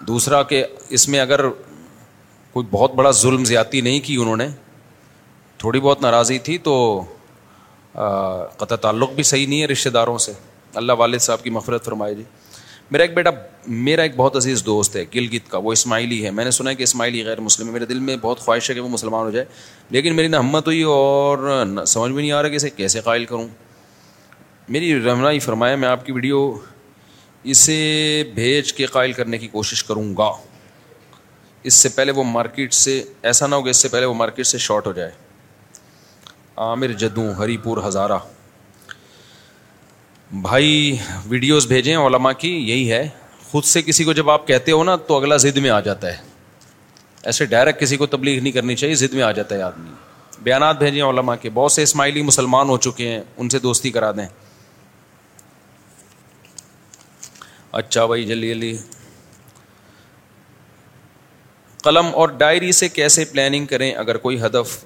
[0.07, 0.63] دوسرا کہ
[0.97, 1.45] اس میں اگر
[2.53, 4.47] کوئی بہت بڑا ظلم زیادتی نہیں کی انہوں نے
[5.59, 6.73] تھوڑی بہت ناراضی تھی تو
[8.57, 10.31] قطع تعلق بھی صحیح نہیں ہے رشتے داروں سے
[10.81, 12.23] اللہ والد صاحب کی مفرت فرمائی جی
[12.91, 13.29] میرا ایک بیٹا
[13.87, 16.75] میرا ایک بہت عزیز دوست ہے گلگت کا وہ اسماعیلی ہے میں نے سنا ہے
[16.75, 19.31] کہ اسماعیلی غیر مسلم ہے میرے دل میں بہت خواہش ہے کہ وہ مسلمان ہو
[19.31, 19.45] جائے
[19.95, 21.47] لیکن میری نہ ہمت ہوئی اور
[21.87, 23.47] سمجھ میں نہیں آ رہا کہ اسے کیسے قائل کروں
[24.77, 26.39] میری رمنائی فرمایا میں آپ کی ویڈیو
[27.51, 27.75] اسے
[28.35, 30.31] بھیج کے قائل کرنے کی کوشش کروں گا
[31.69, 34.47] اس سے پہلے وہ مارکیٹ سے ایسا نہ ہو کہ اس سے پہلے وہ مارکیٹ
[34.47, 35.11] سے شارٹ ہو جائے
[36.63, 38.17] عامر جدوں ہری پور ہزارہ
[40.47, 40.97] بھائی
[41.29, 43.07] ویڈیوز بھیجیں علماء کی یہی ہے
[43.51, 46.07] خود سے کسی کو جب آپ کہتے ہو نا تو اگلا زد میں آ جاتا
[46.13, 46.17] ہے
[47.29, 49.89] ایسے ڈائریکٹ کسی کو تبلیغ نہیں کرنی چاہیے میں آ جاتا ہے آدمی
[50.43, 54.11] بیانات بھیجیں علماء کے بہت سے اسماعیلی مسلمان ہو چکے ہیں ان سے دوستی کرا
[54.17, 54.27] دیں
[57.81, 58.75] اچھا بھائی جلدی جلدی
[61.83, 64.79] قلم اور ڈائری سے کیسے پلاننگ کریں اگر کوئی ہدف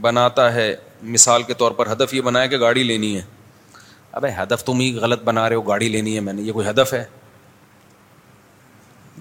[0.00, 3.22] بناتا ہے مثال کے طور پر ہدف یہ بنایا کہ گاڑی لینی ہے
[4.12, 6.68] اب ہدف تم ہی غلط بنا رہے ہو گاڑی لینی ہے میں نے یہ کوئی
[6.68, 7.04] ہدف ہے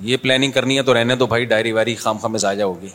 [0.10, 2.88] یہ پلاننگ کرنی ہے تو رہنے تو بھائی ڈائری وائری خام خام میں ضائع ہوگی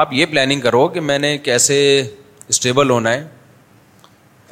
[0.00, 1.78] آپ یہ پلاننگ کرو کہ میں نے کیسے
[2.48, 3.26] اسٹیبل ہونا ہے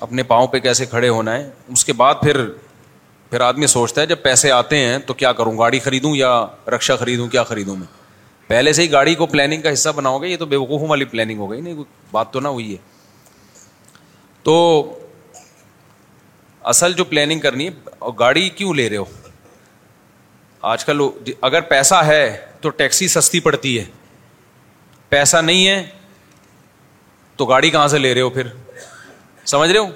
[0.01, 2.45] اپنے پاؤں پہ کیسے کھڑے ہونا ہے اس کے بعد پھر
[3.31, 6.31] پھر آدمی سوچتا ہے جب پیسے آتے ہیں تو کیا کروں گاڑی خریدوں یا
[6.75, 7.87] رکشہ خریدوں کیا خریدوں میں
[8.53, 11.39] پہلے سے ہی گاڑی کو پلاننگ کا حصہ بناؤ گے یہ تو بےوقوف والی پلاننگ
[11.41, 11.77] ہو گئی نہیں
[12.13, 12.77] بات تو نہ ہوئی ہے
[14.49, 14.57] تو
[16.75, 19.05] اصل جو پلاننگ کرنی ہے گاڑی کیوں لے رہے ہو
[20.73, 21.01] آج کل
[21.51, 22.19] اگر پیسہ ہے
[22.61, 23.85] تو ٹیکسی سستی پڑتی ہے
[25.17, 25.83] پیسہ نہیں ہے
[27.37, 28.47] تو گاڑی کہاں سے لے رہے ہو پھر
[29.55, 29.87] سمجھ رہے ہو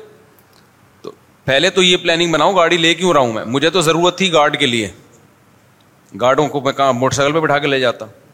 [1.02, 1.10] تو
[1.44, 4.32] پہلے تو یہ پلاننگ بناؤں گاڑی لے کیوں رہا ہوں میں مجھے تو ضرورت تھی
[4.32, 4.90] گارڈ کے لیے
[6.20, 8.24] گارڈوں کو میں کہاں موٹر سائیکل پہ بٹھا کے لے جاتا ہوں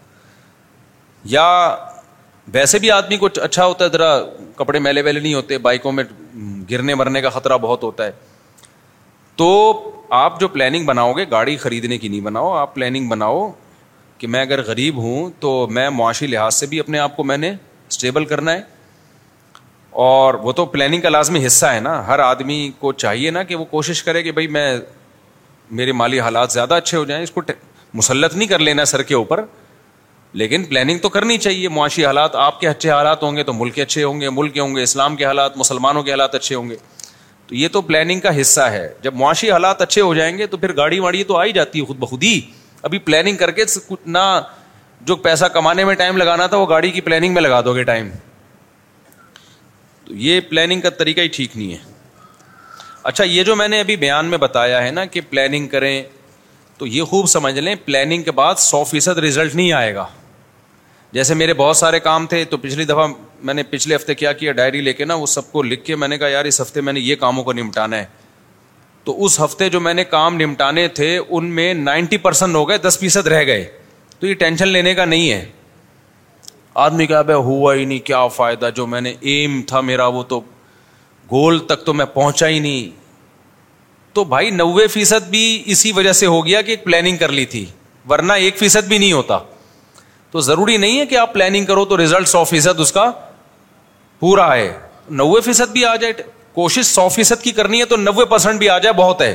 [1.31, 1.77] یا
[2.55, 4.07] ویسے بھی آدمی کو اچھا ہوتا ہے ذرا
[4.57, 6.05] کپڑے میلے ویلے نہیں ہوتے بائکوں میں
[6.71, 8.11] گرنے مرنے کا خطرہ بہت ہوتا ہے
[9.37, 9.47] تو
[10.21, 13.51] آپ جو پلاننگ بناؤ گے گاڑی خریدنے کی نہیں بناؤ آپ پلاننگ بناؤ
[14.19, 17.37] کہ میں اگر غریب ہوں تو میں معاشی لحاظ سے بھی اپنے آپ کو میں
[17.39, 17.51] نے
[17.89, 18.61] اسٹیبل کرنا ہے
[20.03, 23.55] اور وہ تو پلاننگ کا لازمی حصہ ہے نا ہر آدمی کو چاہیے نا کہ
[23.57, 24.67] وہ کوشش کرے کہ بھائی میں
[25.81, 27.41] میرے مالی حالات زیادہ اچھے ہو جائیں اس کو
[27.95, 29.45] مسلط نہیں کر لینا سر کے اوپر
[30.41, 33.75] لیکن پلاننگ تو کرنی چاہیے معاشی حالات آپ کے اچھے حالات ہوں گے تو ملک
[33.75, 36.55] کے اچھے ہوں گے ملک کے ہوں گے اسلام کے حالات مسلمانوں کے حالات اچھے
[36.55, 36.77] ہوں گے
[37.47, 40.57] تو یہ تو پلاننگ کا حصہ ہے جب معاشی حالات اچھے ہو جائیں گے تو
[40.59, 42.41] پھر گاڑی واڑی تو آ ہی جاتی ہے خود بخود ہی
[42.83, 44.19] ابھی پلاننگ کر کے کچھ نہ
[45.07, 47.83] جو پیسہ کمانے میں ٹائم لگانا تھا وہ گاڑی کی پلاننگ میں لگا دو گے
[47.85, 48.09] ٹائم
[50.07, 51.91] تو یہ پلاننگ کا طریقہ ہی ٹھیک نہیں ہے
[53.11, 56.03] اچھا یہ جو میں نے ابھی بیان میں بتایا ہے نا کہ پلاننگ کریں
[56.79, 60.07] تو یہ خوب سمجھ لیں پلاننگ کے بعد سو فیصد ریزلٹ نہیں آئے گا
[61.15, 63.07] جیسے میرے بہت سارے کام تھے تو پچھلی دفعہ
[63.45, 65.97] میں نے پچھلے ہفتے کیا کیا ڈائری لے کے نا وہ سب کو لکھ کے
[65.97, 68.05] میں نے کہا یار اس ہفتے میں نے یہ کاموں کو نمٹانا ہے
[69.05, 72.79] تو اس ہفتے جو میں نے کام نمٹانے تھے ان میں نائنٹی پرسینٹ ہو گئے
[72.87, 73.65] دس فیصد رہ گئے
[74.19, 75.45] تو یہ ٹینشن لینے کا نہیں ہے
[76.87, 80.23] آدمی کہا بھائی ہوا ہی نہیں کیا فائدہ جو میں نے ایم تھا میرا وہ
[80.29, 80.41] تو
[81.33, 83.01] گول تک تو میں پہنچا ہی نہیں
[84.15, 87.45] تو بھائی نوے فیصد بھی اسی وجہ سے ہو گیا کہ ایک پلاننگ کر لی
[87.55, 87.65] تھی
[88.11, 89.39] ورنہ ایک فیصد بھی نہیں ہوتا
[90.33, 93.11] تو ضروری نہیں ہے کہ آپ پلاننگ کرو تو ریزلٹ سو فیصد اس کا
[94.21, 94.71] پورا ہے
[95.21, 96.13] نوے فیصد بھی آ جائے
[96.55, 99.35] کوشش سو فیصد کی کرنی ہے تو نوے پرسینٹ بھی آ جائے بہت ہے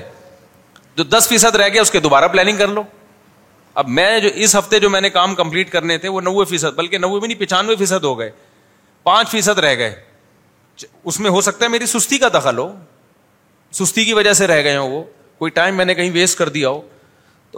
[0.97, 2.83] جو دس فیصد رہ گیا اس کے دوبارہ پلاننگ کر لو
[3.81, 6.75] اب میں جو اس ہفتے جو میں نے کام کمپلیٹ کرنے تھے وہ نوے فیصد
[6.77, 8.29] بلکہ نوے بھی نہیں پچانوے فیصد ہو گئے
[9.09, 9.95] پانچ فیصد رہ گئے
[11.03, 12.71] اس میں ہو سکتا ہے میری سستی کا دخل ہو
[13.79, 15.03] سستی کی وجہ سے رہ گئے ہوں وہ
[15.37, 16.81] کوئی ٹائم میں نے کہیں ویسٹ کر دیا ہو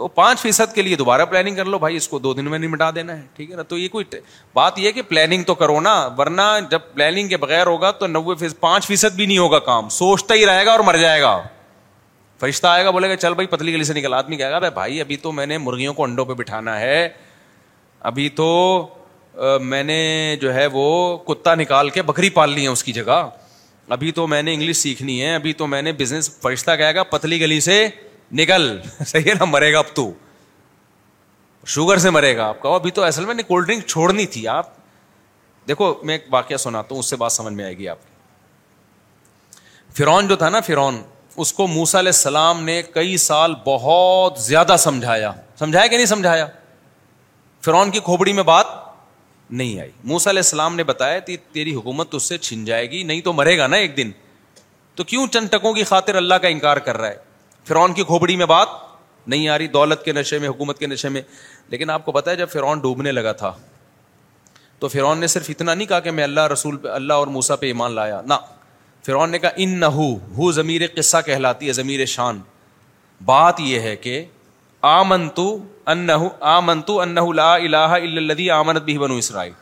[0.00, 2.58] تو پانچ فیصد کے لیے دوبارہ پلاننگ کر لو بھائی اس کو دو دن میں
[2.58, 4.04] دینا ہے ہے ٹھیک نا تو یہ کوئی
[4.54, 8.34] بات یہ کہ پلاننگ تو کرو نا ورنہ جب پلاننگ کے بغیر ہوگا تو نوے
[8.40, 11.36] فیصد پانچ فیصد بھی نہیں ہوگا کام سوچتا ہی رہے گا اور مر جائے گا
[12.40, 15.00] فرشتہ آئے گا بولے گا چل بھائی پتلی گلی سے نکل آدمی کہے گا بھائی
[15.00, 17.08] ابھی تو میں نے مرغیوں کو انڈوں پہ بٹھانا ہے
[18.12, 18.48] ابھی تو
[19.70, 20.00] میں نے
[20.40, 20.86] جو ہے وہ
[21.28, 23.26] کتا نکال کے بکری پال لی ہے اس کی جگہ
[23.98, 27.02] ابھی تو میں نے انگلش سیکھنی ہے ابھی تو میں نے بزنس فرشتہ کہے گا
[27.14, 27.84] پتلی گلی سے
[28.38, 28.76] نکل
[29.06, 30.10] صحیح ہے نا مرے گا اب تو
[31.74, 34.68] شوگر سے مرے گا آپ کا ابھی تو اصل میں کولڈ ڈرنک چھوڑنی تھی آپ
[35.68, 39.92] دیکھو میں ایک واقعہ سناتا ہوں اس سے بات سمجھ میں آئے گی آپ کی
[40.02, 41.02] فرون جو تھا نا فرون
[41.42, 46.46] اس کو موسا علیہ السلام نے کئی سال بہت زیادہ سمجھایا سمجھایا کہ نہیں سمجھایا
[47.64, 48.66] فرون کی کھوبڑی میں بات
[49.50, 53.02] نہیں آئی موسا علیہ السلام نے بتایا کہ تیری حکومت اس سے چھن جائے گی
[53.02, 54.10] نہیں تو مرے گا نا ایک دن
[54.96, 57.28] تو کیوں ٹکوں کی خاطر اللہ کا انکار کر رہا ہے
[57.68, 58.68] فرون کی کھوپڑی میں بات
[59.28, 61.22] نہیں آ رہی دولت کے نشے میں حکومت کے نشے میں
[61.70, 63.52] لیکن آپ کو پتا ہے جب فرون ڈوبنے لگا تھا
[64.78, 67.56] تو فرون نے صرف اتنا نہیں کہا کہ میں اللہ رسول پہ اللہ اور موسا
[67.56, 68.34] پہ ایمان لایا نہ
[69.06, 72.38] فرون نے کہا ان نہ ہو ضمیر قصہ کہلاتی ہے ضمیر شان
[73.24, 74.24] بات یہ ہے کہ
[74.92, 75.40] آمنت
[75.86, 79.52] آمنت انہ الحدی آمنت بھی بنو اسرائیل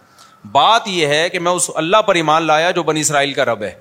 [0.52, 3.62] بات یہ ہے کہ میں اس اللہ پر ایمان لایا جو بنی اسرائیل کا رب
[3.62, 3.72] ہے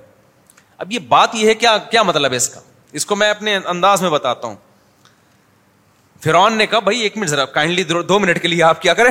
[0.78, 2.60] اب یہ بات یہ ہے کیا کیا مطلب ہے اس کا
[2.96, 4.54] اس کو میں اپنے انداز میں بتاتا ہوں
[6.24, 7.82] فرعون نے کہا بھائی ایک منٹ ذرا کائنڈلی
[8.12, 9.10] دو منٹ کے لیے آپ کیا کریں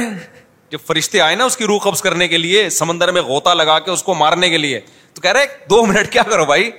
[0.72, 3.78] جب فرشتے آئے نا اس کی روح قبض کرنے کے لیے سمندر میں غوطہ لگا
[3.80, 4.80] کے اس کو مارنے کے لیے
[5.14, 6.70] تو کہہ رہے دو منٹ کیا کرو بھائی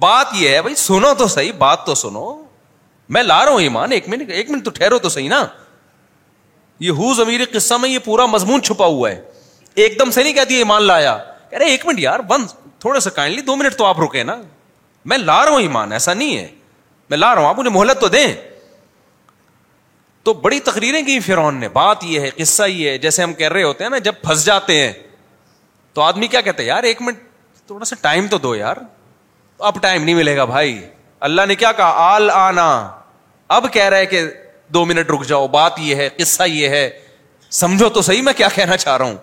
[0.00, 2.30] بات یہ ہے بھائی سنو تو صحیح بات تو سنو
[3.16, 5.44] میں لا رہا ہوں ایمان ایک منٹ ایک منٹ تو ٹھہرو تو صحیح نا
[6.80, 9.20] یہ ہو زمیر قصہ میں یہ پورا مضمون چھپا ہوا ہے
[9.74, 11.16] ایک دم سے نہیں کہتی ایمان لایا
[11.50, 12.46] کہہ رہے ایک منٹ یار بند
[12.80, 14.36] تھوڑا سا کائنڈلی دو منٹ تو آپ رکے نا
[15.04, 16.46] میں لا رہا ہوں ایمان ایسا نہیں ہے
[17.10, 18.32] میں لا رہا ہوں آپ مجھے مہلت تو دیں
[20.24, 23.48] تو بڑی تقریریں کی فرعون نے بات یہ ہے قصہ یہ ہے جیسے ہم کہہ
[23.52, 24.92] رہے ہوتے ہیں نا جب پھنس جاتے ہیں
[25.94, 27.18] تو آدمی کیا کہتے ہیں یار ایک منٹ
[27.66, 28.76] تھوڑا سا ٹائم تو دو یار
[29.68, 30.80] اب ٹائم نہیں ملے گا بھائی
[31.28, 32.68] اللہ نے کیا کہا آل آنا
[33.56, 34.22] اب کہہ رہے کہ
[34.74, 36.88] دو منٹ رک جاؤ بات یہ ہے قصہ یہ ہے
[37.60, 39.16] سمجھو تو صحیح میں کیا کہنا چاہ رہا ہوں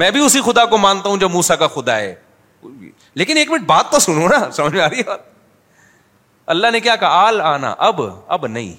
[0.00, 2.14] میں بھی اسی خدا کو مانتا ہوں جو موسا کا خدا ہے
[2.70, 5.16] بھی لیکن ایک منٹ بات تو سنو نا سمجھ میں آ رہی ہے
[6.54, 8.00] اللہ نے کیا کہا آل آنا اب
[8.36, 8.72] اب نہیں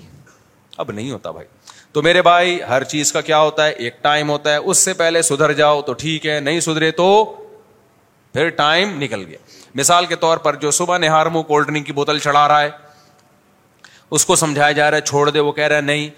[0.78, 1.48] اب نہیں ہوتا بھائی
[1.94, 4.94] تو میرے بھائی ہر چیز کا کیا ہوتا ہے ایک ٹائم ہوتا ہے اس سے
[5.02, 7.08] پہلے سدھر جاؤ تو ٹھیک ہے نہیں سدھرے تو
[8.34, 9.38] پھر ٹائم نکل گیا
[9.76, 12.70] مثال کے طور پر جو صبح نہار منہ کولڈ ڈرنک کی بوتل چڑھا رہا ہے
[14.18, 16.10] اس کو سمجھایا جا رہا ہے چھوڑ دے وہ کہہ رہا ہے نہیں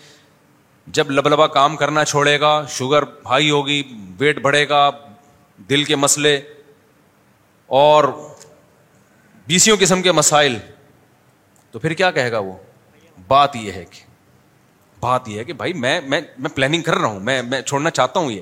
[0.97, 3.81] جب لب لبا کام کرنا چھوڑے گا شوگر ہائی ہوگی
[4.19, 4.89] ویٹ بڑھے گا
[5.69, 6.39] دل کے مسئلے
[7.67, 8.03] اور
[9.47, 10.57] بیسیوں قسم کے مسائل
[11.71, 12.53] تو پھر کیا کہے گا وہ
[13.27, 14.03] بات یہ ہے کہ
[15.01, 17.89] بات یہ ہے کہ بھائی میں میں میں پلاننگ کر رہا ہوں میں میں چھوڑنا
[17.91, 18.41] چاہتا ہوں یہ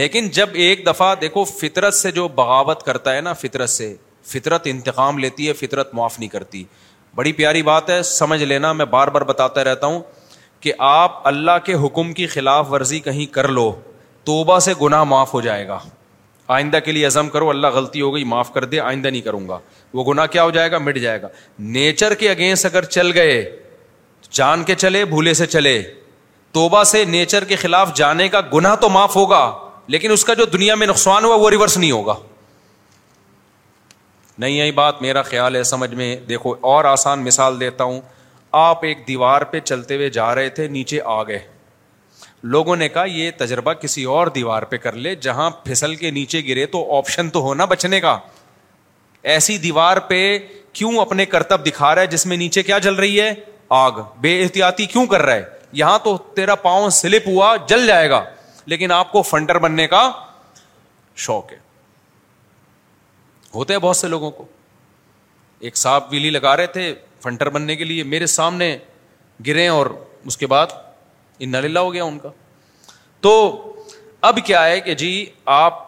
[0.00, 3.94] لیکن جب ایک دفعہ دیکھو فطرت سے جو بغاوت کرتا ہے نا فطرت سے
[4.28, 6.62] فطرت انتقام لیتی ہے فطرت معاف نہیں کرتی
[7.14, 10.00] بڑی پیاری بات ہے سمجھ لینا میں بار بار بتاتا رہتا ہوں
[10.60, 13.70] کہ آپ اللہ کے حکم کی خلاف ورزی کہیں کر لو
[14.24, 15.78] توبہ سے گناہ معاف ہو جائے گا
[16.54, 19.48] آئندہ کے لیے عزم کرو اللہ غلطی ہو گئی معاف کر دے آئندہ نہیں کروں
[19.48, 19.58] گا
[19.94, 21.28] وہ گناہ کیا ہو جائے گا مٹ جائے گا
[21.58, 23.42] نیچر کے اگینسٹ اگر چل گئے
[24.38, 25.80] جان کے چلے بھولے سے چلے
[26.52, 29.40] توبہ سے نیچر کے خلاف جانے کا گنا تو معاف ہوگا
[29.88, 32.14] لیکن اس کا جو دنیا میں نقصان ہوا وہ ریورس نہیں ہوگا
[34.38, 38.00] نہیں یہی بات میرا خیال ہے سمجھ میں دیکھو اور آسان مثال دیتا ہوں
[38.60, 41.38] آپ ایک دیوار پہ چلتے ہوئے جا رہے تھے نیچے آ گئے
[42.52, 46.40] لوگوں نے کہا یہ تجربہ کسی اور دیوار پہ کر لے جہاں پھسل کے نیچے
[46.48, 48.16] گرے تو آپشن تو ہونا بچنے کا
[49.34, 50.16] ایسی دیوار پہ
[50.72, 53.32] کیوں اپنے کرتب دکھا رہا ہے جس میں نیچے کیا جل رہی ہے
[53.80, 58.10] آگ بے احتیاطی کیوں کر رہا ہے یہاں تو تیرا پاؤں سلپ ہوا جل جائے
[58.10, 58.22] گا
[58.72, 60.10] لیکن آپ کو فنڈر بننے کا
[61.26, 61.58] شوق ہے
[63.54, 64.44] ہوتے ہیں بہت سے لوگوں کو
[65.60, 66.92] ایک صاحب ویلی لگا رہے تھے
[67.22, 68.76] فنٹر بننے کے لیے میرے سامنے
[69.46, 69.86] گرے اور
[70.24, 70.66] اس کے بعد
[71.40, 72.28] ان للہ ہو گیا ان کا
[73.20, 73.34] تو
[74.28, 75.14] اب کیا ہے کہ جی
[75.54, 75.80] آپ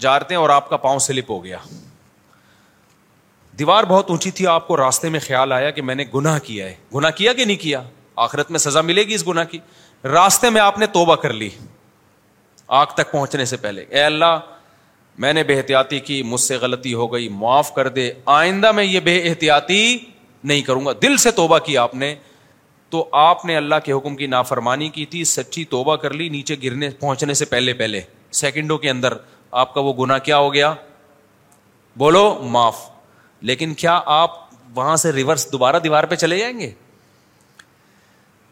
[0.00, 1.58] جارتے ہیں اور آپ کا پاؤں سلپ ہو گیا
[3.58, 6.66] دیوار بہت اونچی تھی آپ کو راستے میں خیال آیا کہ میں نے گناہ کیا
[6.66, 7.82] ہے گنا کیا کہ نہیں کیا
[8.24, 9.58] آخرت میں سزا ملے گی اس گناہ کی
[10.12, 11.48] راستے میں آپ نے توبہ کر لی
[12.80, 14.38] آگ تک پہنچنے سے پہلے اے اللہ
[15.24, 18.10] میں نے بے احتیاطی کی مجھ سے غلطی ہو گئی معاف کر دے
[18.40, 19.96] آئندہ میں یہ بے احتیاطی
[20.44, 22.14] نہیں کروں گا دل سے توبہ کیا آپ نے
[22.90, 26.56] تو آپ نے اللہ کے حکم کی نافرمانی کی تھی سچی توبہ کر لی نیچے
[26.62, 28.00] گرنے پہنچنے سے پہلے پہلے
[28.40, 29.12] سیکنڈوں کے اندر
[29.62, 30.72] آپ کا وہ گنا کیا ہو گیا
[31.98, 32.22] بولو
[32.56, 32.80] معاف
[33.50, 34.34] لیکن کیا آپ
[34.76, 36.70] وہاں سے ریورس دوبارہ دیوار پہ چلے جائیں گے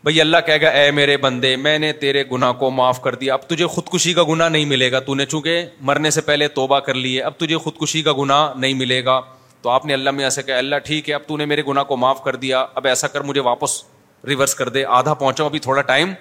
[0.05, 3.35] بھائی اللہ کہے گا اے میرے بندے میں نے تیرے گنا کو معاف کر دیا
[3.35, 6.81] اب تجھے خودکشی کا گنا نہیں ملے گا تو نے چونکہ مرنے سے پہلے توبہ
[6.89, 9.21] کر لی ہے اب تجھے خودکشی کا گنا نہیں ملے گا
[9.63, 11.85] تو آپ نے اللہ میں ایسا کہا اللہ ٹھیک ہے اب تو نے میرے گناہ
[11.93, 13.83] کو معاف کر دیا اب ایسا کر مجھے واپس
[14.27, 16.13] ریورس کر دے آدھا پہنچا ابھی تھوڑا ٹائم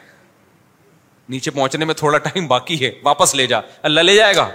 [1.29, 3.59] نیچے پہنچنے میں تھوڑا ٹائم باقی ہے واپس لے جا
[3.89, 4.49] اللہ لے جائے گا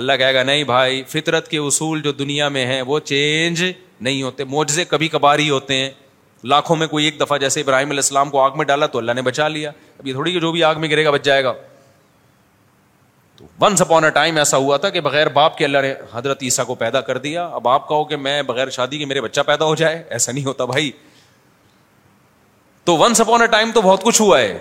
[0.00, 3.62] اللہ کہے گا نہیں بھائی فطرت کے اصول جو دنیا میں ہیں وہ چینج
[4.00, 5.90] نہیں ہوتے موجے کبھی کبھار ہی ہوتے ہیں
[6.52, 9.12] لاکھوں میں کوئی ایک دفعہ جیسے ابراہیم علیہ السلام کو آگ میں ڈالا تو اللہ
[9.12, 11.52] نے بچا لیا ابھی تھوڑی جو بھی آگ میں گرے گا بچ جائے گا
[13.36, 16.42] تو ونس اپون اے ٹائم ایسا ہوا تھا کہ بغیر باپ کے اللہ نے حضرت
[16.42, 19.40] عیسیٰ کو پیدا کر دیا اب آپ کہو کہ میں بغیر شادی کے میرے بچہ
[19.46, 20.90] پیدا ہو جائے ایسا نہیں ہوتا بھائی
[22.86, 24.58] تو ونس اے ٹائم تو بہت کچھ ہوا ہے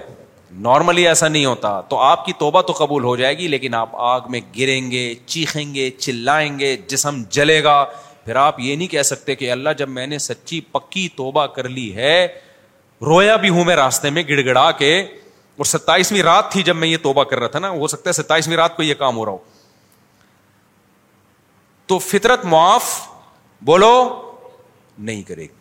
[0.68, 3.96] نارملی ایسا نہیں ہوتا تو آپ کی توبہ تو قبول ہو جائے گی لیکن آپ
[4.12, 5.04] آگ میں گریں گے
[5.34, 7.84] چیخیں گے چلائیں گے جسم جلے گا
[8.26, 11.70] پھر آپ یہ نہیں کہہ سکتے کہ اللہ جب میں نے سچی پکی توبہ کر
[11.78, 12.16] لی ہے
[13.08, 16.88] رویا بھی ہوں میں راستے میں گڑ گڑا کے اور ستائیسویں رات تھی جب میں
[16.88, 19.26] یہ توبہ کر رہا تھا نا ہو سکتا ہے ستائیسویں رات کو یہ کام ہو
[19.26, 19.38] رہا ہو
[21.92, 22.90] تو فطرت معاف
[23.72, 23.94] بولو
[24.98, 25.54] نہیں کرے گی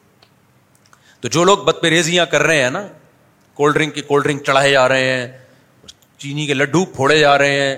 [1.25, 2.81] تو جو لوگ بدپریزیاں کر رہے ہیں نا
[3.57, 5.27] کولڈ ڈرنک کی کولڈ ڈرنک چڑھائے جا رہے ہیں
[6.23, 7.77] چینی کے لڈو پھوڑے جا رہے ہیں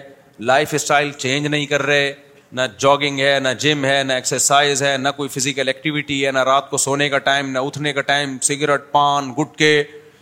[0.50, 2.12] لائف اسٹائل چینج نہیں کر رہے
[2.52, 6.38] نہ جاگنگ ہے نہ جم ہے نہ ایکسرسائز ہے نہ کوئی فزیکل ایکٹیویٹی ہے نہ
[6.48, 9.70] رات کو سونے کا ٹائم نہ اٹھنے کا ٹائم سگریٹ پان گٹ کے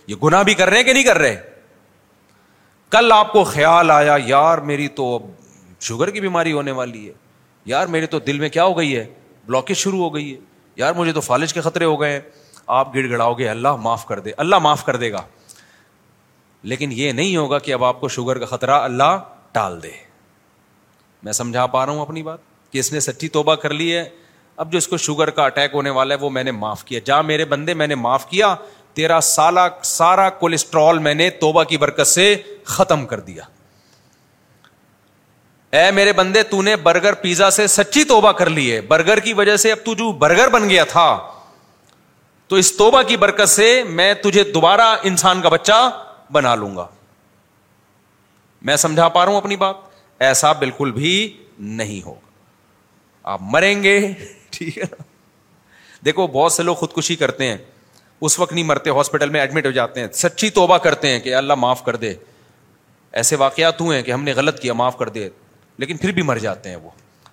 [0.06, 1.36] یہ گنا بھی کر رہے ہیں کہ نہیں کر رہے
[2.90, 7.12] کل آپ کو خیال آیا یار میری تو اب شوگر کی بیماری ہونے والی ہے
[7.74, 9.06] یار میرے تو دل میں کیا ہو گئی ہے
[9.46, 10.38] بلاکیج شروع ہو گئی ہے
[10.76, 12.20] یار مجھے تو فالج کے خطرے ہو گئے ہیں
[12.66, 15.22] آپ گڑ گڑاؤ گے اللہ معاف کر دے اللہ معاف کر دے گا
[16.72, 19.16] لیکن یہ نہیں ہوگا کہ اب آپ کو شوگر کا خطرہ اللہ
[19.52, 19.90] ٹال دے
[21.22, 22.38] میں سمجھا پا رہا ہوں اپنی بات
[22.72, 24.08] کہ اس نے سچی توبہ کر لی ہے
[24.62, 27.00] اب جو اس کو شوگر کا اٹیک ہونے والا ہے وہ میں نے معاف کیا
[27.04, 28.54] جا میرے بندے میں نے معاف کیا
[28.94, 32.34] تیرا سالا سارا کولیسٹرول میں نے توبہ کی برکت سے
[32.64, 33.44] ختم کر دیا
[35.82, 39.32] اے میرے بندے تو نے برگر پیزا سے سچی توبہ کر لی ہے برگر کی
[39.34, 41.06] وجہ سے اب تو جو برگر بن گیا تھا
[42.54, 43.64] تو اس توبہ کی برکت سے
[43.98, 45.72] میں تجھے دوبارہ انسان کا بچہ
[46.32, 46.86] بنا لوں گا
[48.68, 49.76] میں سمجھا پا رہا ہوں اپنی بات
[50.26, 51.14] ایسا بالکل بھی
[51.80, 53.98] نہیں ہوگا آپ مریں گے
[54.56, 54.84] ٹھیک ہے
[56.04, 57.56] دیکھو بہت سے لوگ خودکشی کرتے ہیں
[58.26, 61.34] اس وقت نہیں مرتے ہاسپٹل میں ایڈمٹ ہو جاتے ہیں سچی توبہ کرتے ہیں کہ
[61.34, 62.14] اللہ معاف کر دے
[63.22, 65.28] ایسے واقعات ہوئے ہیں کہ ہم نے غلط کیا معاف کر دے
[65.78, 66.90] لیکن پھر بھی مر جاتے ہیں وہ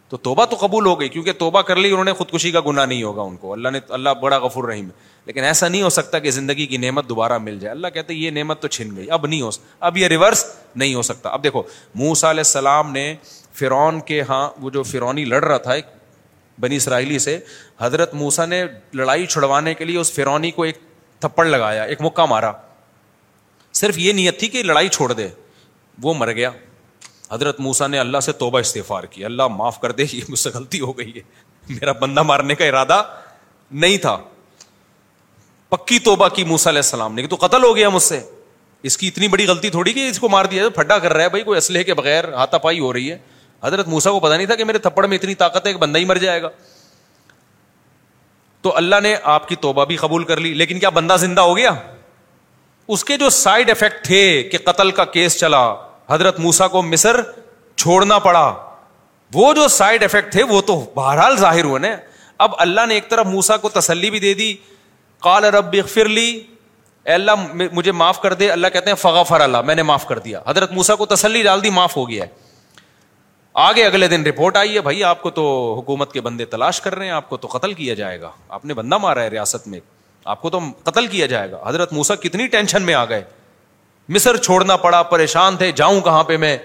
[0.09, 2.85] تو توبہ تو قبول ہو گئی کیونکہ توبہ کر لی انہوں نے خودکشی کا گناہ
[2.85, 5.89] نہیں ہوگا ان کو اللہ نے اللہ بڑا غفور رحیم ہے لیکن ایسا نہیں ہو
[5.89, 9.09] سکتا کہ زندگی کی نعمت دوبارہ مل جائے اللہ کہتے یہ نعمت تو چھن گئی
[9.17, 9.49] اب نہیں ہو
[9.89, 10.45] اب یہ ریورس
[10.75, 11.61] نہیں ہو سکتا اب دیکھو
[12.03, 13.13] موسا علیہ السلام نے
[13.59, 15.85] فرعون کے ہاں وہ جو فرونی لڑ رہا تھا ایک
[16.61, 17.37] بنی اسرائیلی سے
[17.79, 20.77] حضرت موسا نے لڑائی چھڑوانے کے لیے اس فرونی کو ایک
[21.19, 22.51] تھپڑ لگایا ایک مکہ مارا
[23.81, 25.27] صرف یہ نیت تھی کہ لڑائی چھوڑ دے
[26.01, 26.49] وہ مر گیا
[27.31, 30.49] حضرت موسا نے اللہ سے توبہ استفار کی اللہ معاف کر دے یہ مجھ سے
[30.53, 31.21] غلطی ہو گئی ہے
[31.69, 33.01] میرا بندہ مارنے کا ارادہ
[33.83, 34.17] نہیں تھا
[35.71, 38.19] پکی توبہ کی موسا علیہ السلام نے کہ تو قتل ہو گیا مجھ سے
[38.89, 41.29] اس کی اتنی بڑی غلطی تھوڑی کہ اس کو مار دیا پھڈا کر رہا ہے
[41.35, 43.17] بھائی کوئی اسلحے کے بغیر ہاتھا پائی ہو رہی ہے
[43.63, 45.99] حضرت موسا کو پتا نہیں تھا کہ میرے تھپڑ میں اتنی طاقت ہے کہ بندہ
[45.99, 46.49] ہی مر جائے گا
[48.61, 51.55] تو اللہ نے آپ کی توبہ بھی قبول کر لی لیکن کیا بندہ زندہ ہو
[51.57, 51.71] گیا
[52.95, 54.21] اس کے جو سائڈ افیکٹ تھے
[54.51, 55.63] کہ قتل کا کیس چلا
[56.09, 57.21] حضرت موسا کو مصر
[57.75, 58.43] چھوڑنا پڑا
[59.33, 61.95] وہ جو سائڈ افیکٹ تھے وہ تو بہرحال ظاہر ہوا نا
[62.47, 64.55] اب اللہ نے ایک طرف موسا کو تسلی بھی دے دی
[65.23, 66.29] کال ارب بلی
[67.13, 70.19] اللہ مجھے معاف کر دے اللہ کہتے ہیں فغا فر اللہ میں نے معاف کر
[70.25, 72.29] دیا حضرت موسا کو تسلی ڈال دی معاف ہو گیا ہے
[73.67, 75.43] آگے اگلے دن رپورٹ آئی ہے بھائی آپ کو تو
[75.79, 78.65] حکومت کے بندے تلاش کر رہے ہیں آپ کو تو قتل کیا جائے گا آپ
[78.65, 79.79] نے بندہ مارا ہے ریاست میں
[80.33, 83.23] آپ کو تو قتل کیا جائے گا حضرت موسا کتنی ٹینشن میں آ گئے
[84.17, 86.57] مصر چھوڑنا پڑا پریشان تھے جاؤں کہاں پہ میں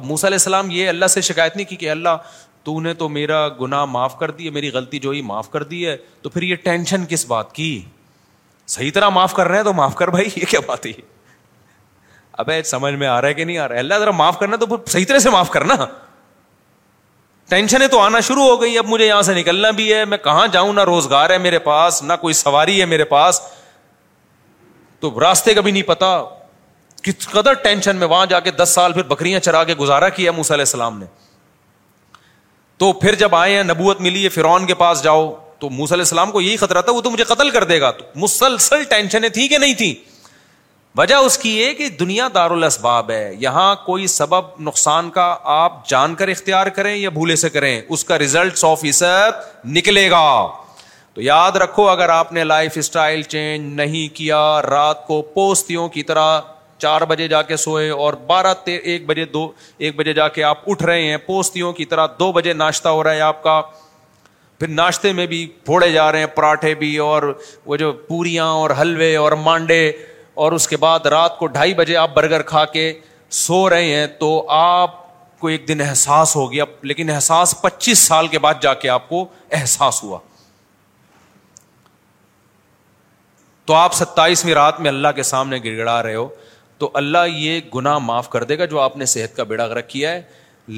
[0.00, 2.18] اب موسا علیہ السلام یہ اللہ سے شکایت نہیں کی کہ اللہ
[2.66, 5.62] تو نے تو میرا گنا معاف کر دی ہے میری غلطی جو ہی معاف کر
[5.72, 7.66] دی ہے تو پھر یہ ٹینشن کس بات کی
[8.72, 10.92] صحیح طرح معاف کر رہے ہیں تو معاف کر بھائی یہ کیا بات ہے
[12.44, 14.56] ابے سمجھ میں آ رہا ہے کہ نہیں آ رہا ہے اللہ ذرا معاف کرنا
[14.60, 15.74] تو صحیح طرح سے معاف کرنا
[17.48, 20.46] ٹینشنیں تو آنا شروع ہو گئی اب مجھے یہاں سے نکلنا بھی ہے میں کہاں
[20.52, 23.40] جاؤں نہ روزگار ہے میرے پاس نہ کوئی سواری ہے میرے پاس
[25.00, 26.10] تو راستے کا بھی نہیں پتا
[27.02, 30.30] کس قدر ٹینشن میں وہاں جا کے دس سال پھر بکریاں چرا کے گزارا کیا
[30.32, 31.06] علیہ السلام نے
[32.78, 36.30] تو پھر جب آئے ہیں نبوت ملی ہے فرون کے پاس جاؤ تو علیہ السلام
[36.32, 39.46] کو یہی خطرہ تھا وہ تو مجھے قتل کر دے گا تو مسلسل ٹینشنیں تھیں
[39.48, 39.94] کہ نہیں تھیں
[40.98, 45.24] وجہ اس کی یہ کہ دنیا دار الاسباب ہے یہاں کوئی سبب نقصان کا
[45.54, 50.08] آپ جان کر اختیار کریں یا بھولے سے کریں اس کا ریزلٹ سو فیصد نکلے
[50.10, 50.24] گا
[51.14, 56.02] تو یاد رکھو اگر آپ نے لائف اسٹائل چینج نہیں کیا رات کو پوستیوں کی
[56.10, 56.38] طرح
[56.78, 60.68] چار بجے جا کے سوئے اور بارہ ایک بجے دو ایک بجے جا کے آپ
[60.70, 63.60] اٹھ رہے ہیں پوستیوں کی طرح دو بجے ناشتہ ہو رہا ہے آپ کا
[64.58, 67.22] پھر ناشتے میں بھی پھوڑے جا رہے ہیں پراٹھے بھی اور
[67.66, 69.86] وہ جو پوریاں اور حلوے اور مانڈے
[70.44, 72.92] اور اس کے بعد رات کو ڈھائی بجے آپ برگر کھا کے
[73.44, 75.04] سو رہے ہیں تو آپ
[75.40, 79.08] کو ایک دن احساس ہو گیا لیکن احساس پچیس سال کے بعد جا کے آپ
[79.08, 79.24] کو
[79.60, 80.18] احساس ہوا
[83.66, 86.28] تو آپ ستائیسویں رات میں اللہ کے سامنے گڑ گڑا رہے ہو
[86.78, 90.12] تو اللہ یہ گنا معاف کر دے گا جو آپ نے صحت کا بیڑا کیا
[90.12, 90.22] ہے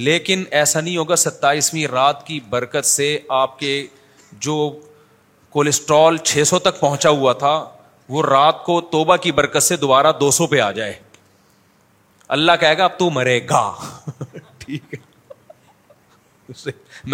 [0.08, 3.06] لیکن ایسا نہیں ہوگا ستائیسویں رات کی برکت سے
[3.36, 3.72] آپ کے
[4.46, 4.54] جو
[5.56, 7.52] کولیسٹرول چھ سو تک پہنچا ہوا تھا
[8.16, 10.92] وہ رات کو توبہ کی برکت سے دوبارہ دو سو پہ آ جائے
[12.36, 13.62] اللہ کہے گا اب تو مرے گا
[14.64, 15.06] ٹھیک ہے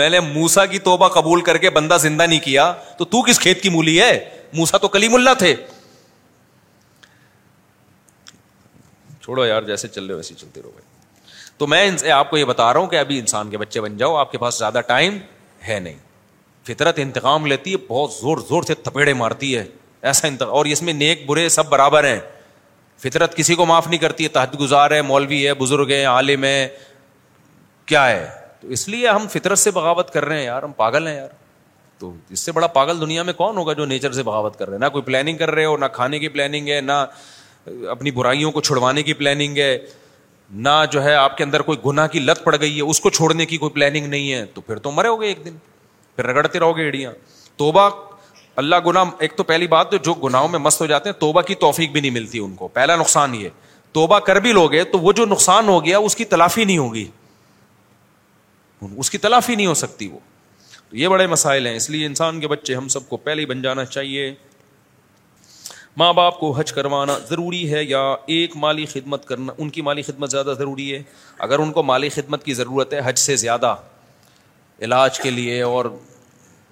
[0.01, 3.39] میں نے موسا کی توبہ قبول کر کے بندہ زندہ نہیں کیا تو تو کس
[3.41, 4.11] کھیت کی مولی ہے
[4.57, 5.55] موسا تو کلیم اللہ تھے
[9.25, 11.23] چھوڑو یار جیسے چل رہے ہو ویسے چلتے رہو بھائی
[11.59, 14.17] تو میں آپ کو یہ بتا رہا ہوں کہ ابھی انسان کے بچے بن جاؤ
[14.17, 15.17] آپ کے پاس زیادہ ٹائم
[15.69, 15.99] ہے نہیں
[16.67, 19.65] فطرت انتقام لیتی ہے بہت زور زور سے تھپیڑے مارتی ہے
[20.11, 22.19] ایسا انتقام اور اس میں نیک برے سب برابر ہیں
[23.03, 26.69] فطرت کسی کو معاف نہیں کرتی ہے گزار ہے مولوی ہے بزرگ ہیں عالم ہے
[27.93, 28.27] کیا ہے
[28.61, 31.29] تو اس لیے ہم فطرت سے بغاوت کر رہے ہیں یار ہم پاگل ہیں یار
[31.99, 34.77] تو اس سے بڑا پاگل دنیا میں کون ہوگا جو نیچر سے بغاوت کر رہے
[34.77, 37.05] ہیں نہ کوئی پلاننگ کر رہے ہو نہ کھانے کی پلاننگ ہے نہ
[37.91, 39.77] اپنی برائیوں کو چھڑوانے کی پلاننگ ہے
[40.65, 43.11] نہ جو ہے آپ کے اندر کوئی گناہ کی لت پڑ گئی ہے اس کو
[43.11, 45.57] چھوڑنے کی کوئی پلاننگ نہیں ہے تو پھر تو مرے ہو گے ایک دن
[46.17, 47.13] پھر رگڑتے رہو گے ایڑیاں
[47.59, 47.89] توبہ
[48.63, 51.41] اللہ گناہ ایک تو پہلی بات تو جو گناہوں میں مست ہو جاتے ہیں توبہ
[51.47, 53.49] کی توفیق بھی نہیں ملتی ان کو پہلا نقصان یہ
[53.93, 57.07] توبہ کر بھی لوگے تو وہ جو نقصان ہو گیا اس کی تلافی نہیں ہوگی
[58.97, 60.19] اس کی تلافی نہیں ہو سکتی وہ
[60.97, 63.63] یہ بڑے مسائل ہیں اس لیے انسان کے بچے ہم سب کو پہلے ہی بن
[63.63, 64.35] جانا چاہیے
[65.97, 67.99] ماں باپ کو حج کروانا ضروری ہے یا
[68.37, 71.03] ایک مالی خدمت کرنا ان کی مالی خدمت زیادہ ضروری ہے
[71.47, 73.75] اگر ان کو مالی خدمت کی ضرورت ہے حج سے زیادہ
[74.83, 75.85] علاج کے لیے اور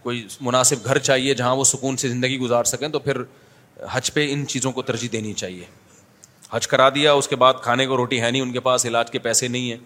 [0.03, 3.23] کوئی مناسب گھر چاہیے جہاں وہ سکون سے زندگی گزار سکیں تو پھر
[3.93, 5.65] حج پہ ان چیزوں کو ترجیح دینی چاہیے
[6.53, 9.11] حج کرا دیا اس کے بعد کھانے کو روٹی ہے نہیں ان کے پاس علاج
[9.11, 9.79] کے پیسے نہیں ہیں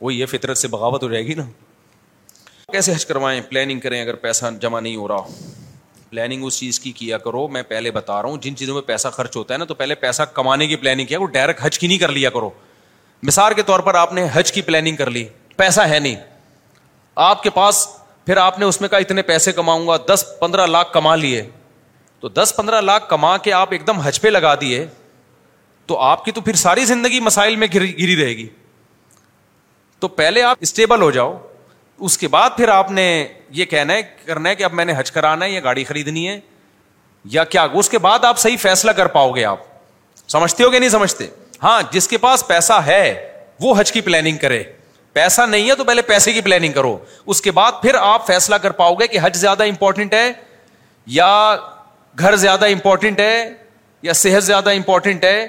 [0.00, 1.44] وہ یہ فطرت سے بغاوت ہو جائے گی نا
[2.72, 5.60] کیسے حج کروائیں پلاننگ کریں اگر پیسہ جمع نہیں ہو رہا ہو
[6.12, 9.08] پلاننگ اس چیز کی کیا کرو میں پہلے بتا رہا ہوں جن چیزوں میں پیسہ
[9.12, 11.86] خرچ ہوتا ہے نا تو پہلے پیسہ کمانے کی پلاننگ کیا وہ ڈائریکٹ حج کی
[11.86, 12.50] نہیں کر لیا کرو
[13.28, 15.24] مثال کے طور پر آپ نے حج کی پلاننگ کر لی
[15.56, 16.16] پیسہ ہے نہیں
[17.28, 17.86] آپ کے پاس
[18.26, 21.42] پھر آپ نے اس میں کہا اتنے پیسے کماؤں گا دس پندرہ لاکھ کما لیے
[22.20, 24.84] تو دس پندرہ لاکھ کما کے آپ ایک دم حج پہ لگا دیے
[25.86, 28.46] تو آپ کی تو پھر ساری زندگی مسائل میں گری گری رہے گی
[30.00, 31.36] تو پہلے آپ اسٹیبل ہو جاؤ
[32.08, 33.06] اس کے بعد پھر آپ نے
[33.58, 36.28] یہ کہنا ہے کرنا ہے کہ اب میں نے حج کرانا ہے یا گاڑی خریدنی
[36.28, 36.38] ہے
[37.36, 39.58] یا کیا اس کے بعد آپ صحیح فیصلہ کر پاؤ گے آپ
[40.32, 41.26] سمجھتے ہو گیا نہیں سمجھتے
[41.62, 43.02] ہاں جس کے پاس پیسہ ہے
[43.62, 44.62] وہ حج کی پلاننگ کرے
[45.18, 46.96] پیسہ نہیں ہے تو پہلے پیسے کی پلاننگ کرو
[47.32, 50.30] اس کے بعد پھر آپ فیصلہ کر پاؤ گے کہ حج زیادہ امپورٹنٹ ہے
[51.20, 51.30] یا
[52.18, 53.48] گھر زیادہ امپورٹنٹ ہے
[54.02, 55.46] یا صحت زیادہ امپورٹنٹ ہے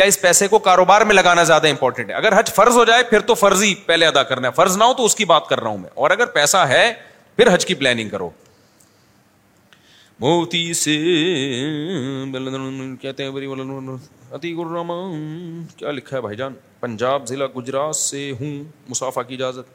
[0.00, 3.02] یا اس پیسے کو کاروبار میں لگانا زیادہ امپورٹنٹ ہے اگر حج فرض ہو جائے
[3.10, 5.46] پھر تو فرض ہی پہلے ادا کرنا ہے فرض نہ ہو تو اس کی بات
[5.48, 6.92] کر رہا ہوں میں اور اگر پیسہ ہے
[7.36, 8.28] پھر حج کی پلاننگ کرو
[10.20, 10.96] موتی سے
[13.02, 14.34] کہتے ہیں
[15.76, 19.72] کیا لکھا ہے بھائی جان پنجاب ضلع گجرات سے ہوں مسافہ کی اجازت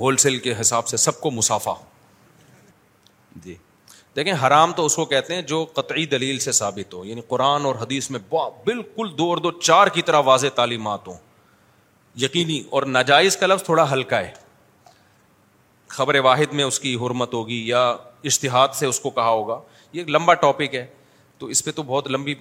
[0.00, 1.74] ہول سیل کے حساب سے سب کو مسافہ
[3.44, 3.54] جی
[4.16, 7.64] دیکھیں حرام تو اس کو کہتے ہیں جو قطعی دلیل سے ثابت ہو یعنی قرآن
[7.66, 11.16] اور حدیث میں بالکل دو اور دو چار کی طرح واضح تعلیمات ہوں
[12.22, 14.32] یقینی اور ناجائز کا لفظ تھوڑا ہلکا ہے
[15.92, 17.80] خبر واحد میں اس کی حرمت ہوگی یا
[18.30, 19.58] اشتہاد سے اس کو کہا ہوگا
[19.92, 20.84] یہ ایک لمبا ٹاپک ہے
[21.38, 22.34] تو اس پہ تو بہت لمبی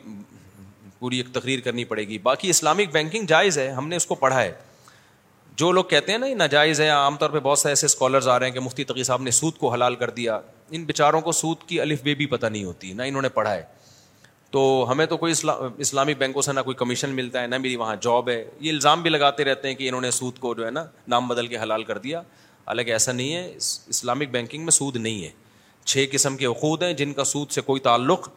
[1.00, 4.16] پوری ایک تقریر کرنی پڑے گی باقی اسلامک بینکنگ جائز ہے ہم نے اس کو
[4.26, 4.52] پڑھا ہے
[5.60, 8.28] جو لوگ کہتے ہیں نا یہ ناجائز ہے عام طور پہ بہت سے ایسے اسکالرز
[8.28, 10.40] آ رہے ہیں کہ مفتی تقی صاحب نے سود کو حلال کر دیا
[10.72, 13.54] ان بیچاروں کو سود کی الف بے بھی پتہ نہیں ہوتی نہ انہوں نے پڑھا
[13.56, 13.64] ہے
[14.52, 14.60] تو
[14.92, 15.34] ہمیں تو کوئی
[15.86, 19.02] اسلامک بینکوں سے نہ کوئی کمیشن ملتا ہے نہ میری وہاں جاب ہے یہ الزام
[19.02, 21.58] بھی لگاتے رہتے ہیں کہ انہوں نے سود کو جو ہے نا نام بدل کے
[21.64, 22.22] حلال کر دیا
[22.70, 23.52] حالانکہ ایسا نہیں ہے
[23.90, 25.30] اسلامک بینکنگ میں سود نہیں ہے
[25.92, 28.28] چھ قسم کے اخود ہیں جن کا سود سے کوئی تعلق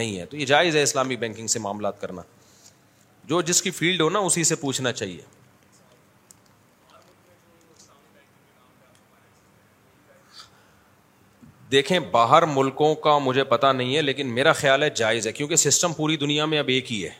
[0.00, 2.22] نہیں ہے تو یہ جائز ہے اسلامک بینکنگ سے معاملات کرنا
[3.32, 5.20] جو جس کی فیلڈ ہو نا اسی سے پوچھنا چاہیے
[11.72, 15.56] دیکھیں باہر ملکوں کا مجھے پتا نہیں ہے لیکن میرا خیال ہے جائز ہے کیونکہ
[15.66, 17.10] سسٹم پوری دنیا میں اب ایک ہی ہے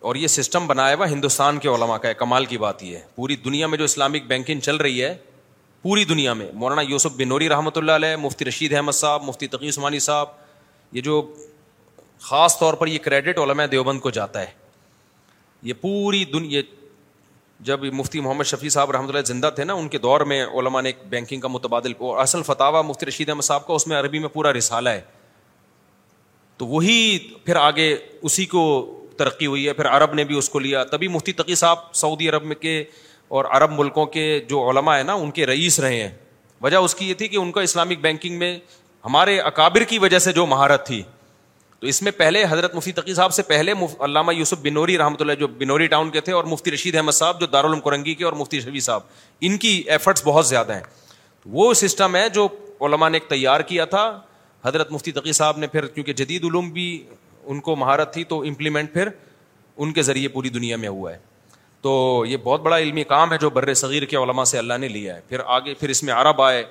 [0.00, 3.02] اور یہ سسٹم بنایا ہوا ہندوستان کے علماء کا ہے کمال کی بات یہ ہے
[3.14, 5.14] پوری دنیا میں جو اسلامک بینکنگ چل رہی ہے
[5.82, 9.68] پوری دنیا میں مولانا یوسف بنوری رحمۃ اللہ علیہ مفتی رشید احمد صاحب مفتی تقی
[9.68, 10.28] عثمانی صاحب
[10.96, 11.20] یہ جو
[12.20, 14.46] خاص طور پر یہ کریڈٹ علماء دیوبند کو جاتا ہے
[15.62, 16.60] یہ پوری دنیا
[17.68, 20.80] جب مفتی محمد شفیع صاحب رحمۃ اللہ زندہ تھے نا ان کے دور میں علماء
[20.82, 24.18] نے ایک بینکنگ کا متبادل اصل فتح مفتی رشید احمد صاحب کا اس میں عربی
[24.18, 25.00] میں پورا رسالہ ہے
[26.58, 26.98] تو وہی
[27.44, 27.94] پھر آگے
[28.30, 28.62] اسی کو
[29.20, 32.28] ترقی ہوئی ہے پھر عرب نے بھی اس کو لیا تبھی مفتی تقی صاحب سعودی
[32.28, 32.74] عرب میں کے
[33.38, 36.10] اور عرب ملکوں کے جو علماء ہیں نا ان کے رئیس رہے ہیں
[36.66, 38.50] وجہ اس کی یہ تھی کہ ان کا اسلامک بینکنگ میں
[39.04, 41.02] ہمارے اکابر کی وجہ سے جو مہارت تھی
[41.80, 43.72] تو اس میں پہلے حضرت مفتی تقی صاحب سے پہلے
[44.06, 47.40] علامہ یوسف بنوری رحمۃ اللہ جو بنوری ٹاؤن کے تھے اور مفتی رشید احمد صاحب
[47.40, 51.06] جو دارالعلوم کرنگی کے اور مفتی شفیع صاحب ان کی ایفرٹس بہت زیادہ ہیں
[51.44, 52.46] تو وہ سسٹم ہے جو
[52.88, 54.02] علماء نے ایک تیار کیا تھا
[54.64, 56.86] حضرت مفتی تقی صاحب نے پھر کیونکہ جدید علوم بھی
[57.48, 59.08] ان کو مہارت تھی تو امپلیمنٹ پھر
[59.82, 61.18] ان کے ذریعے پوری دنیا میں ہوا ہے
[61.82, 64.88] تو یہ بہت بڑا علمی کام ہے جو بر صغیر کے علماء سے اللہ نے
[64.88, 66.64] لیا ہے پھر آگے پھر اس میں عرب آئے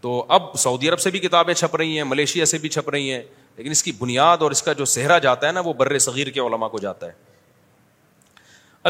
[0.00, 3.12] تو اب سعودی عرب سے بھی کتابیں چھپ رہی ہیں ملیشیا سے بھی چھپ رہی
[3.12, 3.22] ہیں
[3.56, 6.26] لیکن اس کی بنیاد اور اس کا جو صحرا جاتا ہے نا وہ بر صغیر
[6.30, 7.22] کے علماء کو جاتا ہے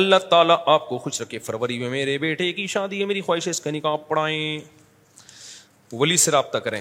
[0.01, 3.47] اللہ تعالیٰ آپ کو خوش رکھے فروری میں میرے بیٹے کی شادی ہے میری خواہش
[3.47, 4.60] ہے اس نکاح پڑھائیں
[5.93, 6.81] ولی سے رابطہ کریں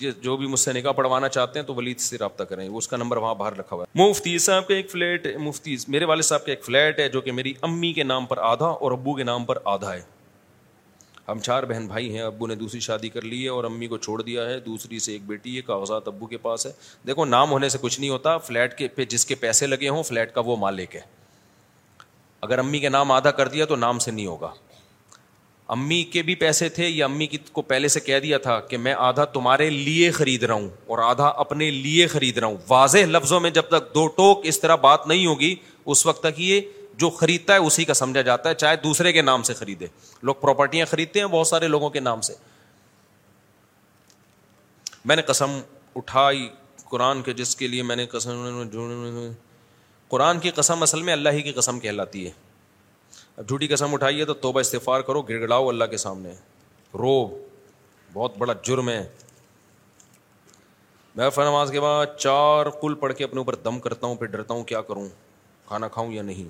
[0.00, 2.96] جو بھی مجھ سے نکاح پڑھوانا چاہتے ہیں تو ولید سے رابطہ کریں اس کا
[2.96, 6.44] نمبر وہاں باہر رکھا ہوا ہے مفتی صاحب کا ایک فلیٹ مفتی میرے والد صاحب
[6.46, 9.24] کا ایک فلیٹ ہے جو کہ میری امی کے نام پر آدھا اور ابو کے
[9.24, 10.00] نام پر آدھا ہے
[11.28, 13.96] ہم چار بہن بھائی ہیں ابو نے دوسری شادی کر لی ہے اور امی کو
[13.98, 16.70] چھوڑ دیا ہے دوسری سے ایک بیٹی ہے کاغذات ابو کے پاس ہے
[17.06, 20.02] دیکھو نام ہونے سے کچھ نہیں ہوتا فلیٹ کے پہ جس کے پیسے لگے ہوں
[20.08, 21.00] فلیٹ کا وہ مالک ہے
[22.40, 24.52] اگر امی کے نام آدھا کر دیا تو نام سے نہیں ہوگا
[25.72, 28.94] امی کے بھی پیسے تھے یا امی کو پہلے سے کہہ دیا تھا کہ میں
[28.98, 33.40] آدھا تمہارے لیے خرید رہا ہوں اور آدھا اپنے لیے خرید رہا ہوں واضح لفظوں
[33.40, 35.54] میں جب تک دو ٹوک اس طرح بات نہیں ہوگی
[35.94, 36.60] اس وقت تک یہ
[36.98, 39.86] جو خریدتا ہے اسی کا سمجھا جاتا ہے چاہے دوسرے کے نام سے خریدے
[40.22, 42.34] لوگ پراپرٹیاں خریدتے ہیں بہت سارے لوگوں کے نام سے
[45.04, 45.58] میں نے قسم
[45.96, 46.48] اٹھائی
[46.88, 49.18] قرآن کے جس کے لیے میں نے قسم
[50.08, 52.30] قرآن کی قسم اصل میں اللہ ہی کی قسم کہلاتی ہے
[53.48, 56.32] جھوٹی قسم اٹھائیے توبہ استفار کرو گڑاؤ اللہ کے سامنے
[56.98, 57.14] رو
[58.12, 59.02] بہت بڑا جرم ہے
[61.16, 64.26] میں فر نماز کے بعد چار کل پڑھ کے اپنے اوپر دم کرتا ہوں پھر
[64.26, 65.06] ڈرتا ہوں کیا کروں
[65.66, 66.48] کھانا کھاؤں یا نہیں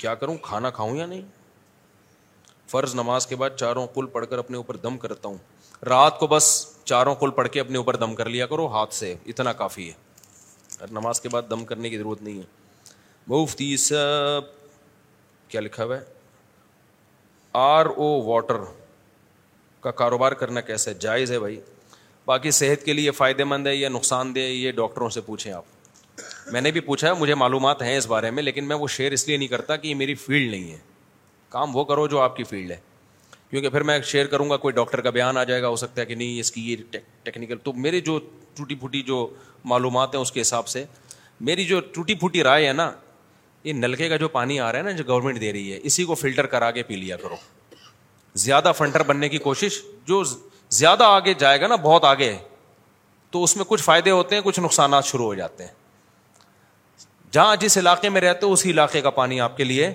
[0.00, 1.22] کیا کروں کھانا کھاؤں یا نہیں
[2.70, 5.36] فرض نماز کے بعد چاروں کل پڑھ کر اپنے اوپر دم کرتا ہوں
[5.88, 6.50] رات کو بس
[6.84, 9.94] چاروں کل پڑھ کے اپنے اوپر دم کر لیا کرو ہاتھ سے اتنا کافی ہے
[10.80, 12.62] اور نماز کے بعد دم کرنے کی ضرورت نہیں ہے
[13.28, 14.44] مفتی صاحب
[15.50, 16.02] کیا لکھا ہوا ہے
[17.56, 18.56] آر او واٹر
[19.80, 21.60] کا کاروبار کرنا کیسے جائز ہے بھائی
[22.26, 25.62] باقی صحت کے لیے فائدے مند ہے یا نقصان دہ یہ ڈاکٹروں سے پوچھیں آپ
[26.52, 29.12] میں نے بھی پوچھا ہے مجھے معلومات ہیں اس بارے میں لیکن میں وہ شیئر
[29.12, 30.78] اس لیے نہیں کرتا کہ یہ میری فیلڈ نہیں ہے
[31.50, 32.78] کام وہ کرو جو آپ کی فیلڈ ہے
[33.50, 36.00] کیونکہ پھر میں شیئر کروں گا کوئی ڈاکٹر کا بیان آ جائے گا ہو سکتا
[36.00, 38.18] ہے کہ نہیں اس کی یہ ٹیکنیکل تو میرے جو
[38.56, 39.26] ٹوٹی پھوٹی جو
[39.74, 40.84] معلومات ہیں اس کے حساب سے
[41.50, 42.90] میری جو ٹوٹی پھوٹی رائے ہے نا
[43.64, 46.04] یہ نلکے کا جو پانی آ رہا ہے نا جو گورنمنٹ دے رہی ہے اسی
[46.04, 47.36] کو فلٹر کرا کے پی لیا کرو
[48.42, 50.22] زیادہ فلٹر بننے کی کوشش جو
[50.78, 52.34] زیادہ آگے جائے گا نا بہت آگے
[53.30, 55.72] تو اس میں کچھ فائدے ہوتے ہیں کچھ نقصانات شروع ہو جاتے ہیں
[57.32, 59.90] جہاں جس علاقے میں رہتے ہو اسی علاقے کا پانی آپ کے لیے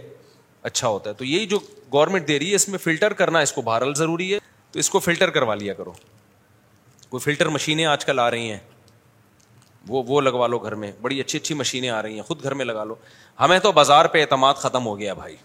[0.69, 1.59] اچھا ہوتا ہے تو یہی جو
[1.93, 4.39] گورنمنٹ دے رہی ہے اس میں فلٹر کرنا اس کو بہرحال ضروری ہے
[4.71, 5.93] تو اس کو فلٹر کروا لیا کرو
[7.09, 8.59] کوئی فلٹر مشینیں آج کل آ رہی ہیں
[9.87, 12.53] وہ وہ لگوا لو گھر میں بڑی اچھی اچھی مشینیں آ رہی ہیں خود گھر
[12.53, 12.95] میں لگا لو
[13.39, 15.35] ہمیں تو بازار پہ اعتماد ختم ہو گیا بھائی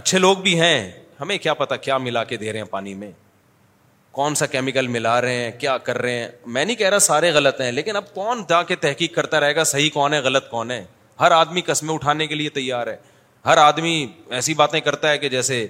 [0.00, 0.90] اچھے لوگ بھی ہیں
[1.20, 3.10] ہمیں کیا پتا کیا ملا کے دے رہے ہیں پانی میں
[4.12, 7.30] کون سا کیمیکل ملا رہے ہیں کیا کر رہے ہیں میں نہیں کہہ رہا سارے
[7.34, 10.48] غلط ہیں لیکن اب کون جا کے تحقیق کرتا رہے گا صحیح کون ہے غلط
[10.50, 10.84] کون ہے
[11.20, 12.96] ہر آدمی قسمیں اٹھانے کے لیے تیار ہے
[13.46, 14.06] ہر آدمی
[14.36, 15.66] ایسی باتیں کرتا ہے کہ جیسے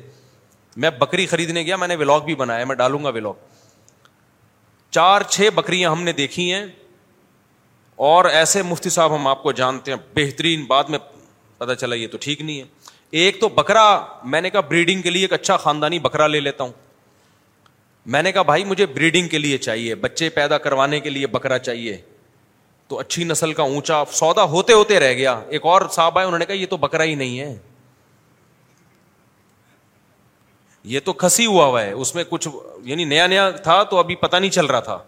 [0.85, 3.55] میں بکری خریدنے گیا میں نے ولاگ بھی بنایا میں ڈالوں گا ولاگ
[4.91, 6.65] چار چھ بکریاں ہم نے دیکھی ہیں
[7.97, 10.99] اور ایسے مفتی صاحب ہم آپ کو جانتے ہیں بہترین بعد میں
[11.59, 12.65] پتا چلا یہ تو ٹھیک نہیں ہے
[13.21, 13.85] ایک تو بکرا
[14.31, 16.73] میں نے کہا بریڈنگ کے لیے ایک اچھا خاندانی بکرا لے لیتا ہوں
[18.15, 21.59] میں نے کہا بھائی مجھے بریڈنگ کے لیے چاہیے بچے پیدا کروانے کے لیے بکرا
[21.59, 21.97] چاہیے
[22.89, 26.39] تو اچھی نسل کا اونچا سودا ہوتے ہوتے رہ گیا ایک اور صاحب آئے انہوں
[26.39, 27.57] نے کہا یہ تو بکرا ہی نہیں ہے
[30.93, 32.49] یہ تو کھسی ہوا ہوا ہے اس میں کچھ
[32.89, 34.99] یعنی نیا نیا تھا تو ابھی پتا نہیں چل رہا تھا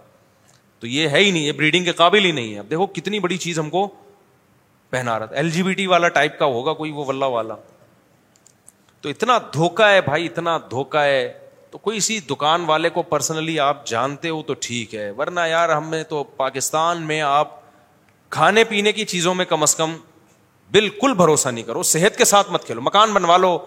[0.81, 3.19] تو یہ ہے ہی نہیں یہ بریڈنگ کے قابل ہی نہیں ہے اب دیکھو کتنی
[3.21, 3.87] بڑی چیز ہم کو
[4.91, 7.55] پہنا رہا تھا ایل جی بی ٹی والا ٹائپ کا ہوگا کوئی وہ ولہ والا
[9.01, 11.33] تو اتنا دھوکا ہے بھائی اتنا دھوکا ہے
[11.71, 15.69] تو کوئی اسی دکان والے کو پرسنلی آپ جانتے ہو تو ٹھیک ہے ورنہ یار
[15.77, 17.57] ہم نے تو پاکستان میں آپ
[18.37, 19.97] کھانے پینے کی چیزوں میں کم از کم
[20.73, 23.59] بالکل بھروسہ نہیں کرو صحت کے ساتھ مت کھیلو مکان بنوا لو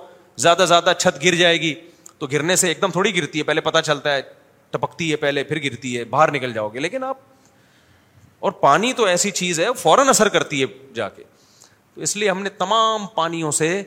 [0.41, 1.73] زیادہ زیادہ چھت گر جائے گی
[2.19, 4.21] تو گرنے سے ایک دم تھوڑی گرتی ہے پہلے پتہ چلتا ہے
[4.71, 7.17] ٹپکتی ہے پہلے پھر گرتی ہے باہر نکل جاؤ گے لیکن آپ
[8.47, 11.23] اور پانی تو ایسی چیز ہے فوراً اثر کرتی ہے جا کے
[11.95, 13.81] تو اس لیے ہم نے تمام پانیوں سے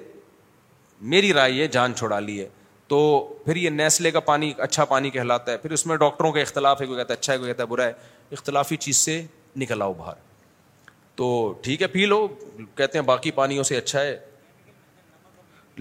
[1.14, 2.48] میری رائے یہ جان چھوڑا لی ہے
[2.88, 2.98] تو
[3.44, 6.80] پھر یہ نیسلے کا پانی اچھا پانی کہلاتا ہے پھر اس میں ڈاکٹروں کا اختلاف
[6.80, 7.92] ہے کوئی کہتا ہے اچھا ہے کوئی کہتا ہے برا ہے
[8.38, 9.22] اختلافی چیز سے
[9.60, 10.22] نکل آؤ باہر
[11.16, 11.26] تو
[11.62, 12.26] ٹھیک ہے پی لو
[12.76, 14.16] کہتے ہیں باقی پانیوں سے اچھا ہے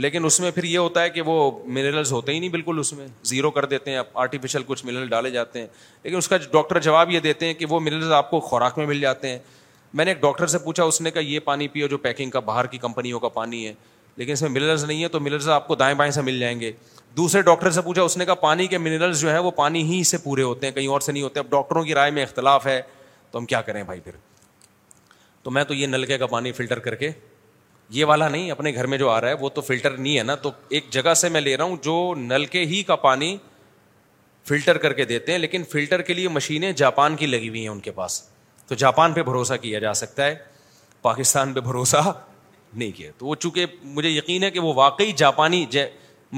[0.02, 2.92] لیکن اس میں پھر یہ ہوتا ہے کہ وہ منرلز ہوتے ہی نہیں بالکل اس
[2.94, 5.68] میں زیرو کر دیتے ہیں آرٹیفیشل کچھ منرل ڈالے جاتے ہیں
[6.04, 8.86] لیکن اس کا ڈاکٹر جواب یہ دیتے ہیں کہ وہ منرلز آپ کو خوراک میں
[8.86, 9.38] مل جاتے ہیں
[9.94, 12.40] میں نے ایک ڈاکٹر سے پوچھا اس نے کہا یہ پانی پیو جو پیکنگ کا
[12.46, 13.74] باہر کی کمپنیوں کا پانی ہے
[14.18, 16.60] لیکن اس میں منرلز نہیں ہے تو منرلز آپ کو دائیں بائیں سے مل جائیں
[16.60, 16.72] گے
[17.18, 20.04] دوسرے ڈاکٹر سے پوچھا اس نے کہا پانی کے منرلز جو ہے وہ پانی ہی
[20.04, 22.66] سے پورے ہوتے ہیں کہیں اور سے نہیں ہوتے اب ڈاکٹروں کی رائے میں اختلاف
[22.68, 22.82] ہے
[23.32, 24.12] تو ہم کیا کریں بھائی پھر
[25.44, 27.10] تو میں تو یہ نلکے کا پانی فلٹر کر کے
[27.94, 30.22] یہ والا نہیں اپنے گھر میں جو آ رہا ہے وہ تو فلٹر نہیں ہے
[30.24, 33.36] نا تو ایک جگہ سے میں لے رہا ہوں جو نل کے ہی کا پانی
[34.50, 37.68] فلٹر کر کے دیتے ہیں لیکن فلٹر کے لیے مشینیں جاپان کی لگی ہوئی ہیں
[37.70, 38.22] ان کے پاس
[38.68, 40.36] تو جاپان پہ بھروسہ کیا جا سکتا ہے
[41.02, 42.04] پاکستان پہ بھروسہ
[42.74, 43.66] نہیں کیا تو وہ چونکہ
[43.96, 45.66] مجھے یقین ہے کہ وہ واقعی جاپانی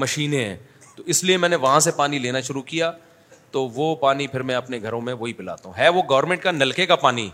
[0.04, 0.56] مشینیں ہیں
[0.96, 2.90] تو اس لیے میں نے وہاں سے پانی لینا شروع کیا
[3.50, 6.50] تو وہ پانی پھر میں اپنے گھروں میں وہی پلاتا ہوں ہے وہ گورنمنٹ کا
[6.52, 7.28] نلکے کا پانی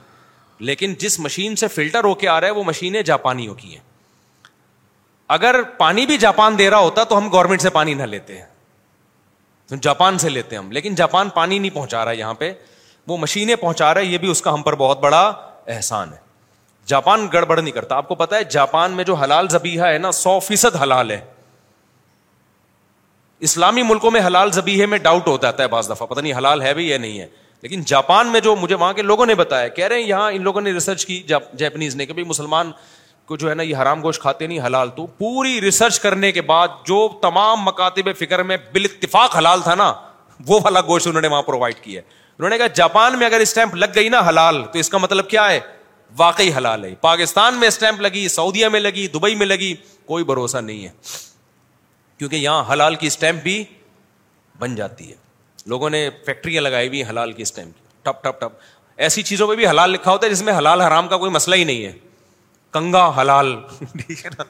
[0.70, 3.81] لیکن جس مشین سے فلٹر ہو کے آ رہا ہے وہ مشینیں جاپانیوں کی ہیں
[5.34, 8.50] اگر پانی بھی جاپان دے رہا ہوتا تو ہم گورنمنٹ سے پانی نہ لیتے ہیں
[9.82, 12.52] جاپان سے لیتے ہم لیکن جاپان پانی نہیں پہنچا رہا یہاں پہ
[13.09, 15.22] وہ مشینیں پہنچا رہا ہے یہ بھی اس کا ہم پر بہت بڑا
[15.74, 16.16] احسان ہے
[16.92, 20.10] جاپان گڑبڑ نہیں کرتا آپ کو پتا ہے جاپان میں جو حلال زبیحہ ہے نا
[20.22, 21.20] سو فیصد حلال ہے
[23.48, 26.62] اسلامی ملکوں میں حلال زبیحے میں ڈاؤٹ ہو جاتا ہے بعض دفعہ پتا نہیں حلال
[26.62, 27.26] ہے بھی یا نہیں ہے
[27.62, 30.42] لیکن جاپان میں جو مجھے وہاں کے لوگوں نے بتایا کہہ رہے ہیں یہاں ان
[30.44, 31.22] لوگوں نے ریسرچ کی
[31.56, 32.70] جاپنیز نے کہ مسلمان
[33.27, 36.43] کو جو ہے نا یہ حرام گوشت کھاتے نہیں حلال تو پوری ریسرچ کرنے کے
[36.51, 39.93] بعد جو تمام مکاتب فکر میں بال اتفاق حلال تھا نا
[40.47, 43.40] وہ والا گوشت انہوں نے وہاں پرووائڈ کیا ہے انہوں نے کہا جاپان میں اگر
[43.40, 45.61] اسٹمپ لگ گئی نا حلال تو اس کا مطلب کیا ہے
[46.16, 49.74] واقعی حلال ہے پاکستان میں اسٹمپ لگی سعودیہ میں لگی دبئی میں لگی
[50.07, 50.90] کوئی بھروسہ نہیں ہے
[52.19, 53.62] کیونکہ یہاں حلال کی اسٹمپ بھی
[54.61, 55.16] بن جاتی ہے
[55.73, 59.66] لوگوں نے فیکٹریاں لگائی ہوئی حلال کی اسٹمپ ٹپ ٹپ ٹپ ایسی چیزوں پہ بھی
[59.66, 61.93] حلال لکھا ہوتا ہے جس میں حلال حرام کا کوئی مسئلہ ہی نہیں ہے
[62.74, 64.44] کنگا حلال ٹھیک ہے نا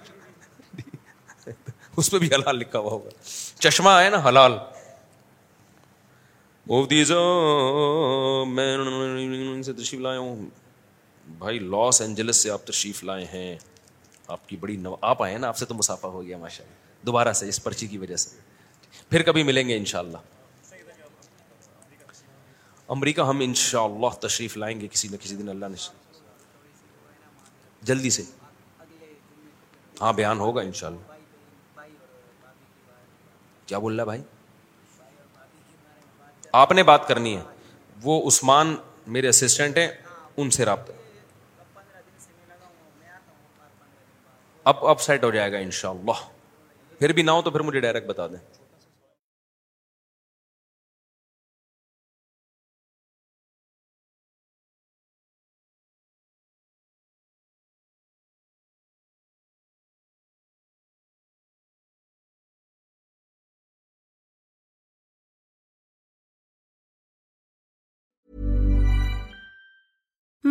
[2.01, 3.09] اس پہ بھی حلال لکھا ہوا ہوگا
[3.65, 4.53] چشمہ ہے نا حلال
[9.65, 10.47] سے تشریف ہوں
[11.39, 13.55] بھائی لاس اینجلس سے آپ تشریف لائے ہیں
[14.37, 16.65] آپ کی بڑی نو آپ آئے ہیں نا آپ سے تو مسافہ ہو گیا ماشاء
[16.65, 18.39] اللہ دوبارہ سے اس پرچی کی وجہ سے
[19.11, 21.11] پھر کبھی ملیں گے ان شاء اللہ
[22.97, 25.77] امریکہ ہم ان شاء اللہ تشریف لائیں گے کسی نہ کسی دن اللہ نے
[27.91, 28.23] جلدی سے
[30.01, 31.81] ہاں بیان ہوگا شاء اللہ
[33.67, 34.23] کیا بول رہا بھائی
[36.61, 37.43] آپ نے بات کرنی ہے
[38.03, 38.75] وہ عثمان
[39.17, 39.89] میرے اسسٹنٹ ہیں
[40.37, 40.93] ان سے رابطہ
[44.73, 46.27] اب اپ سیٹ ہو جائے گا ان شاء اللہ
[46.99, 48.39] پھر بھی نہ ہو تو پھر مجھے ڈائریکٹ بتا دیں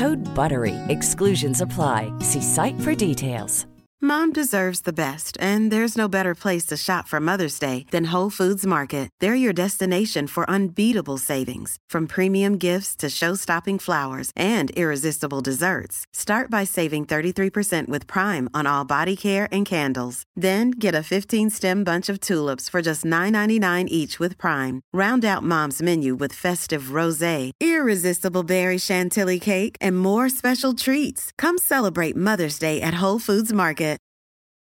[0.00, 3.64] گڈ بر وی exclusions apply see site for details
[4.04, 8.10] Mom deserves the best, and there's no better place to shop for Mother's Day than
[8.10, 9.08] Whole Foods Market.
[9.20, 16.04] They're your destination for unbeatable savings, from premium gifts to show-stopping flowers and irresistible desserts.
[16.12, 20.24] Start by saving 33% with Prime on all body care and candles.
[20.34, 24.80] Then get a 15-stem bunch of tulips for just $9.99 each with Prime.
[24.92, 31.30] Round out Mom's menu with festive rosé, irresistible berry chantilly cake, and more special treats.
[31.38, 33.80] Come celebrate Mother's Day at Whole Foods Market.